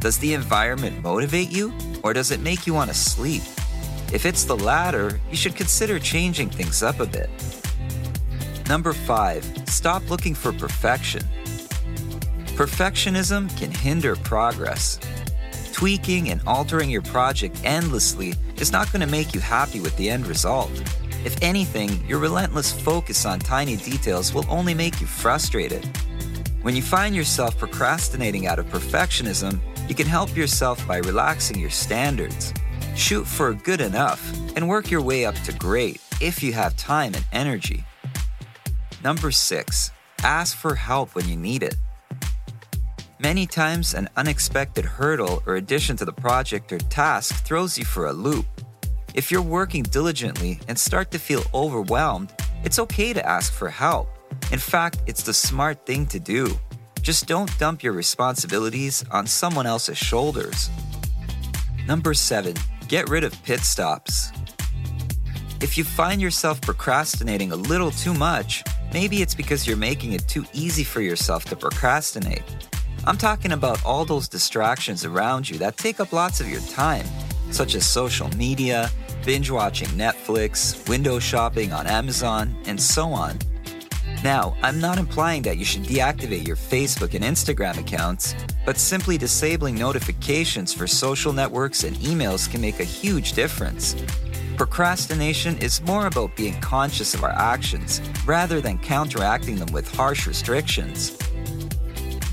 Does 0.01 0.19
the 0.19 0.35
environment 0.35 1.03
motivate 1.03 1.51
you, 1.51 1.73
or 2.03 2.13
does 2.13 2.31
it 2.31 2.41
make 2.41 2.67
you 2.67 2.75
want 2.75 2.91
to 2.91 2.97
sleep? 2.97 3.43
If 4.13 4.27
it's 4.27 4.45
the 4.45 4.57
latter, 4.57 5.21
you 5.31 5.37
should 5.37 5.55
consider 5.55 5.99
changing 5.99 6.51
things 6.51 6.83
up 6.83 6.99
a 6.99 7.07
bit. 7.07 7.31
Number 8.69 8.93
five, 8.93 9.45
stop 9.67 10.09
looking 10.11 10.35
for 10.35 10.53
perfection. 10.53 11.23
Perfectionism 12.57 13.57
can 13.57 13.71
hinder 13.71 14.17
progress. 14.17 14.99
Tweaking 15.73 16.31
and 16.31 16.41
altering 16.47 16.91
your 16.91 17.03
project 17.03 17.61
endlessly 17.65 18.35
is 18.57 18.73
not 18.73 18.93
going 18.93 19.01
to 19.01 19.07
make 19.07 19.35
you 19.35 19.41
happy 19.41 19.81
with 19.81 19.97
the 19.97 20.11
end 20.11 20.27
result. 20.27 20.71
If 21.25 21.43
anything, 21.43 22.03
your 22.07 22.18
relentless 22.18 22.73
focus 22.73 23.27
on 23.27 23.41
tiny 23.41 23.77
details 23.77 24.33
will 24.33 24.47
only 24.49 24.73
make 24.73 25.01
you 25.01 25.07
frustrated. 25.07 25.85
When 26.62 26.75
you 26.75 26.83
find 26.83 27.14
yourself 27.14 27.59
procrastinating 27.59 28.47
out 28.47 28.59
of 28.59 28.66
perfectionism, 28.66 29.61
you 29.89 29.95
can 29.95 30.07
help 30.07 30.35
yourself 30.35 30.87
by 30.89 30.99
relaxing 30.99 31.59
your 31.59 31.71
standards. 31.71 32.55
Shoot 32.97 33.27
for 33.27 33.53
good 33.53 33.81
enough 33.81 34.21
and 34.57 34.68
work 34.68 34.91
your 34.91 35.03
way 35.03 35.25
up 35.27 35.35
to 35.43 35.53
great 35.53 36.01
if 36.21 36.43
you 36.43 36.53
have 36.55 36.77
time 36.77 37.14
and 37.14 37.25
energy. 37.33 37.85
Number 39.05 39.31
six, 39.31 39.91
ask 40.23 40.57
for 40.57 40.75
help 40.75 41.14
when 41.14 41.29
you 41.29 41.37
need 41.37 41.62
it. 41.62 41.77
Many 43.18 43.47
times, 43.47 43.93
an 43.93 44.09
unexpected 44.16 44.85
hurdle 44.87 45.43
or 45.47 45.57
addition 45.57 45.97
to 45.97 46.07
the 46.07 46.12
project 46.12 46.73
or 46.73 46.79
task 46.79 47.45
throws 47.45 47.77
you 47.77 47.85
for 47.85 48.07
a 48.07 48.12
loop. 48.12 48.47
If 49.13 49.33
you're 49.33 49.43
working 49.43 49.83
diligently 49.83 50.61
and 50.69 50.79
start 50.79 51.11
to 51.11 51.19
feel 51.19 51.43
overwhelmed, 51.53 52.33
it's 52.63 52.79
okay 52.79 53.13
to 53.13 53.29
ask 53.29 53.53
for 53.53 53.69
help. 53.69 54.09
In 54.53 54.59
fact, 54.61 54.99
it's 55.07 55.25
the 55.25 55.35
smart 55.35 55.85
thing 55.85 56.07
to 56.07 56.21
do. 56.21 56.57
Just 57.03 57.27
don't 57.27 57.51
dump 57.59 57.83
your 57.83 57.93
responsibilities 57.93 59.05
on 59.11 59.27
someone 59.27 59.67
else's 59.67 59.99
shoulders. 59.99 60.71
Number 61.89 62.15
7. 62.15 62.55
Get 62.87 63.09
rid 63.09 63.25
of 63.25 63.43
pit 63.43 63.61
stops. 63.61 64.31
If 65.61 65.77
you 65.77 65.83
find 65.83 66.21
yourself 66.21 66.61
procrastinating 66.61 67.51
a 67.51 67.57
little 67.57 67.91
too 67.91 68.15
much, 68.15 68.63
maybe 68.93 69.23
it's 69.23 69.35
because 69.35 69.67
you're 69.67 69.77
making 69.77 70.13
it 70.13 70.29
too 70.29 70.45
easy 70.53 70.85
for 70.85 71.01
yourself 71.01 71.45
to 71.47 71.57
procrastinate. 71.57 72.45
I'm 73.07 73.19
talking 73.19 73.53
about 73.53 73.85
all 73.85 74.05
those 74.05 74.29
distractions 74.29 75.05
around 75.05 75.49
you 75.49 75.59
that 75.59 75.77
take 75.79 75.99
up 75.99 76.13
lots 76.13 76.41
of 76.41 76.49
your 76.49 76.61
time, 76.63 77.07
such 77.51 77.75
as 77.75 77.87
social 77.87 78.29
media, 78.37 78.91
binge 79.25 79.51
watching 79.51 79.89
Netflix, 79.89 80.89
window 80.89 81.19
shopping 81.19 81.73
on 81.73 81.87
Amazon, 81.87 82.57
and 82.67 82.81
so 82.81 83.09
on. 83.09 83.39
Now, 84.23 84.55
I'm 84.63 84.81
not 84.81 84.99
implying 84.99 85.43
that 85.43 85.57
you 85.57 85.65
should 85.65 85.85
deactivate 85.85 86.47
your 86.47 86.57
Facebook 86.57 87.15
and 87.15 87.25
Instagram 87.25 87.79
accounts, 87.79 88.35
but 88.67 88.77
simply 88.77 89.17
disabling 89.17 89.77
notifications 89.77 90.75
for 90.75 90.87
social 90.87 91.33
networks 91.33 91.85
and 91.85 91.97
emails 91.97 92.51
can 92.51 92.61
make 92.61 92.81
a 92.81 92.85
huge 92.85 93.33
difference. 93.33 93.97
Procrastination 94.59 95.57
is 95.59 95.81
more 95.83 96.07
about 96.07 96.37
being 96.37 96.61
conscious 96.61 97.15
of 97.15 97.25
our 97.25 97.31
actions 97.31 98.03
rather 98.27 98.61
than 98.61 98.79
counteracting 98.79 99.57
them 99.57 99.73
with 99.73 99.91
harsh 99.95 100.27
restrictions. 100.27 101.17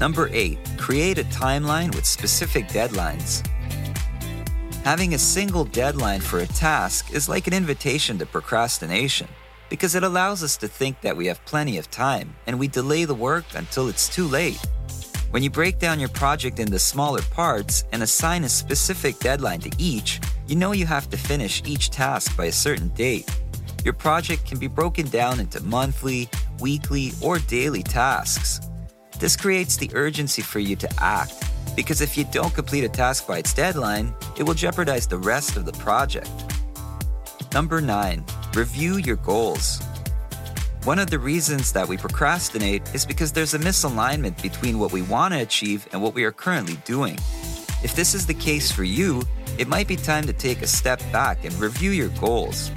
Number 0.01 0.30
8. 0.34 0.59
Create 0.78 1.20
a 1.20 1.24
timeline 1.24 1.95
with 1.95 2.05
specific 2.05 2.68
deadlines. 2.68 3.47
Having 4.88 5.15
a 5.15 5.19
single 5.19 5.65
deadline 5.65 6.21
for 6.21 6.39
a 6.39 6.47
task 6.47 7.13
is 7.13 7.27
like 7.27 7.45
an 7.45 7.53
invitation 7.53 8.17
to 8.19 8.25
procrastination 8.25 9.27
because 9.67 9.95
it 9.95 10.03
allows 10.03 10.43
us 10.43 10.55
to 10.55 10.69
think 10.69 11.01
that 11.01 11.17
we 11.17 11.27
have 11.27 11.43
plenty 11.43 11.77
of 11.77 11.91
time 11.91 12.33
and 12.47 12.57
we 12.57 12.69
delay 12.69 13.03
the 13.03 13.13
work 13.13 13.43
until 13.55 13.89
it's 13.89 14.07
too 14.07 14.25
late. 14.25 14.65
When 15.31 15.43
you 15.43 15.49
break 15.49 15.77
down 15.77 15.99
your 15.99 16.07
project 16.07 16.59
into 16.59 16.79
smaller 16.79 17.21
parts 17.21 17.83
and 17.91 18.01
assign 18.01 18.45
a 18.45 18.47
specific 18.49 19.19
deadline 19.19 19.59
to 19.59 19.71
each, 19.77 20.21
you 20.47 20.55
know 20.55 20.71
you 20.71 20.85
have 20.85 21.09
to 21.09 21.17
finish 21.17 21.61
each 21.65 21.89
task 21.89 22.38
by 22.38 22.45
a 22.45 22.51
certain 22.53 22.88
date. 22.95 23.29
Your 23.83 23.93
project 23.93 24.45
can 24.45 24.57
be 24.57 24.67
broken 24.67 25.09
down 25.09 25.41
into 25.41 25.61
monthly, 25.63 26.29
weekly, 26.61 27.11
or 27.21 27.39
daily 27.39 27.83
tasks. 27.83 28.61
This 29.19 29.35
creates 29.35 29.75
the 29.75 29.91
urgency 29.93 30.41
for 30.41 30.59
you 30.59 30.77
to 30.77 30.89
act, 30.97 31.43
because 31.78 32.01
if 32.01 32.17
you 32.17 32.25
don't 32.32 32.53
complete 32.53 32.84
a 32.84 32.89
task 32.89 33.28
by 33.28 33.38
its 33.38 33.53
deadline, 33.53 34.13
it 34.38 34.43
will 34.43 34.55
jeopardize 34.55 35.07
the 35.07 35.17
rest 35.17 35.55
of 35.55 35.65
the 35.65 35.71
project. 35.73 36.30
Number 37.53 37.80
9. 37.80 38.25
Review 38.55 38.97
your 38.97 39.15
goals. 39.17 39.80
One 40.84 40.97
of 40.97 41.09
the 41.11 41.19
reasons 41.19 41.71
that 41.73 41.88
we 41.88 41.95
procrastinate 41.95 42.82
is 42.95 43.05
because 43.05 43.32
there's 43.32 43.53
a 43.53 43.59
misalignment 43.59 44.41
between 44.41 44.80
what 44.80 44.91
we 44.91 45.03
want 45.03 45.36
to 45.36 45.41
achieve 45.41 45.88
and 45.91 46.01
what 46.01 46.15
we 46.15 46.23
are 46.23 46.32
currently 46.32 46.78
doing. 46.84 47.15
If 47.84 47.95
this 47.95 48.15
is 48.15 48.25
the 48.25 48.34
case 48.34 48.71
for 48.71 48.84
you, 48.84 49.21
it 49.59 49.67
might 49.67 49.88
be 49.88 49.97
time 49.97 50.25
to 50.25 50.34
take 50.34 50.63
a 50.63 50.67
step 50.67 50.99
back 51.11 51.45
and 51.45 51.53
review 51.59 51.91
your 51.91 52.09
goals. 52.19 52.71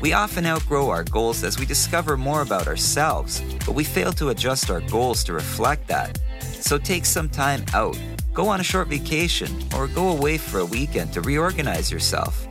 We 0.00 0.12
often 0.12 0.46
outgrow 0.46 0.90
our 0.90 1.04
goals 1.04 1.42
as 1.42 1.58
we 1.58 1.66
discover 1.66 2.16
more 2.16 2.42
about 2.42 2.68
ourselves, 2.68 3.42
but 3.66 3.74
we 3.74 3.82
fail 3.82 4.12
to 4.12 4.28
adjust 4.28 4.70
our 4.70 4.80
goals 4.82 5.24
to 5.24 5.32
reflect 5.32 5.88
that. 5.88 6.20
So 6.40 6.78
take 6.78 7.04
some 7.04 7.28
time 7.28 7.64
out, 7.72 7.98
go 8.34 8.48
on 8.48 8.60
a 8.60 8.64
short 8.64 8.88
vacation, 8.88 9.50
or 9.74 9.86
go 9.86 10.10
away 10.10 10.36
for 10.36 10.58
a 10.58 10.66
weekend 10.66 11.12
to 11.14 11.22
reorganize 11.22 11.90
yourself. 11.90 12.46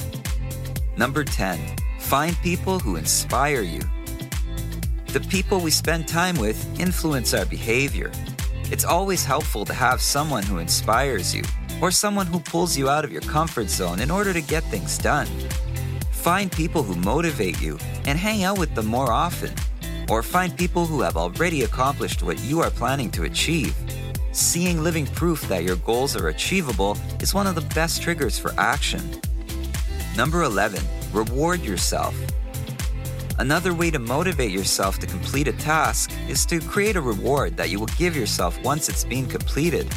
Number 0.97 1.23
10 1.23 1.59
Find 1.99 2.35
people 2.37 2.79
who 2.79 2.95
inspire 2.95 3.61
you. 3.61 3.81
The 5.07 5.25
people 5.29 5.59
we 5.59 5.71
spend 5.71 6.07
time 6.07 6.37
with 6.37 6.79
influence 6.79 7.33
our 7.33 7.45
behavior. 7.45 8.11
It's 8.71 8.85
always 8.85 9.23
helpful 9.23 9.65
to 9.65 9.73
have 9.73 10.01
someone 10.01 10.43
who 10.43 10.57
inspires 10.57 11.33
you 11.35 11.43
or 11.81 11.91
someone 11.91 12.27
who 12.27 12.39
pulls 12.39 12.77
you 12.77 12.89
out 12.89 13.03
of 13.03 13.11
your 13.11 13.21
comfort 13.21 13.69
zone 13.69 13.99
in 13.99 14.09
order 14.09 14.33
to 14.33 14.41
get 14.41 14.63
things 14.63 14.97
done. 14.97 15.27
Find 16.11 16.51
people 16.51 16.83
who 16.83 16.95
motivate 16.95 17.61
you 17.61 17.77
and 18.05 18.17
hang 18.17 18.43
out 18.43 18.57
with 18.57 18.73
them 18.75 18.85
more 18.85 19.11
often. 19.11 19.53
Or 20.09 20.23
find 20.23 20.55
people 20.57 20.85
who 20.85 21.01
have 21.01 21.17
already 21.17 21.63
accomplished 21.63 22.23
what 22.23 22.39
you 22.41 22.59
are 22.61 22.69
planning 22.69 23.09
to 23.11 23.23
achieve. 23.23 23.75
Seeing 24.33 24.83
living 24.83 25.05
proof 25.05 25.47
that 25.47 25.63
your 25.63 25.75
goals 25.75 26.15
are 26.15 26.29
achievable 26.29 26.97
is 27.19 27.35
one 27.35 27.45
of 27.45 27.53
the 27.53 27.75
best 27.75 28.01
triggers 28.01 28.39
for 28.39 28.51
action. 28.57 29.21
Number 30.17 30.41
11 30.41 30.81
Reward 31.11 31.61
yourself. 31.61 32.15
Another 33.37 33.75
way 33.75 33.91
to 33.91 33.99
motivate 33.99 34.49
yourself 34.49 34.97
to 34.99 35.05
complete 35.05 35.47
a 35.47 35.53
task 35.53 36.11
is 36.27 36.47
to 36.47 36.59
create 36.59 36.95
a 36.95 37.01
reward 37.01 37.55
that 37.57 37.69
you 37.69 37.79
will 37.79 37.93
give 37.99 38.15
yourself 38.15 38.59
once 38.63 38.89
it's 38.89 39.03
been 39.03 39.27
completed. 39.27 39.87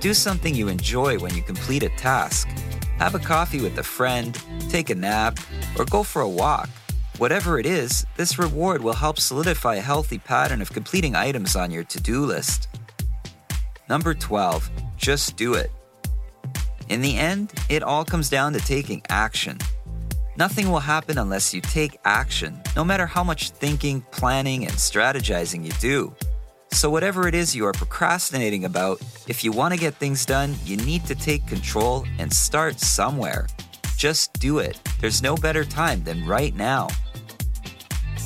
Do 0.00 0.14
something 0.14 0.54
you 0.54 0.68
enjoy 0.68 1.18
when 1.18 1.34
you 1.34 1.42
complete 1.42 1.82
a 1.82 1.90
task. 1.90 2.48
Have 2.96 3.14
a 3.14 3.18
coffee 3.18 3.60
with 3.60 3.76
a 3.76 3.82
friend, 3.82 4.34
take 4.70 4.88
a 4.88 4.94
nap, 4.94 5.40
or 5.78 5.84
go 5.84 6.02
for 6.02 6.22
a 6.22 6.28
walk. 6.28 6.70
Whatever 7.18 7.58
it 7.58 7.66
is, 7.66 8.06
this 8.16 8.38
reward 8.38 8.82
will 8.82 8.94
help 8.94 9.20
solidify 9.20 9.74
a 9.74 9.82
healthy 9.82 10.16
pattern 10.16 10.62
of 10.62 10.72
completing 10.72 11.14
items 11.14 11.54
on 11.54 11.70
your 11.70 11.84
to 11.84 12.00
do 12.00 12.24
list. 12.24 12.68
Number 13.88 14.12
12, 14.12 14.70
just 14.96 15.36
do 15.36 15.54
it. 15.54 15.70
In 16.88 17.00
the 17.00 17.16
end, 17.16 17.52
it 17.68 17.82
all 17.82 18.04
comes 18.04 18.28
down 18.28 18.52
to 18.52 18.60
taking 18.60 19.02
action. 19.08 19.58
Nothing 20.36 20.70
will 20.70 20.80
happen 20.80 21.18
unless 21.18 21.52
you 21.52 21.60
take 21.60 21.98
action, 22.04 22.60
no 22.76 22.84
matter 22.84 23.06
how 23.06 23.24
much 23.24 23.50
thinking, 23.50 24.02
planning, 24.10 24.64
and 24.66 24.74
strategizing 24.74 25.64
you 25.64 25.72
do. 25.80 26.14
So, 26.70 26.90
whatever 26.90 27.26
it 27.26 27.34
is 27.34 27.56
you 27.56 27.66
are 27.66 27.72
procrastinating 27.72 28.64
about, 28.64 29.00
if 29.26 29.42
you 29.42 29.52
want 29.52 29.74
to 29.74 29.80
get 29.80 29.94
things 29.94 30.26
done, 30.26 30.54
you 30.64 30.76
need 30.76 31.04
to 31.06 31.14
take 31.14 31.46
control 31.46 32.04
and 32.18 32.32
start 32.32 32.78
somewhere. 32.78 33.46
Just 33.96 34.34
do 34.34 34.58
it. 34.58 34.78
There's 35.00 35.22
no 35.22 35.34
better 35.34 35.64
time 35.64 36.04
than 36.04 36.24
right 36.26 36.54
now. 36.54 36.88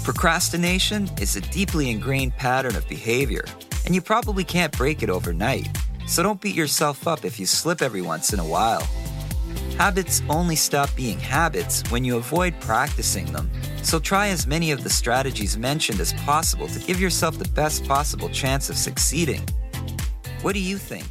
Procrastination 0.05 1.09
is 1.21 1.37
a 1.37 1.41
deeply 1.41 1.89
ingrained 1.89 2.37
pattern 2.37 2.75
of 2.75 2.87
behavior, 2.89 3.45
and 3.85 3.95
you 3.95 4.01
probably 4.01 4.45
can't 4.45 4.77
break 4.77 5.03
it 5.03 5.11
overnight. 5.11 5.69
So, 6.07 6.23
don't 6.23 6.41
beat 6.41 6.57
yourself 6.57 7.07
up 7.07 7.25
if 7.25 7.39
you 7.39 7.47
slip 7.47 7.83
every 7.83 8.03
once 8.03 8.33
in 8.33 8.39
a 8.39 8.45
while. 8.45 8.87
Habits 9.79 10.23
only 10.29 10.57
stop 10.57 10.95
being 10.95 11.19
habits 11.19 11.83
when 11.91 12.05
you 12.05 12.17
avoid 12.17 12.59
practicing 12.61 13.27
them. 13.33 13.51
So 13.83 13.99
try 13.99 14.29
as 14.29 14.47
many 14.47 14.71
of 14.71 14.85
the 14.85 14.91
strategies 14.91 15.59
mentioned 15.59 15.99
as 15.99 16.13
possible 16.13 16.69
to 16.69 16.79
give 16.79 17.01
yourself 17.01 17.39
the 17.39 17.49
best 17.49 17.85
possible 17.85 18.29
chance 18.29 18.71
of 18.71 18.77
succeeding. 18.77 19.43
What 20.43 20.53
do 20.55 20.61
you 20.61 20.79
think? 20.79 21.09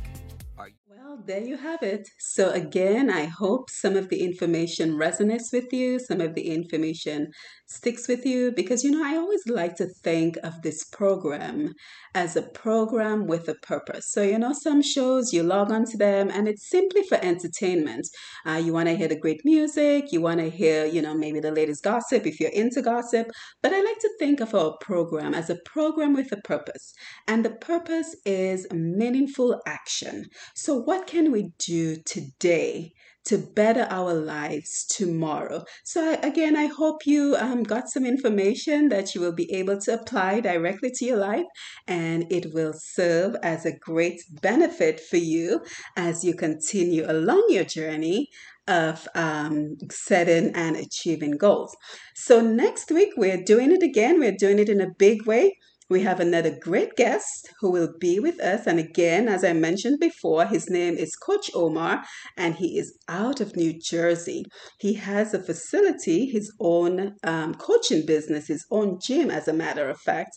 Well, 1.11 1.23
there 1.25 1.43
you 1.43 1.57
have 1.57 1.83
it. 1.83 2.07
So, 2.19 2.51
again, 2.51 3.09
I 3.09 3.25
hope 3.25 3.69
some 3.69 3.97
of 3.97 4.07
the 4.07 4.23
information 4.23 4.91
resonates 4.91 5.51
with 5.51 5.73
you, 5.73 5.99
some 5.99 6.21
of 6.21 6.35
the 6.35 6.49
information 6.49 7.31
sticks 7.71 8.07
with 8.07 8.25
you 8.25 8.51
because 8.51 8.83
you 8.83 8.91
know 8.91 9.03
I 9.03 9.15
always 9.15 9.47
like 9.47 9.75
to 9.77 9.87
think 9.87 10.37
of 10.43 10.61
this 10.61 10.83
program 10.83 11.73
as 12.13 12.35
a 12.35 12.41
program 12.41 13.27
with 13.27 13.47
a 13.47 13.55
purpose. 13.55 14.11
So 14.11 14.21
you 14.21 14.37
know 14.37 14.53
some 14.53 14.81
shows 14.81 15.31
you 15.31 15.43
log 15.43 15.71
on 15.71 15.85
to 15.85 15.97
them 15.97 16.29
and 16.29 16.47
it's 16.47 16.69
simply 16.69 17.03
for 17.03 17.17
entertainment. 17.21 18.07
Uh, 18.45 18.61
you 18.63 18.73
want 18.73 18.89
to 18.89 18.95
hear 18.95 19.07
the 19.07 19.19
great 19.19 19.41
music, 19.45 20.11
you 20.11 20.21
want 20.21 20.39
to 20.41 20.49
hear 20.49 20.85
you 20.85 21.01
know 21.01 21.15
maybe 21.15 21.39
the 21.39 21.51
latest 21.51 21.83
gossip 21.83 22.25
if 22.25 22.39
you're 22.39 22.51
into 22.51 22.81
gossip. 22.81 23.27
But 23.61 23.73
I 23.73 23.81
like 23.81 23.99
to 23.99 24.11
think 24.19 24.41
of 24.41 24.53
our 24.53 24.75
program 24.81 25.33
as 25.33 25.49
a 25.49 25.59
program 25.65 26.13
with 26.13 26.31
a 26.31 26.41
purpose, 26.41 26.93
and 27.27 27.45
the 27.45 27.51
purpose 27.51 28.15
is 28.25 28.67
meaningful 28.71 29.61
action. 29.65 30.25
So 30.55 30.75
what 30.75 31.07
can 31.07 31.31
we 31.31 31.51
do 31.57 31.97
today? 32.05 32.91
To 33.25 33.37
better 33.37 33.87
our 33.89 34.13
lives 34.13 34.85
tomorrow. 34.85 35.63
So, 35.83 36.17
again, 36.23 36.55
I 36.55 36.65
hope 36.65 37.05
you 37.05 37.35
um, 37.39 37.63
got 37.63 37.89
some 37.89 38.05
information 38.05 38.89
that 38.89 39.13
you 39.13 39.21
will 39.21 39.33
be 39.33 39.51
able 39.53 39.79
to 39.81 39.93
apply 39.93 40.39
directly 40.39 40.91
to 40.95 41.05
your 41.05 41.17
life, 41.17 41.45
and 41.87 42.31
it 42.31 42.53
will 42.53 42.73
serve 42.75 43.35
as 43.43 43.65
a 43.65 43.77
great 43.77 44.21
benefit 44.41 44.99
for 44.99 45.17
you 45.17 45.61
as 45.95 46.23
you 46.23 46.33
continue 46.33 47.09
along 47.09 47.45
your 47.49 47.65
journey 47.65 48.27
of 48.67 49.07
um, 49.15 49.75
setting 49.89 50.51
and 50.55 50.75
achieving 50.75 51.31
goals. 51.31 51.75
So, 52.15 52.41
next 52.41 52.91
week, 52.91 53.13
we're 53.17 53.43
doing 53.43 53.71
it 53.71 53.83
again. 53.83 54.19
We're 54.19 54.37
doing 54.37 54.59
it 54.59 54.69
in 54.69 54.81
a 54.81 54.93
big 54.97 55.25
way 55.25 55.57
we 55.91 56.01
have 56.03 56.21
another 56.21 56.49
great 56.49 56.95
guest 56.95 57.49
who 57.59 57.69
will 57.69 57.93
be 57.99 58.17
with 58.17 58.39
us. 58.39 58.65
And 58.65 58.79
again, 58.79 59.27
as 59.27 59.43
I 59.43 59.51
mentioned 59.51 59.99
before, 59.99 60.45
his 60.45 60.69
name 60.69 60.95
is 60.95 61.17
Coach 61.17 61.51
Omar, 61.53 62.03
and 62.37 62.55
he 62.55 62.79
is 62.79 62.97
out 63.09 63.41
of 63.41 63.57
New 63.57 63.77
Jersey. 63.77 64.45
He 64.79 64.93
has 64.93 65.33
a 65.33 65.43
facility, 65.43 66.27
his 66.27 66.49
own 66.61 67.15
um, 67.25 67.55
coaching 67.55 68.05
business, 68.05 68.47
his 68.47 68.65
own 68.71 68.99
gym, 69.05 69.29
as 69.29 69.49
a 69.49 69.53
matter 69.53 69.89
of 69.89 69.99
fact 69.99 70.31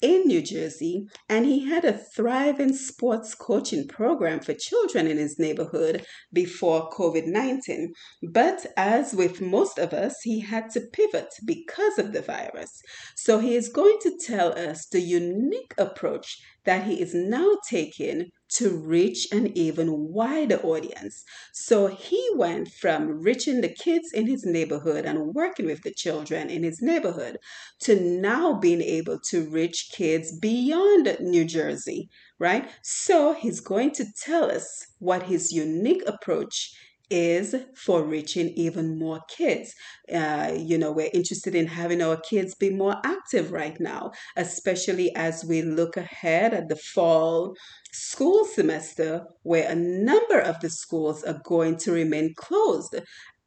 in 0.00 0.26
New 0.26 0.42
Jersey, 0.42 1.06
and 1.28 1.46
he 1.46 1.68
had 1.68 1.84
a 1.84 1.96
thriving 1.96 2.74
sports 2.74 3.34
coaching 3.34 3.88
program 3.88 4.40
for 4.40 4.54
children 4.54 5.06
in 5.06 5.16
his 5.16 5.38
neighborhood 5.38 6.04
before 6.32 6.90
COVID 6.90 7.26
19. 7.26 7.92
But 8.32 8.66
as 8.76 9.14
with 9.14 9.40
most 9.40 9.78
of 9.78 9.92
us, 9.92 10.16
he 10.22 10.40
had 10.40 10.70
to 10.70 10.80
pivot 10.80 11.28
because 11.44 11.98
of 11.98 12.12
the 12.12 12.22
virus. 12.22 12.80
So 13.16 13.38
he 13.38 13.54
is 13.54 13.68
going 13.68 13.98
to 14.02 14.18
tell 14.18 14.52
us 14.58 14.86
the 14.86 15.00
unique 15.00 15.74
approach 15.78 16.38
that 16.66 16.84
he 16.84 17.00
is 17.00 17.14
now 17.14 17.56
taking 17.68 18.30
to 18.48 18.76
reach 18.76 19.26
an 19.32 19.56
even 19.56 20.12
wider 20.12 20.56
audience. 20.58 21.24
So 21.52 21.88
he 21.88 22.30
went 22.34 22.68
from 22.68 23.22
reaching 23.22 23.60
the 23.60 23.68
kids 23.68 24.12
in 24.12 24.26
his 24.26 24.44
neighborhood 24.44 25.04
and 25.04 25.34
working 25.34 25.66
with 25.66 25.82
the 25.82 25.94
children 25.94 26.48
in 26.50 26.62
his 26.62 26.80
neighborhood 26.80 27.38
to 27.80 28.00
now 28.00 28.54
being 28.54 28.82
able 28.82 29.18
to 29.30 29.48
reach 29.50 29.90
kids 29.92 30.36
beyond 30.38 31.16
New 31.20 31.44
Jersey, 31.44 32.08
right? 32.38 32.70
So 32.82 33.32
he's 33.32 33.60
going 33.60 33.92
to 33.92 34.04
tell 34.22 34.50
us 34.50 34.86
what 34.98 35.24
his 35.24 35.52
unique 35.52 36.02
approach 36.06 36.72
is 37.10 37.54
for 37.74 38.02
reaching 38.02 38.48
even 38.50 38.98
more 38.98 39.20
kids. 39.28 39.74
Uh, 40.12 40.52
you 40.56 40.78
know, 40.78 40.92
we're 40.92 41.10
interested 41.12 41.54
in 41.54 41.66
having 41.66 42.02
our 42.02 42.16
kids 42.20 42.54
be 42.54 42.70
more 42.70 42.96
active 43.04 43.52
right 43.52 43.78
now, 43.80 44.10
especially 44.36 45.14
as 45.14 45.44
we 45.44 45.62
look 45.62 45.96
ahead 45.96 46.54
at 46.54 46.68
the 46.68 46.76
fall 46.76 47.54
school 47.92 48.44
semester, 48.44 49.24
where 49.42 49.70
a 49.70 49.74
number 49.74 50.38
of 50.38 50.60
the 50.60 50.70
schools 50.70 51.22
are 51.24 51.40
going 51.44 51.76
to 51.78 51.92
remain 51.92 52.34
closed 52.36 52.94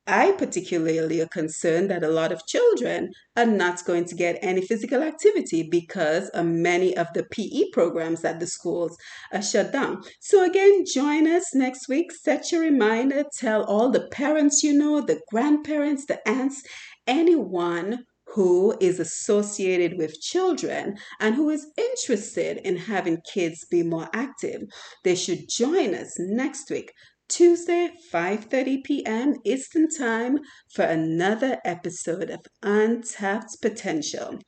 I 0.10 0.32
particularly 0.32 1.22
are 1.22 1.28
concerned 1.28 1.92
that 1.92 2.04
a 2.04 2.10
lot 2.10 2.32
of 2.32 2.48
children 2.48 3.14
are 3.38 3.46
not 3.46 3.86
going 3.86 4.06
to 4.06 4.16
get 4.16 4.40
any 4.42 4.62
physical 4.62 5.04
activity 5.04 5.62
because 5.62 6.32
many 6.34 6.98
of 6.98 7.14
the 7.14 7.24
PE 7.24 7.70
programs 7.72 8.26
at 8.26 8.40
the 8.40 8.48
schools 8.48 8.98
are 9.32 9.42
shut 9.44 9.72
down. 9.72 10.02
So, 10.20 10.44
again, 10.44 10.84
join 10.92 11.28
us 11.28 11.54
next 11.54 11.88
week. 11.88 12.12
Set 12.12 12.52
your 12.52 12.62
reminder. 12.62 13.24
Tell 13.38 13.64
all 13.64 13.92
the 13.92 14.08
parents 14.08 14.64
you 14.64 14.74
know, 14.74 15.00
the 15.00 15.22
grandparents, 15.30 16.08
the 16.08 16.28
aunts, 16.28 16.64
anyone 17.06 18.06
who 18.34 18.76
is 18.80 19.00
associated 19.00 19.98
with 19.98 20.22
children 20.22 20.98
and 21.20 21.36
who 21.36 21.50
is 21.50 21.68
interested 21.78 22.58
in 22.64 22.78
having 22.78 23.22
kids 23.32 23.66
be 23.70 23.84
more 23.84 24.10
active. 24.14 24.64
They 25.04 25.16
should 25.16 25.50
join 25.50 25.94
us 25.94 26.16
next 26.18 26.70
week 26.72 26.92
Tuesday, 27.30 27.92
5:30 28.12 28.84
p.m. 28.84 29.36
Eastern 29.46 29.88
Time 29.88 30.40
for 30.74 30.84
another 30.84 31.60
episode 31.64 32.30
of 32.30 32.42
Untapped 32.64 33.62
Potential. 33.62 34.40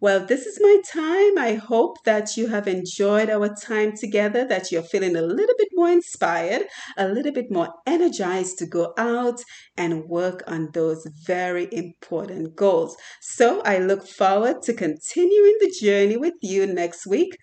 Well, 0.00 0.26
this 0.26 0.44
is 0.44 0.58
my 0.60 0.80
time. 0.92 1.38
I 1.38 1.54
hope 1.54 2.04
that 2.04 2.36
you 2.36 2.48
have 2.48 2.68
enjoyed 2.68 3.30
our 3.30 3.54
time 3.54 3.96
together, 3.96 4.44
that 4.46 4.70
you're 4.70 4.82
feeling 4.82 5.16
a 5.16 5.22
little 5.22 5.54
bit 5.56 5.68
more 5.72 5.88
inspired, 5.88 6.64
a 6.98 7.08
little 7.08 7.32
bit 7.32 7.50
more 7.50 7.72
energized 7.86 8.58
to 8.58 8.66
go 8.66 8.92
out 8.98 9.40
and 9.76 10.04
work 10.04 10.42
on 10.46 10.68
those 10.72 11.06
very 11.26 11.68
important 11.72 12.54
goals. 12.56 12.96
So 13.20 13.60
I 13.62 13.78
look 13.78 14.06
forward 14.06 14.62
to 14.64 14.74
continuing 14.74 15.56
the 15.60 15.74
journey 15.80 16.16
with 16.16 16.34
you 16.42 16.66
next 16.66 17.06
week. 17.06 17.36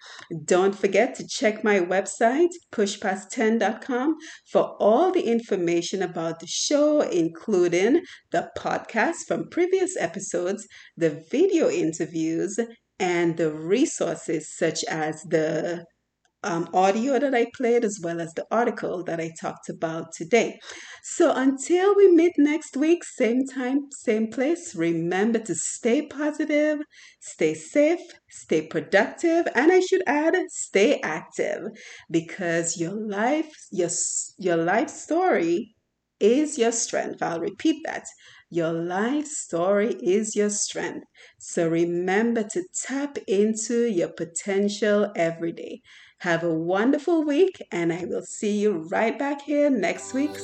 Don't 0.44 0.78
forget 0.78 1.16
to 1.16 1.28
check 1.28 1.64
my 1.64 1.80
website, 1.80 2.52
pushpast10.com, 2.72 4.16
for 4.52 4.76
all 4.80 5.12
the 5.12 5.24
information 5.24 6.02
about 6.02 6.40
the 6.40 6.48
show, 6.48 7.02
including 7.02 8.02
the 8.32 8.50
podcast 8.58 9.26
from 9.28 9.50
previous 9.50 9.98
episodes, 9.98 10.68
the 11.02 11.24
video 11.32 11.70
interviews 11.70 12.60
and 13.00 13.38
the 13.38 13.52
resources 13.52 14.56
such 14.56 14.84
as 14.86 15.24
the 15.24 15.86
um, 16.44 16.68
audio 16.74 17.20
that 17.20 17.36
I 17.36 17.48
played 17.56 17.86
as 17.86 18.00
well 18.02 18.20
as 18.20 18.34
the 18.34 18.46
article 18.52 19.04
that 19.04 19.20
I 19.20 19.32
talked 19.40 19.70
about 19.70 20.12
today. 20.14 20.60
So 21.04 21.34
until 21.34 21.96
we 21.96 22.12
meet 22.12 22.34
next 22.38 22.76
week, 22.78 23.04
same 23.04 23.46
time, 23.46 23.80
same 23.92 24.28
place, 24.32 24.76
remember 24.76 25.40
to 25.40 25.56
stay 25.56 26.08
positive, 26.08 26.80
stay 27.20 27.54
safe, 27.54 28.02
stay 28.30 28.66
productive, 28.68 29.48
and 29.56 29.72
I 29.72 29.82
should 29.82 30.04
add, 30.08 30.36
stay 30.50 31.00
active 31.02 31.62
because 32.10 32.78
your 32.80 32.94
life, 32.94 33.52
your, 33.72 33.90
your 34.40 34.58
life 34.58 34.90
story 34.90 35.76
is 36.20 36.58
your 36.58 36.72
strength. 36.72 37.22
I'll 37.22 37.40
repeat 37.40 37.82
that. 37.86 38.06
Your 38.54 38.74
life 38.74 39.28
story 39.28 39.94
is 40.04 40.36
your 40.36 40.50
strength. 40.50 41.06
So 41.40 41.70
remember 41.70 42.44
to 42.52 42.64
tap 42.86 43.18
into 43.26 43.86
your 43.86 44.10
potential 44.10 45.10
every 45.16 45.54
day. 45.54 45.82
Have 46.20 46.44
a 46.44 46.54
wonderful 46.54 47.24
week, 47.24 47.62
and 47.72 47.94
I 47.94 48.04
will 48.04 48.24
see 48.24 48.60
you 48.60 48.90
right 48.92 49.18
back 49.18 49.44
here 49.44 49.70
next 49.70 50.14
week. 50.14 50.36